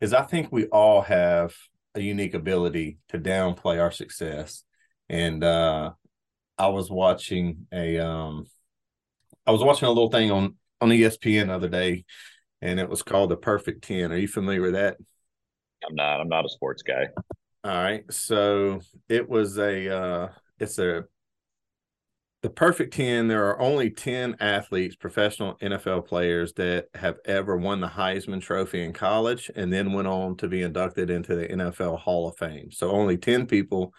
is 0.00 0.12
I 0.12 0.22
think 0.22 0.50
we 0.50 0.66
all 0.66 1.02
have 1.02 1.54
a 1.94 2.00
unique 2.00 2.34
ability 2.34 2.98
to 3.08 3.18
downplay 3.18 3.80
our 3.80 3.90
success 3.90 4.64
and 5.08 5.44
uh, 5.44 5.92
I 6.58 6.68
was 6.68 6.90
watching 6.90 7.66
a 7.72 7.98
um, 7.98 8.46
I 9.46 9.50
was 9.50 9.62
watching 9.62 9.86
a 9.86 9.90
little 9.90 10.10
thing 10.10 10.30
on 10.30 10.56
on 10.84 10.90
ESPN 10.90 11.48
the 11.48 11.54
other 11.54 11.68
day, 11.68 12.04
and 12.62 12.78
it 12.78 12.88
was 12.88 13.02
called 13.02 13.30
the 13.30 13.36
Perfect 13.36 13.84
Ten. 13.84 14.12
Are 14.12 14.16
you 14.16 14.28
familiar 14.28 14.62
with 14.62 14.74
that? 14.74 14.96
I'm 15.86 15.94
not. 15.94 16.20
I'm 16.20 16.28
not 16.28 16.44
a 16.44 16.48
sports 16.48 16.82
guy. 16.82 17.08
All 17.64 17.82
right, 17.82 18.04
so 18.12 18.80
it 19.08 19.28
was 19.28 19.58
a 19.58 19.96
uh, 19.96 20.28
it's 20.58 20.78
a 20.78 21.04
the 22.42 22.50
perfect 22.50 22.92
10 22.92 23.26
there 23.26 23.46
are 23.46 23.58
only 23.58 23.88
10 23.88 24.36
athletes 24.38 24.96
professional 24.96 25.56
nfl 25.62 26.06
players 26.06 26.52
that 26.52 26.88
have 26.94 27.16
ever 27.24 27.56
won 27.56 27.80
the 27.80 27.88
heisman 27.88 28.42
trophy 28.42 28.84
in 28.84 28.92
college 28.92 29.50
and 29.56 29.72
then 29.72 29.94
went 29.94 30.06
on 30.06 30.36
to 30.36 30.46
be 30.46 30.60
inducted 30.60 31.08
into 31.08 31.34
the 31.34 31.48
nfl 31.48 31.98
hall 31.98 32.28
of 32.28 32.36
fame 32.36 32.70
so 32.70 32.90
only 32.90 33.16
10 33.16 33.46
people 33.46 33.94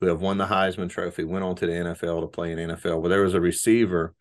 who 0.00 0.06
have 0.06 0.20
won 0.20 0.38
the 0.38 0.46
Heisman 0.46 0.90
Trophy, 0.90 1.24
went 1.24 1.44
on 1.44 1.56
to 1.56 1.66
the 1.66 1.72
NFL 1.72 2.20
to 2.20 2.26
play 2.26 2.52
in 2.52 2.58
NFL. 2.58 3.02
But 3.02 3.08
there 3.08 3.22
was 3.22 3.34
a 3.34 3.40
receiver 3.40 4.14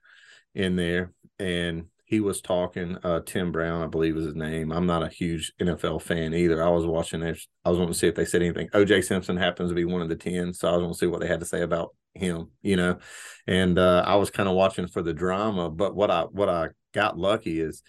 in 0.53 0.75
there, 0.75 1.11
and 1.37 1.85
he 2.05 2.19
was 2.19 2.39
talking. 2.39 2.97
Uh, 3.03 3.21
Tim 3.25 3.51
Brown, 3.51 3.81
I 3.81 3.87
believe, 3.87 4.15
is 4.15 4.25
his 4.25 4.35
name. 4.35 4.71
I'm 4.71 4.85
not 4.85 5.03
a 5.03 5.09
huge 5.09 5.51
NFL 5.59 6.01
fan 6.03 6.33
either. 6.33 6.63
I 6.63 6.69
was 6.69 6.85
watching 6.85 7.21
this. 7.21 7.47
I 7.65 7.69
was 7.69 7.79
wanting 7.79 7.93
to 7.93 7.99
see 7.99 8.07
if 8.07 8.15
they 8.15 8.25
said 8.25 8.43
anything. 8.43 8.69
OJ 8.69 9.03
Simpson 9.03 9.37
happens 9.37 9.71
to 9.71 9.75
be 9.75 9.85
one 9.85 10.01
of 10.01 10.09
the 10.09 10.15
ten, 10.15 10.53
so 10.53 10.69
I 10.69 10.71
was 10.73 10.81
going 10.81 10.93
to 10.93 10.97
see 10.97 11.07
what 11.07 11.19
they 11.19 11.27
had 11.27 11.39
to 11.39 11.45
say 11.45 11.61
about 11.61 11.95
him. 12.13 12.51
You 12.61 12.77
know, 12.77 12.99
and 13.47 13.79
uh, 13.79 14.03
I 14.05 14.15
was 14.15 14.29
kind 14.29 14.47
of 14.47 14.55
watching 14.55 14.87
for 14.87 15.01
the 15.01 15.13
drama. 15.13 15.69
But 15.69 15.95
what 15.95 16.11
I 16.11 16.21
what 16.23 16.47
I 16.47 16.69
got 16.93 17.17
lucky 17.17 17.59
is 17.59 17.81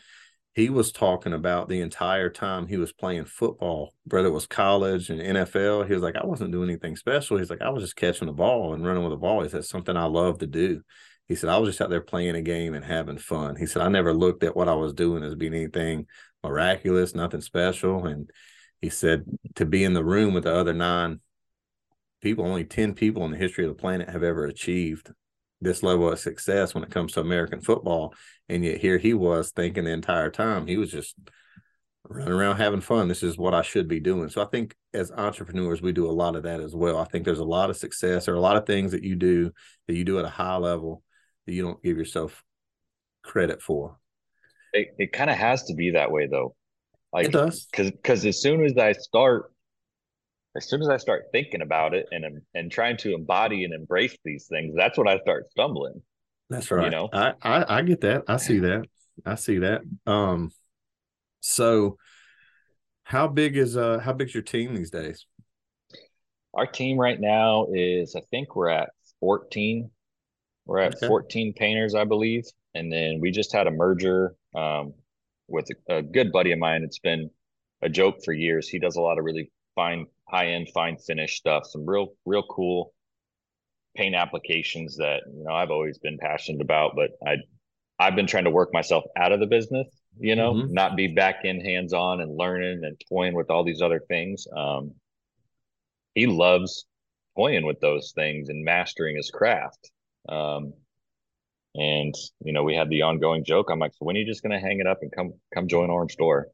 he 0.54 0.70
was 0.70 0.90
talking 0.90 1.34
about 1.34 1.68
the 1.68 1.82
entire 1.82 2.30
time 2.30 2.66
he 2.66 2.78
was 2.78 2.90
playing 2.90 3.26
football, 3.26 3.92
whether 4.04 4.28
it 4.28 4.32
was 4.32 4.46
college 4.46 5.10
and 5.10 5.20
NFL. 5.20 5.86
He 5.86 5.92
was 5.92 6.02
like, 6.02 6.16
I 6.16 6.24
wasn't 6.24 6.52
doing 6.52 6.70
anything 6.70 6.96
special. 6.96 7.36
He's 7.36 7.50
like, 7.50 7.60
I 7.60 7.68
was 7.68 7.82
just 7.82 7.96
catching 7.96 8.26
the 8.26 8.32
ball 8.32 8.72
and 8.72 8.84
running 8.84 9.02
with 9.02 9.12
the 9.12 9.18
ball. 9.18 9.42
He 9.42 9.50
said, 9.50 9.66
something 9.66 9.94
I 9.94 10.06
love 10.06 10.38
to 10.38 10.46
do. 10.46 10.80
He 11.28 11.34
said, 11.34 11.50
I 11.50 11.58
was 11.58 11.70
just 11.70 11.80
out 11.80 11.90
there 11.90 12.00
playing 12.00 12.36
a 12.36 12.42
game 12.42 12.74
and 12.74 12.84
having 12.84 13.18
fun. 13.18 13.56
He 13.56 13.66
said, 13.66 13.82
I 13.82 13.88
never 13.88 14.14
looked 14.14 14.44
at 14.44 14.56
what 14.56 14.68
I 14.68 14.74
was 14.74 14.92
doing 14.92 15.24
as 15.24 15.34
being 15.34 15.54
anything 15.54 16.06
miraculous, 16.44 17.14
nothing 17.14 17.40
special. 17.40 18.06
And 18.06 18.30
he 18.80 18.90
said, 18.90 19.24
to 19.56 19.66
be 19.66 19.82
in 19.82 19.94
the 19.94 20.04
room 20.04 20.34
with 20.34 20.44
the 20.44 20.54
other 20.54 20.72
nine 20.72 21.20
people, 22.20 22.44
only 22.44 22.64
10 22.64 22.94
people 22.94 23.24
in 23.24 23.32
the 23.32 23.36
history 23.36 23.64
of 23.64 23.70
the 23.70 23.80
planet 23.80 24.08
have 24.08 24.22
ever 24.22 24.44
achieved 24.44 25.10
this 25.60 25.82
level 25.82 26.12
of 26.12 26.18
success 26.18 26.74
when 26.74 26.84
it 26.84 26.90
comes 26.90 27.12
to 27.12 27.20
American 27.20 27.60
football. 27.60 28.14
And 28.48 28.64
yet 28.64 28.78
here 28.78 28.98
he 28.98 29.14
was 29.14 29.50
thinking 29.50 29.84
the 29.84 29.90
entire 29.90 30.30
time 30.30 30.66
he 30.66 30.76
was 30.76 30.90
just 30.90 31.16
running 32.08 32.32
around 32.32 32.56
having 32.56 32.80
fun. 32.80 33.08
This 33.08 33.24
is 33.24 33.36
what 33.36 33.54
I 33.54 33.62
should 33.62 33.88
be 33.88 33.98
doing. 33.98 34.28
So 34.28 34.42
I 34.42 34.46
think 34.46 34.76
as 34.94 35.10
entrepreneurs, 35.10 35.82
we 35.82 35.90
do 35.90 36.08
a 36.08 36.12
lot 36.12 36.36
of 36.36 36.44
that 36.44 36.60
as 36.60 36.74
well. 36.74 36.98
I 36.98 37.04
think 37.04 37.24
there's 37.24 37.40
a 37.40 37.44
lot 37.44 37.70
of 37.70 37.76
success 37.76 38.28
or 38.28 38.34
a 38.34 38.40
lot 38.40 38.56
of 38.56 38.66
things 38.66 38.92
that 38.92 39.02
you 39.02 39.16
do 39.16 39.50
that 39.88 39.96
you 39.96 40.04
do 40.04 40.20
at 40.20 40.24
a 40.24 40.30
high 40.30 40.56
level 40.56 41.02
that 41.46 41.52
you 41.52 41.62
don't 41.62 41.82
give 41.82 41.96
yourself 41.96 42.42
credit 43.22 43.62
for. 43.62 43.98
It, 44.72 44.88
it 44.98 45.12
kind 45.12 45.30
of 45.30 45.36
has 45.36 45.64
to 45.64 45.74
be 45.74 45.92
that 45.92 46.10
way 46.10 46.26
though. 46.26 46.54
Like, 47.12 47.26
it 47.26 47.32
does. 47.32 47.68
Cause, 47.72 47.90
cause 48.04 48.24
as 48.26 48.40
soon 48.40 48.64
as 48.64 48.76
I 48.76 48.92
start, 48.92 49.52
as 50.56 50.68
soon 50.68 50.82
as 50.82 50.88
I 50.88 50.96
start 50.96 51.26
thinking 51.32 51.62
about 51.62 51.94
it 51.94 52.06
and, 52.10 52.40
and 52.54 52.70
trying 52.70 52.96
to 52.98 53.14
embody 53.14 53.64
and 53.64 53.72
embrace 53.72 54.16
these 54.24 54.46
things, 54.48 54.74
that's 54.76 54.98
when 54.98 55.08
I 55.08 55.18
start 55.18 55.50
stumbling. 55.50 56.02
That's 56.50 56.70
right. 56.70 56.84
You 56.84 56.90
know, 56.90 57.08
I, 57.12 57.32
I, 57.42 57.78
I 57.78 57.82
get 57.82 58.02
that. 58.02 58.24
I 58.28 58.36
see 58.36 58.58
that. 58.60 58.84
I 59.24 59.34
see 59.34 59.58
that. 59.58 59.82
Um, 60.06 60.52
so 61.40 61.98
how 63.04 63.28
big 63.28 63.56
is 63.56 63.76
uh 63.76 63.98
how 63.98 64.12
big's 64.12 64.34
your 64.34 64.42
team 64.42 64.74
these 64.74 64.90
days? 64.90 65.26
Our 66.54 66.66
team 66.66 66.98
right 66.98 67.20
now 67.20 67.68
is 67.72 68.16
I 68.16 68.20
think 68.30 68.56
we're 68.56 68.68
at 68.68 68.90
14. 69.20 69.90
We're 70.66 70.80
at 70.80 70.96
okay. 70.96 71.06
14 71.06 71.54
painters, 71.54 71.94
I 71.94 72.04
believe. 72.04 72.44
And 72.74 72.92
then 72.92 73.20
we 73.20 73.30
just 73.30 73.52
had 73.52 73.66
a 73.66 73.70
merger 73.70 74.34
um, 74.54 74.94
with 75.48 75.68
a, 75.88 75.96
a 75.96 76.02
good 76.02 76.32
buddy 76.32 76.52
of 76.52 76.58
mine. 76.58 76.82
It's 76.82 76.98
been 76.98 77.30
a 77.82 77.88
joke 77.88 78.16
for 78.24 78.32
years. 78.32 78.68
He 78.68 78.78
does 78.78 78.96
a 78.96 79.00
lot 79.00 79.18
of 79.18 79.24
really 79.24 79.50
fine, 79.74 80.06
high 80.28 80.48
end, 80.48 80.68
fine 80.74 80.98
finish 80.98 81.36
stuff, 81.36 81.66
some 81.66 81.86
real, 81.86 82.14
real 82.24 82.42
cool 82.42 82.92
paint 83.96 84.14
applications 84.14 84.98
that 84.98 85.22
you 85.26 85.44
know 85.44 85.54
I've 85.54 85.70
always 85.70 85.98
been 85.98 86.18
passionate 86.18 86.60
about. 86.60 86.96
But 86.96 87.10
I, 87.26 87.36
I've 87.98 88.16
been 88.16 88.26
trying 88.26 88.44
to 88.44 88.50
work 88.50 88.72
myself 88.74 89.04
out 89.16 89.32
of 89.32 89.40
the 89.40 89.46
business 89.46 89.88
you 90.18 90.34
know, 90.34 90.54
mm-hmm. 90.54 90.72
not 90.72 90.96
be 90.96 91.08
back 91.08 91.44
in 91.44 91.60
hands 91.60 91.92
on 91.92 92.20
and 92.20 92.36
learning 92.36 92.84
and 92.84 93.00
toying 93.08 93.34
with 93.34 93.50
all 93.50 93.64
these 93.64 93.82
other 93.82 94.00
things. 94.08 94.46
Um, 94.54 94.94
he 96.14 96.26
loves 96.26 96.86
toying 97.36 97.66
with 97.66 97.80
those 97.80 98.12
things 98.14 98.48
and 98.48 98.64
mastering 98.64 99.16
his 99.16 99.30
craft. 99.30 99.90
Um, 100.28 100.74
and 101.74 102.14
you 102.44 102.52
know, 102.52 102.62
we 102.62 102.74
had 102.74 102.88
the 102.88 103.02
ongoing 103.02 103.44
joke. 103.44 103.68
I'm 103.70 103.78
like, 103.78 103.92
so 103.92 104.04
when 104.04 104.16
are 104.16 104.20
you 104.20 104.26
just 104.26 104.42
gonna 104.42 104.60
hang 104.60 104.80
it 104.80 104.86
up 104.86 104.98
and 105.02 105.12
come 105.12 105.34
come 105.54 105.68
join 105.68 105.90
Orange 105.90 106.16
Door? 106.16 106.48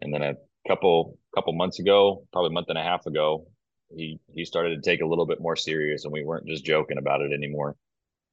And 0.00 0.12
then 0.12 0.22
a 0.22 0.34
couple 0.68 1.18
couple 1.34 1.52
months 1.52 1.78
ago, 1.78 2.26
probably 2.32 2.50
a 2.50 2.52
month 2.52 2.68
and 2.68 2.78
a 2.78 2.82
half 2.82 3.06
ago, 3.06 3.46
he 3.94 4.20
he 4.32 4.44
started 4.44 4.82
to 4.82 4.90
take 4.90 5.00
a 5.00 5.06
little 5.06 5.26
bit 5.26 5.40
more 5.40 5.56
serious, 5.56 6.04
and 6.04 6.12
we 6.12 6.24
weren't 6.24 6.46
just 6.46 6.64
joking 6.64 6.98
about 6.98 7.20
it 7.20 7.32
anymore. 7.32 7.76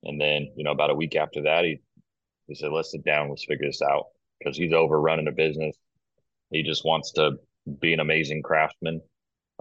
And 0.03 0.19
then 0.19 0.51
you 0.55 0.63
know, 0.63 0.71
about 0.71 0.91
a 0.91 0.95
week 0.95 1.15
after 1.15 1.43
that, 1.43 1.65
he 1.65 1.79
he 2.47 2.55
said, 2.55 2.71
"Let's 2.71 2.91
sit 2.91 3.03
down, 3.03 3.29
let's 3.29 3.45
figure 3.45 3.67
this 3.67 3.81
out." 3.81 4.07
because 4.41 4.57
he's 4.57 4.73
over 4.73 4.99
running 4.99 5.27
a 5.27 5.31
business. 5.31 5.75
He 6.51 6.63
just 6.63 6.83
wants 6.83 7.11
to 7.13 7.33
be 7.79 7.93
an 7.93 7.99
amazing 7.99 8.41
craftsman. 8.41 9.01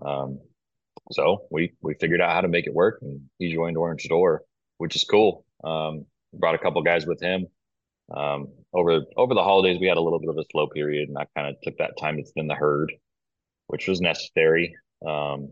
Um, 0.04 0.40
so 1.12 1.46
we 1.50 1.72
we 1.82 1.94
figured 1.94 2.20
out 2.20 2.32
how 2.32 2.40
to 2.40 2.48
make 2.48 2.66
it 2.66 2.74
work, 2.74 2.98
and 3.02 3.22
he 3.38 3.52
joined 3.52 3.76
Orange 3.76 4.08
Door, 4.08 4.42
which 4.80 4.96
is 4.96 5.04
cool. 5.04 5.44
Um, 5.62 6.06
brought 6.32 6.54
a 6.54 6.58
couple 6.58 6.82
guys 6.82 7.06
with 7.06 7.20
him. 7.20 7.46
Um, 8.14 8.48
over 8.72 9.02
over 9.16 9.34
the 9.34 9.42
holidays, 9.42 9.78
we 9.78 9.86
had 9.86 9.98
a 9.98 10.00
little 10.00 10.18
bit 10.18 10.30
of 10.30 10.38
a 10.38 10.44
slow 10.50 10.66
period, 10.68 11.08
and 11.10 11.18
I 11.18 11.26
kind 11.36 11.48
of 11.48 11.60
took 11.62 11.76
that 11.78 11.98
time 11.98 12.16
to 12.16 12.24
thin 12.24 12.48
the 12.48 12.54
herd, 12.54 12.90
which 13.66 13.86
was 13.86 14.00
necessary. 14.00 14.74
Um, 15.06 15.50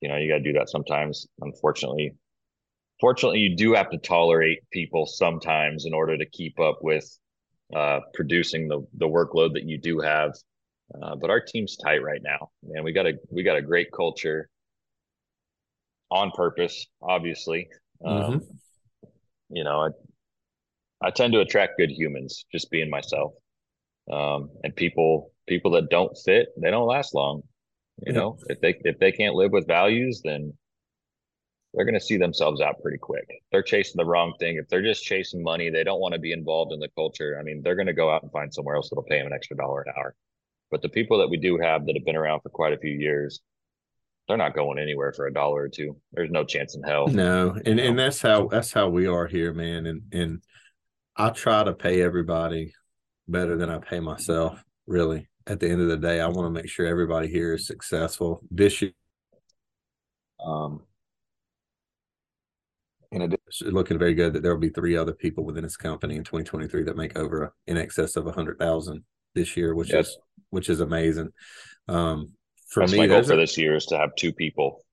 you 0.00 0.08
know, 0.08 0.16
you 0.16 0.28
got 0.28 0.38
to 0.38 0.42
do 0.42 0.52
that 0.54 0.68
sometimes. 0.68 1.28
Unfortunately, 1.40 2.12
fortunately, 3.00 3.38
you 3.38 3.56
do 3.56 3.72
have 3.74 3.88
to 3.90 3.98
tolerate 3.98 4.68
people 4.72 5.06
sometimes 5.06 5.86
in 5.86 5.94
order 5.94 6.18
to 6.18 6.26
keep 6.26 6.58
up 6.58 6.78
with 6.82 7.08
uh, 7.74 8.00
producing 8.14 8.66
the 8.66 8.84
the 8.94 9.06
workload 9.08 9.52
that 9.54 9.64
you 9.64 9.78
do 9.78 10.00
have. 10.00 10.32
Uh, 11.00 11.14
but 11.14 11.30
our 11.30 11.40
team's 11.40 11.76
tight 11.76 12.02
right 12.02 12.20
now, 12.22 12.50
and 12.74 12.84
we 12.84 12.92
got 12.92 13.06
a 13.06 13.12
we 13.30 13.44
got 13.44 13.56
a 13.56 13.62
great 13.62 13.92
culture 13.92 14.50
on 16.10 16.32
purpose, 16.32 16.86
obviously. 17.00 17.68
Um, 18.04 18.16
mm-hmm. 18.16 19.06
You 19.50 19.64
know, 19.64 19.80
I 19.80 21.06
I 21.06 21.10
tend 21.10 21.32
to 21.34 21.40
attract 21.40 21.78
good 21.78 21.90
humans, 21.90 22.46
just 22.52 22.70
being 22.70 22.90
myself. 22.90 23.32
Um, 24.10 24.50
and 24.64 24.74
people 24.74 25.32
people 25.46 25.72
that 25.72 25.90
don't 25.90 26.16
fit, 26.24 26.48
they 26.60 26.70
don't 26.70 26.86
last 26.86 27.14
long. 27.14 27.42
You 28.04 28.12
yeah. 28.12 28.18
know, 28.20 28.38
if 28.48 28.60
they 28.60 28.74
if 28.84 28.98
they 28.98 29.12
can't 29.12 29.34
live 29.34 29.52
with 29.52 29.66
values, 29.66 30.20
then 30.22 30.52
they're 31.72 31.84
going 31.84 31.94
to 31.94 32.00
see 32.00 32.16
themselves 32.16 32.60
out 32.60 32.80
pretty 32.82 32.98
quick. 32.98 33.28
They're 33.52 33.62
chasing 33.62 33.98
the 33.98 34.04
wrong 34.06 34.34
thing. 34.38 34.56
If 34.56 34.68
they're 34.68 34.82
just 34.82 35.04
chasing 35.04 35.42
money, 35.42 35.68
they 35.68 35.84
don't 35.84 36.00
want 36.00 36.14
to 36.14 36.20
be 36.20 36.32
involved 36.32 36.72
in 36.72 36.80
the 36.80 36.88
culture. 36.96 37.36
I 37.38 37.42
mean, 37.42 37.60
they're 37.62 37.74
going 37.74 37.86
to 37.86 37.92
go 37.92 38.10
out 38.10 38.22
and 38.22 38.32
find 38.32 38.52
somewhere 38.52 38.76
else 38.76 38.88
that'll 38.88 39.04
pay 39.04 39.18
them 39.18 39.26
an 39.26 39.34
extra 39.34 39.56
dollar 39.56 39.82
an 39.82 39.92
hour. 39.96 40.14
But 40.70 40.80
the 40.80 40.88
people 40.88 41.18
that 41.18 41.28
we 41.28 41.36
do 41.36 41.58
have 41.58 41.84
that 41.86 41.94
have 41.94 42.04
been 42.04 42.16
around 42.16 42.40
for 42.40 42.48
quite 42.48 42.72
a 42.72 42.78
few 42.78 42.92
years, 42.92 43.40
they're 44.28 44.36
not 44.36 44.54
going 44.54 44.78
anywhere 44.78 45.12
for 45.12 45.26
a 45.26 45.32
dollar 45.32 45.62
or 45.62 45.68
two. 45.68 45.96
There's 46.12 46.30
no 46.30 46.44
chance 46.44 46.74
in 46.74 46.82
hell. 46.82 47.06
No, 47.08 47.56
and 47.64 47.78
and 47.78 47.98
that's 47.98 48.20
how 48.20 48.48
that's 48.48 48.72
how 48.72 48.88
we 48.88 49.06
are 49.06 49.26
here, 49.26 49.52
man. 49.52 49.86
And 49.86 50.02
and 50.12 50.42
I 51.16 51.30
try 51.30 51.64
to 51.64 51.72
pay 51.72 52.02
everybody 52.02 52.72
better 53.28 53.56
than 53.56 53.70
I 53.70 53.78
pay 53.78 54.00
myself. 54.00 54.62
Really, 54.86 55.28
at 55.46 55.60
the 55.60 55.68
end 55.68 55.80
of 55.80 55.88
the 55.88 55.96
day, 55.96 56.20
I 56.20 56.26
want 56.26 56.46
to 56.46 56.50
make 56.50 56.68
sure 56.68 56.86
everybody 56.86 57.28
here 57.28 57.54
is 57.54 57.66
successful 57.66 58.40
this 58.50 58.82
year. 58.82 58.92
Um, 60.44 60.82
and 63.12 63.32
it's 63.32 63.62
looking 63.62 63.98
very 63.98 64.14
good 64.14 64.32
that 64.32 64.42
there 64.42 64.52
will 64.52 64.60
be 64.60 64.68
three 64.68 64.96
other 64.96 65.12
people 65.12 65.44
within 65.44 65.62
this 65.62 65.76
company 65.76 66.16
in 66.16 66.24
2023 66.24 66.82
that 66.84 66.96
make 66.96 67.16
over 67.16 67.54
in 67.66 67.76
excess 67.76 68.16
of 68.16 68.26
a 68.26 68.32
hundred 68.32 68.58
thousand 68.58 69.04
this 69.34 69.56
year, 69.56 69.74
which 69.74 69.92
yes. 69.92 70.08
is 70.08 70.18
which 70.50 70.68
is 70.68 70.80
amazing. 70.80 71.30
Um, 71.88 72.35
for 72.66 72.80
That's 72.80 72.92
me, 72.92 72.98
my 72.98 73.06
goal 73.06 73.22
for 73.22 73.34
are, 73.34 73.36
this 73.36 73.56
year 73.56 73.76
is 73.76 73.86
to 73.86 73.96
have 73.96 74.14
two 74.16 74.32
people. 74.32 74.84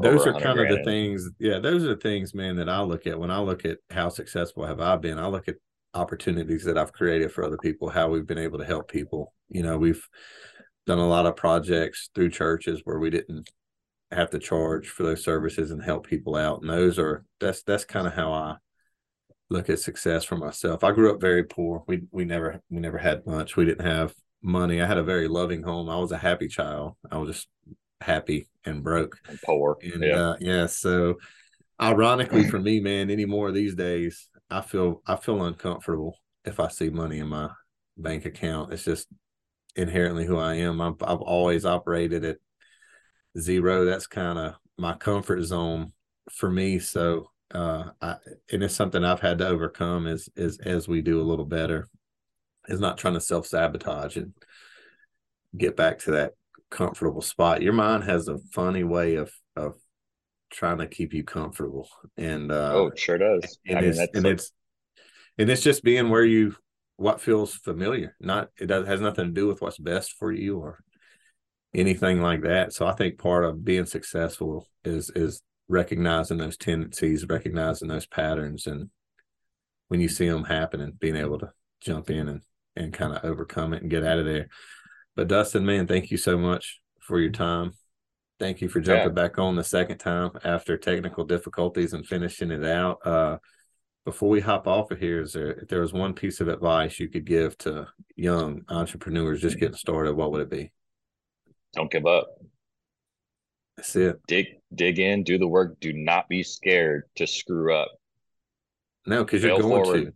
Those 0.00 0.26
are 0.26 0.32
kind 0.32 0.58
of 0.58 0.68
the 0.68 0.82
things. 0.84 1.28
Yeah, 1.38 1.58
those 1.58 1.84
are 1.84 1.94
the 1.94 2.00
things, 2.00 2.34
man, 2.34 2.56
that 2.56 2.68
I 2.68 2.80
look 2.80 3.06
at 3.06 3.18
when 3.18 3.30
I 3.30 3.38
look 3.38 3.64
at 3.64 3.78
how 3.90 4.08
successful 4.08 4.66
have 4.66 4.80
I 4.80 4.96
been. 4.96 5.18
I 5.18 5.26
look 5.26 5.48
at 5.48 5.56
opportunities 5.92 6.64
that 6.64 6.78
I've 6.78 6.92
created 6.92 7.30
for 7.30 7.44
other 7.44 7.58
people, 7.58 7.88
how 7.88 8.08
we've 8.08 8.26
been 8.26 8.38
able 8.38 8.58
to 8.58 8.64
help 8.64 8.90
people. 8.90 9.32
You 9.48 9.62
know, 9.62 9.78
we've 9.78 10.06
done 10.86 10.98
a 10.98 11.08
lot 11.08 11.26
of 11.26 11.36
projects 11.36 12.10
through 12.14 12.30
churches 12.30 12.80
where 12.84 12.98
we 12.98 13.10
didn't 13.10 13.50
have 14.10 14.30
to 14.30 14.38
charge 14.38 14.88
for 14.88 15.02
those 15.02 15.24
services 15.24 15.70
and 15.70 15.82
help 15.82 16.06
people 16.06 16.36
out. 16.36 16.60
And 16.60 16.70
those 16.70 16.98
are 16.98 17.24
that's 17.40 17.62
that's 17.62 17.84
kind 17.84 18.06
of 18.06 18.14
how 18.14 18.32
I 18.32 18.56
look 19.50 19.70
at 19.70 19.78
success 19.78 20.24
for 20.24 20.36
myself. 20.36 20.84
I 20.84 20.92
grew 20.92 21.12
up 21.12 21.20
very 21.20 21.44
poor. 21.44 21.84
We 21.86 22.02
we 22.10 22.24
never 22.24 22.60
we 22.70 22.80
never 22.80 22.98
had 22.98 23.26
much. 23.26 23.56
We 23.56 23.64
didn't 23.64 23.86
have 23.86 24.14
money. 24.44 24.80
I 24.80 24.86
had 24.86 24.98
a 24.98 25.02
very 25.02 25.26
loving 25.26 25.62
home. 25.62 25.88
I 25.88 25.96
was 25.96 26.12
a 26.12 26.18
happy 26.18 26.48
child. 26.48 26.94
I 27.10 27.18
was 27.18 27.30
just 27.30 27.48
happy 28.00 28.48
and 28.64 28.84
broke 28.84 29.18
and 29.28 29.40
poor. 29.44 29.78
And 29.82 30.02
yeah, 30.02 30.20
uh, 30.20 30.36
yeah. 30.38 30.66
So 30.66 31.16
ironically 31.80 32.48
for 32.48 32.60
me, 32.60 32.80
man, 32.80 33.10
anymore 33.10 33.50
these 33.50 33.74
days, 33.74 34.28
I 34.50 34.60
feel 34.60 35.02
I 35.06 35.16
feel 35.16 35.42
uncomfortable 35.42 36.18
if 36.44 36.60
I 36.60 36.68
see 36.68 36.90
money 36.90 37.18
in 37.18 37.28
my 37.28 37.50
bank 37.96 38.26
account. 38.26 38.72
It's 38.72 38.84
just 38.84 39.08
inherently 39.76 40.26
who 40.26 40.38
I 40.38 40.54
am. 40.56 40.80
I've, 40.80 41.02
I've 41.02 41.22
always 41.22 41.64
operated 41.64 42.24
at 42.24 42.36
zero. 43.38 43.84
That's 43.84 44.06
kind 44.06 44.38
of 44.38 44.54
my 44.78 44.94
comfort 44.94 45.42
zone 45.42 45.92
for 46.30 46.50
me. 46.50 46.78
So, 46.78 47.30
uh, 47.52 47.90
I, 48.00 48.16
and 48.52 48.62
it's 48.62 48.74
something 48.74 49.04
I've 49.04 49.20
had 49.20 49.38
to 49.38 49.48
overcome 49.48 50.06
as, 50.06 50.28
as, 50.36 50.58
as 50.58 50.86
we 50.86 51.00
do 51.00 51.20
a 51.20 51.24
little 51.24 51.44
better 51.44 51.88
is 52.68 52.80
not 52.80 52.98
trying 52.98 53.14
to 53.14 53.20
self 53.20 53.46
sabotage 53.46 54.16
and 54.16 54.32
get 55.56 55.76
back 55.76 56.00
to 56.00 56.12
that 56.12 56.32
comfortable 56.70 57.22
spot. 57.22 57.62
Your 57.62 57.72
mind 57.72 58.04
has 58.04 58.28
a 58.28 58.38
funny 58.52 58.84
way 58.84 59.16
of, 59.16 59.32
of 59.56 59.74
trying 60.50 60.78
to 60.78 60.86
keep 60.86 61.14
you 61.14 61.24
comfortable. 61.24 61.88
And, 62.16 62.50
uh, 62.50 62.72
oh, 62.74 62.86
it 62.88 62.98
sure 62.98 63.18
does. 63.18 63.58
And, 63.66 63.78
I 63.78 63.82
it's, 63.82 63.98
mean, 63.98 64.08
and 64.14 64.26
it's, 64.26 64.52
and 65.38 65.50
it's 65.50 65.62
just 65.62 65.84
being 65.84 66.10
where 66.10 66.24
you, 66.24 66.56
what 66.96 67.20
feels 67.20 67.54
familiar, 67.54 68.16
not, 68.20 68.50
it 68.58 68.66
does, 68.66 68.86
has 68.86 69.00
nothing 69.00 69.26
to 69.26 69.32
do 69.32 69.46
with 69.46 69.60
what's 69.60 69.78
best 69.78 70.14
for 70.18 70.32
you 70.32 70.58
or 70.58 70.78
anything 71.74 72.22
like 72.22 72.42
that. 72.42 72.72
So 72.72 72.86
I 72.86 72.92
think 72.92 73.18
part 73.18 73.44
of 73.44 73.64
being 73.64 73.86
successful 73.86 74.68
is 74.84 75.10
is 75.10 75.42
recognizing 75.68 76.38
those 76.38 76.56
tendencies, 76.56 77.26
recognizing 77.28 77.88
those 77.88 78.06
patterns, 78.06 78.66
and 78.66 78.90
when 79.88 80.00
you 80.00 80.08
see 80.08 80.28
them 80.28 80.44
happening, 80.44 80.92
being 80.98 81.16
able 81.16 81.38
to 81.40 81.50
jump 81.80 82.10
in 82.10 82.28
and 82.28 82.42
and 82.76 82.92
kind 82.92 83.14
of 83.14 83.24
overcome 83.24 83.74
it 83.74 83.82
and 83.82 83.90
get 83.90 84.04
out 84.04 84.18
of 84.18 84.24
there. 84.24 84.48
But 85.16 85.28
Dustin, 85.28 85.64
man, 85.64 85.86
thank 85.86 86.10
you 86.10 86.16
so 86.16 86.36
much 86.36 86.80
for 87.00 87.20
your 87.20 87.30
time. 87.30 87.72
Thank 88.40 88.60
you 88.60 88.68
for 88.68 88.80
jumping 88.80 89.16
yeah. 89.16 89.22
back 89.22 89.38
on 89.38 89.54
the 89.54 89.62
second 89.62 89.98
time 89.98 90.32
after 90.42 90.76
technical 90.76 91.24
difficulties 91.24 91.92
and 91.92 92.06
finishing 92.06 92.50
it 92.50 92.64
out. 92.64 92.98
Uh, 93.06 93.38
before 94.04 94.28
we 94.28 94.40
hop 94.40 94.66
off 94.66 94.90
of 94.90 94.98
here, 94.98 95.22
is 95.22 95.32
there 95.32 95.52
if 95.52 95.68
there 95.68 95.80
was 95.80 95.92
one 95.92 96.14
piece 96.14 96.40
of 96.40 96.48
advice 96.48 96.98
you 96.98 97.08
could 97.08 97.24
give 97.24 97.56
to 97.58 97.86
young 98.16 98.62
entrepreneurs 98.68 99.40
just 99.40 99.58
getting 99.58 99.76
started, 99.76 100.14
what 100.14 100.32
would 100.32 100.42
it 100.42 100.50
be? 100.50 100.72
don't 101.74 101.90
give 101.90 102.06
up. 102.06 102.28
That's 103.76 103.96
it. 103.96 104.20
Dig 104.26 104.46
dig 104.74 104.98
in, 104.98 105.24
do 105.24 105.38
the 105.38 105.48
work. 105.48 105.78
Do 105.80 105.92
not 105.92 106.28
be 106.28 106.42
scared 106.42 107.04
to 107.16 107.26
screw 107.26 107.74
up. 107.74 107.90
No, 109.06 109.24
because 109.24 109.42
you're 109.42 109.58
going 109.58 109.84
forward. 109.84 110.04
to. 110.06 110.12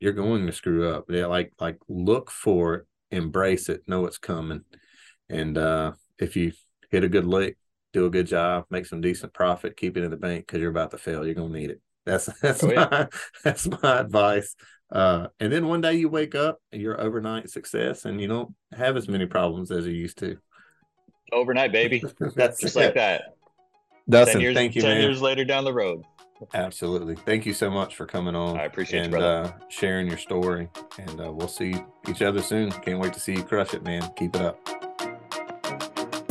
You're 0.00 0.12
going 0.12 0.46
to 0.46 0.52
screw 0.52 0.88
up. 0.90 1.06
Yeah, 1.08 1.26
like 1.26 1.52
like 1.60 1.78
look 1.88 2.30
for 2.30 2.74
it, 2.74 2.86
embrace 3.10 3.68
it, 3.68 3.82
know 3.86 4.06
it's 4.06 4.18
coming. 4.18 4.64
And 5.28 5.58
uh 5.58 5.92
if 6.18 6.36
you 6.36 6.52
hit 6.90 7.04
a 7.04 7.08
good 7.08 7.26
lick, 7.26 7.56
do 7.92 8.06
a 8.06 8.10
good 8.10 8.26
job, 8.26 8.64
make 8.70 8.86
some 8.86 9.00
decent 9.00 9.32
profit, 9.32 9.76
keep 9.76 9.96
it 9.96 10.04
in 10.04 10.10
the 10.10 10.16
bank 10.16 10.46
because 10.46 10.60
you're 10.60 10.70
about 10.70 10.90
to 10.92 10.98
fail. 10.98 11.24
You're 11.24 11.34
gonna 11.34 11.48
need 11.52 11.70
it. 11.70 11.80
That's 12.04 12.26
that's 12.40 12.64
oh, 12.64 12.72
yeah. 12.72 12.88
my 12.90 13.08
that's 13.44 13.68
my 13.82 14.00
advice. 14.00 14.54
Uh, 14.90 15.26
and 15.38 15.52
then 15.52 15.68
one 15.68 15.82
day 15.82 15.94
you 15.94 16.08
wake 16.08 16.34
up 16.34 16.58
and 16.72 16.80
you're 16.80 17.00
overnight 17.00 17.50
success, 17.50 18.04
and 18.04 18.20
you 18.20 18.28
don't 18.28 18.54
have 18.72 18.96
as 18.96 19.08
many 19.08 19.26
problems 19.26 19.70
as 19.70 19.86
you 19.86 19.92
used 19.92 20.18
to. 20.18 20.38
Overnight, 21.32 21.72
baby. 21.72 22.02
that's 22.34 22.60
just 22.60 22.76
it. 22.76 22.80
like 22.80 22.94
that. 22.94 23.34
Dustin, 24.08 24.40
years, 24.40 24.54
thank 24.54 24.74
you. 24.74 24.80
Ten 24.80 24.92
man. 24.92 25.02
years 25.02 25.20
later 25.20 25.44
down 25.44 25.64
the 25.64 25.74
road. 25.74 26.02
Absolutely. 26.54 27.16
Thank 27.16 27.46
you 27.46 27.52
so 27.52 27.70
much 27.70 27.96
for 27.96 28.06
coming 28.06 28.34
on. 28.34 28.58
I 28.58 28.64
appreciate 28.64 29.04
and, 29.04 29.12
you, 29.12 29.20
uh, 29.20 29.52
sharing 29.68 30.06
your 30.06 30.18
story. 30.18 30.68
And 30.98 31.20
uh, 31.20 31.32
we'll 31.32 31.48
see 31.48 31.74
each 32.08 32.22
other 32.22 32.42
soon. 32.42 32.70
Can't 32.70 33.00
wait 33.00 33.12
to 33.14 33.20
see 33.20 33.34
you 33.34 33.42
crush 33.42 33.74
it, 33.74 33.82
man. 33.82 34.08
Keep 34.16 34.36
it 34.36 34.42
up. 34.42 34.87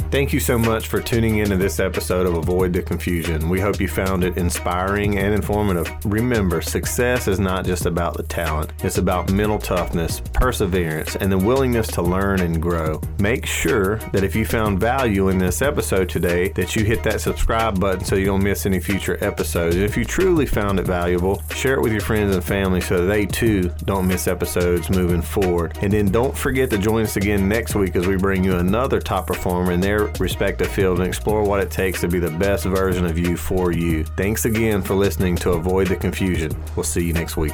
Thank 0.09 0.31
you 0.31 0.39
so 0.39 0.57
much 0.57 0.87
for 0.87 1.01
tuning 1.01 1.39
into 1.39 1.57
this 1.57 1.81
episode 1.81 2.27
of 2.27 2.35
Avoid 2.35 2.71
the 2.71 2.81
Confusion. 2.81 3.49
We 3.49 3.59
hope 3.59 3.81
you 3.81 3.89
found 3.89 4.23
it 4.23 4.37
inspiring 4.37 5.17
and 5.17 5.33
informative. 5.33 5.93
Remember, 6.05 6.61
success 6.61 7.27
is 7.27 7.41
not 7.41 7.65
just 7.65 7.85
about 7.85 8.15
the 8.15 8.23
talent, 8.23 8.71
it's 8.85 8.99
about 8.99 9.29
mental 9.29 9.59
toughness, 9.59 10.21
perseverance, 10.33 11.17
and 11.17 11.29
the 11.29 11.37
willingness 11.37 11.87
to 11.87 12.01
learn 12.01 12.39
and 12.39 12.61
grow. 12.61 13.01
Make 13.19 13.45
sure 13.45 13.97
that 14.13 14.23
if 14.23 14.33
you 14.33 14.45
found 14.45 14.79
value 14.79 15.27
in 15.27 15.37
this 15.37 15.61
episode 15.61 16.07
today, 16.07 16.49
that 16.53 16.73
you 16.73 16.85
hit 16.85 17.03
that 17.03 17.19
subscribe 17.19 17.77
button 17.77 18.05
so 18.05 18.15
you 18.15 18.27
don't 18.27 18.43
miss 18.43 18.65
any 18.65 18.79
future 18.79 19.17
episodes. 19.21 19.75
If 19.75 19.97
you 19.97 20.05
truly 20.05 20.45
found 20.45 20.79
it 20.79 20.85
valuable, 20.85 21.43
share 21.53 21.75
it 21.75 21.81
with 21.81 21.91
your 21.91 22.01
friends 22.01 22.33
and 22.33 22.43
family 22.43 22.79
so 22.79 23.05
they 23.05 23.25
too 23.25 23.73
don't 23.83 24.07
miss 24.07 24.29
episodes 24.29 24.89
moving 24.89 25.21
forward. 25.21 25.77
And 25.81 25.91
then 25.91 26.11
don't 26.11 26.35
forget 26.35 26.69
to 26.69 26.77
join 26.77 27.03
us 27.03 27.17
again 27.17 27.49
next 27.49 27.75
week 27.75 27.97
as 27.97 28.07
we 28.07 28.15
bring 28.15 28.45
you 28.45 28.55
another 28.55 29.01
top 29.01 29.27
performer 29.27 29.73
in 29.73 29.81
their 29.81 29.97
their 30.13 30.21
respective 30.21 30.67
field 30.71 30.99
and 30.99 31.07
explore 31.07 31.43
what 31.43 31.59
it 31.59 31.71
takes 31.71 32.01
to 32.01 32.07
be 32.07 32.19
the 32.19 32.31
best 32.31 32.65
version 32.65 33.05
of 33.05 33.17
you 33.17 33.37
for 33.37 33.71
you. 33.71 34.03
Thanks 34.03 34.45
again 34.45 34.81
for 34.81 34.95
listening 34.95 35.35
to 35.37 35.51
Avoid 35.51 35.87
the 35.87 35.95
Confusion. 35.95 36.51
We'll 36.75 36.83
see 36.83 37.05
you 37.05 37.13
next 37.13 37.37
week. 37.37 37.53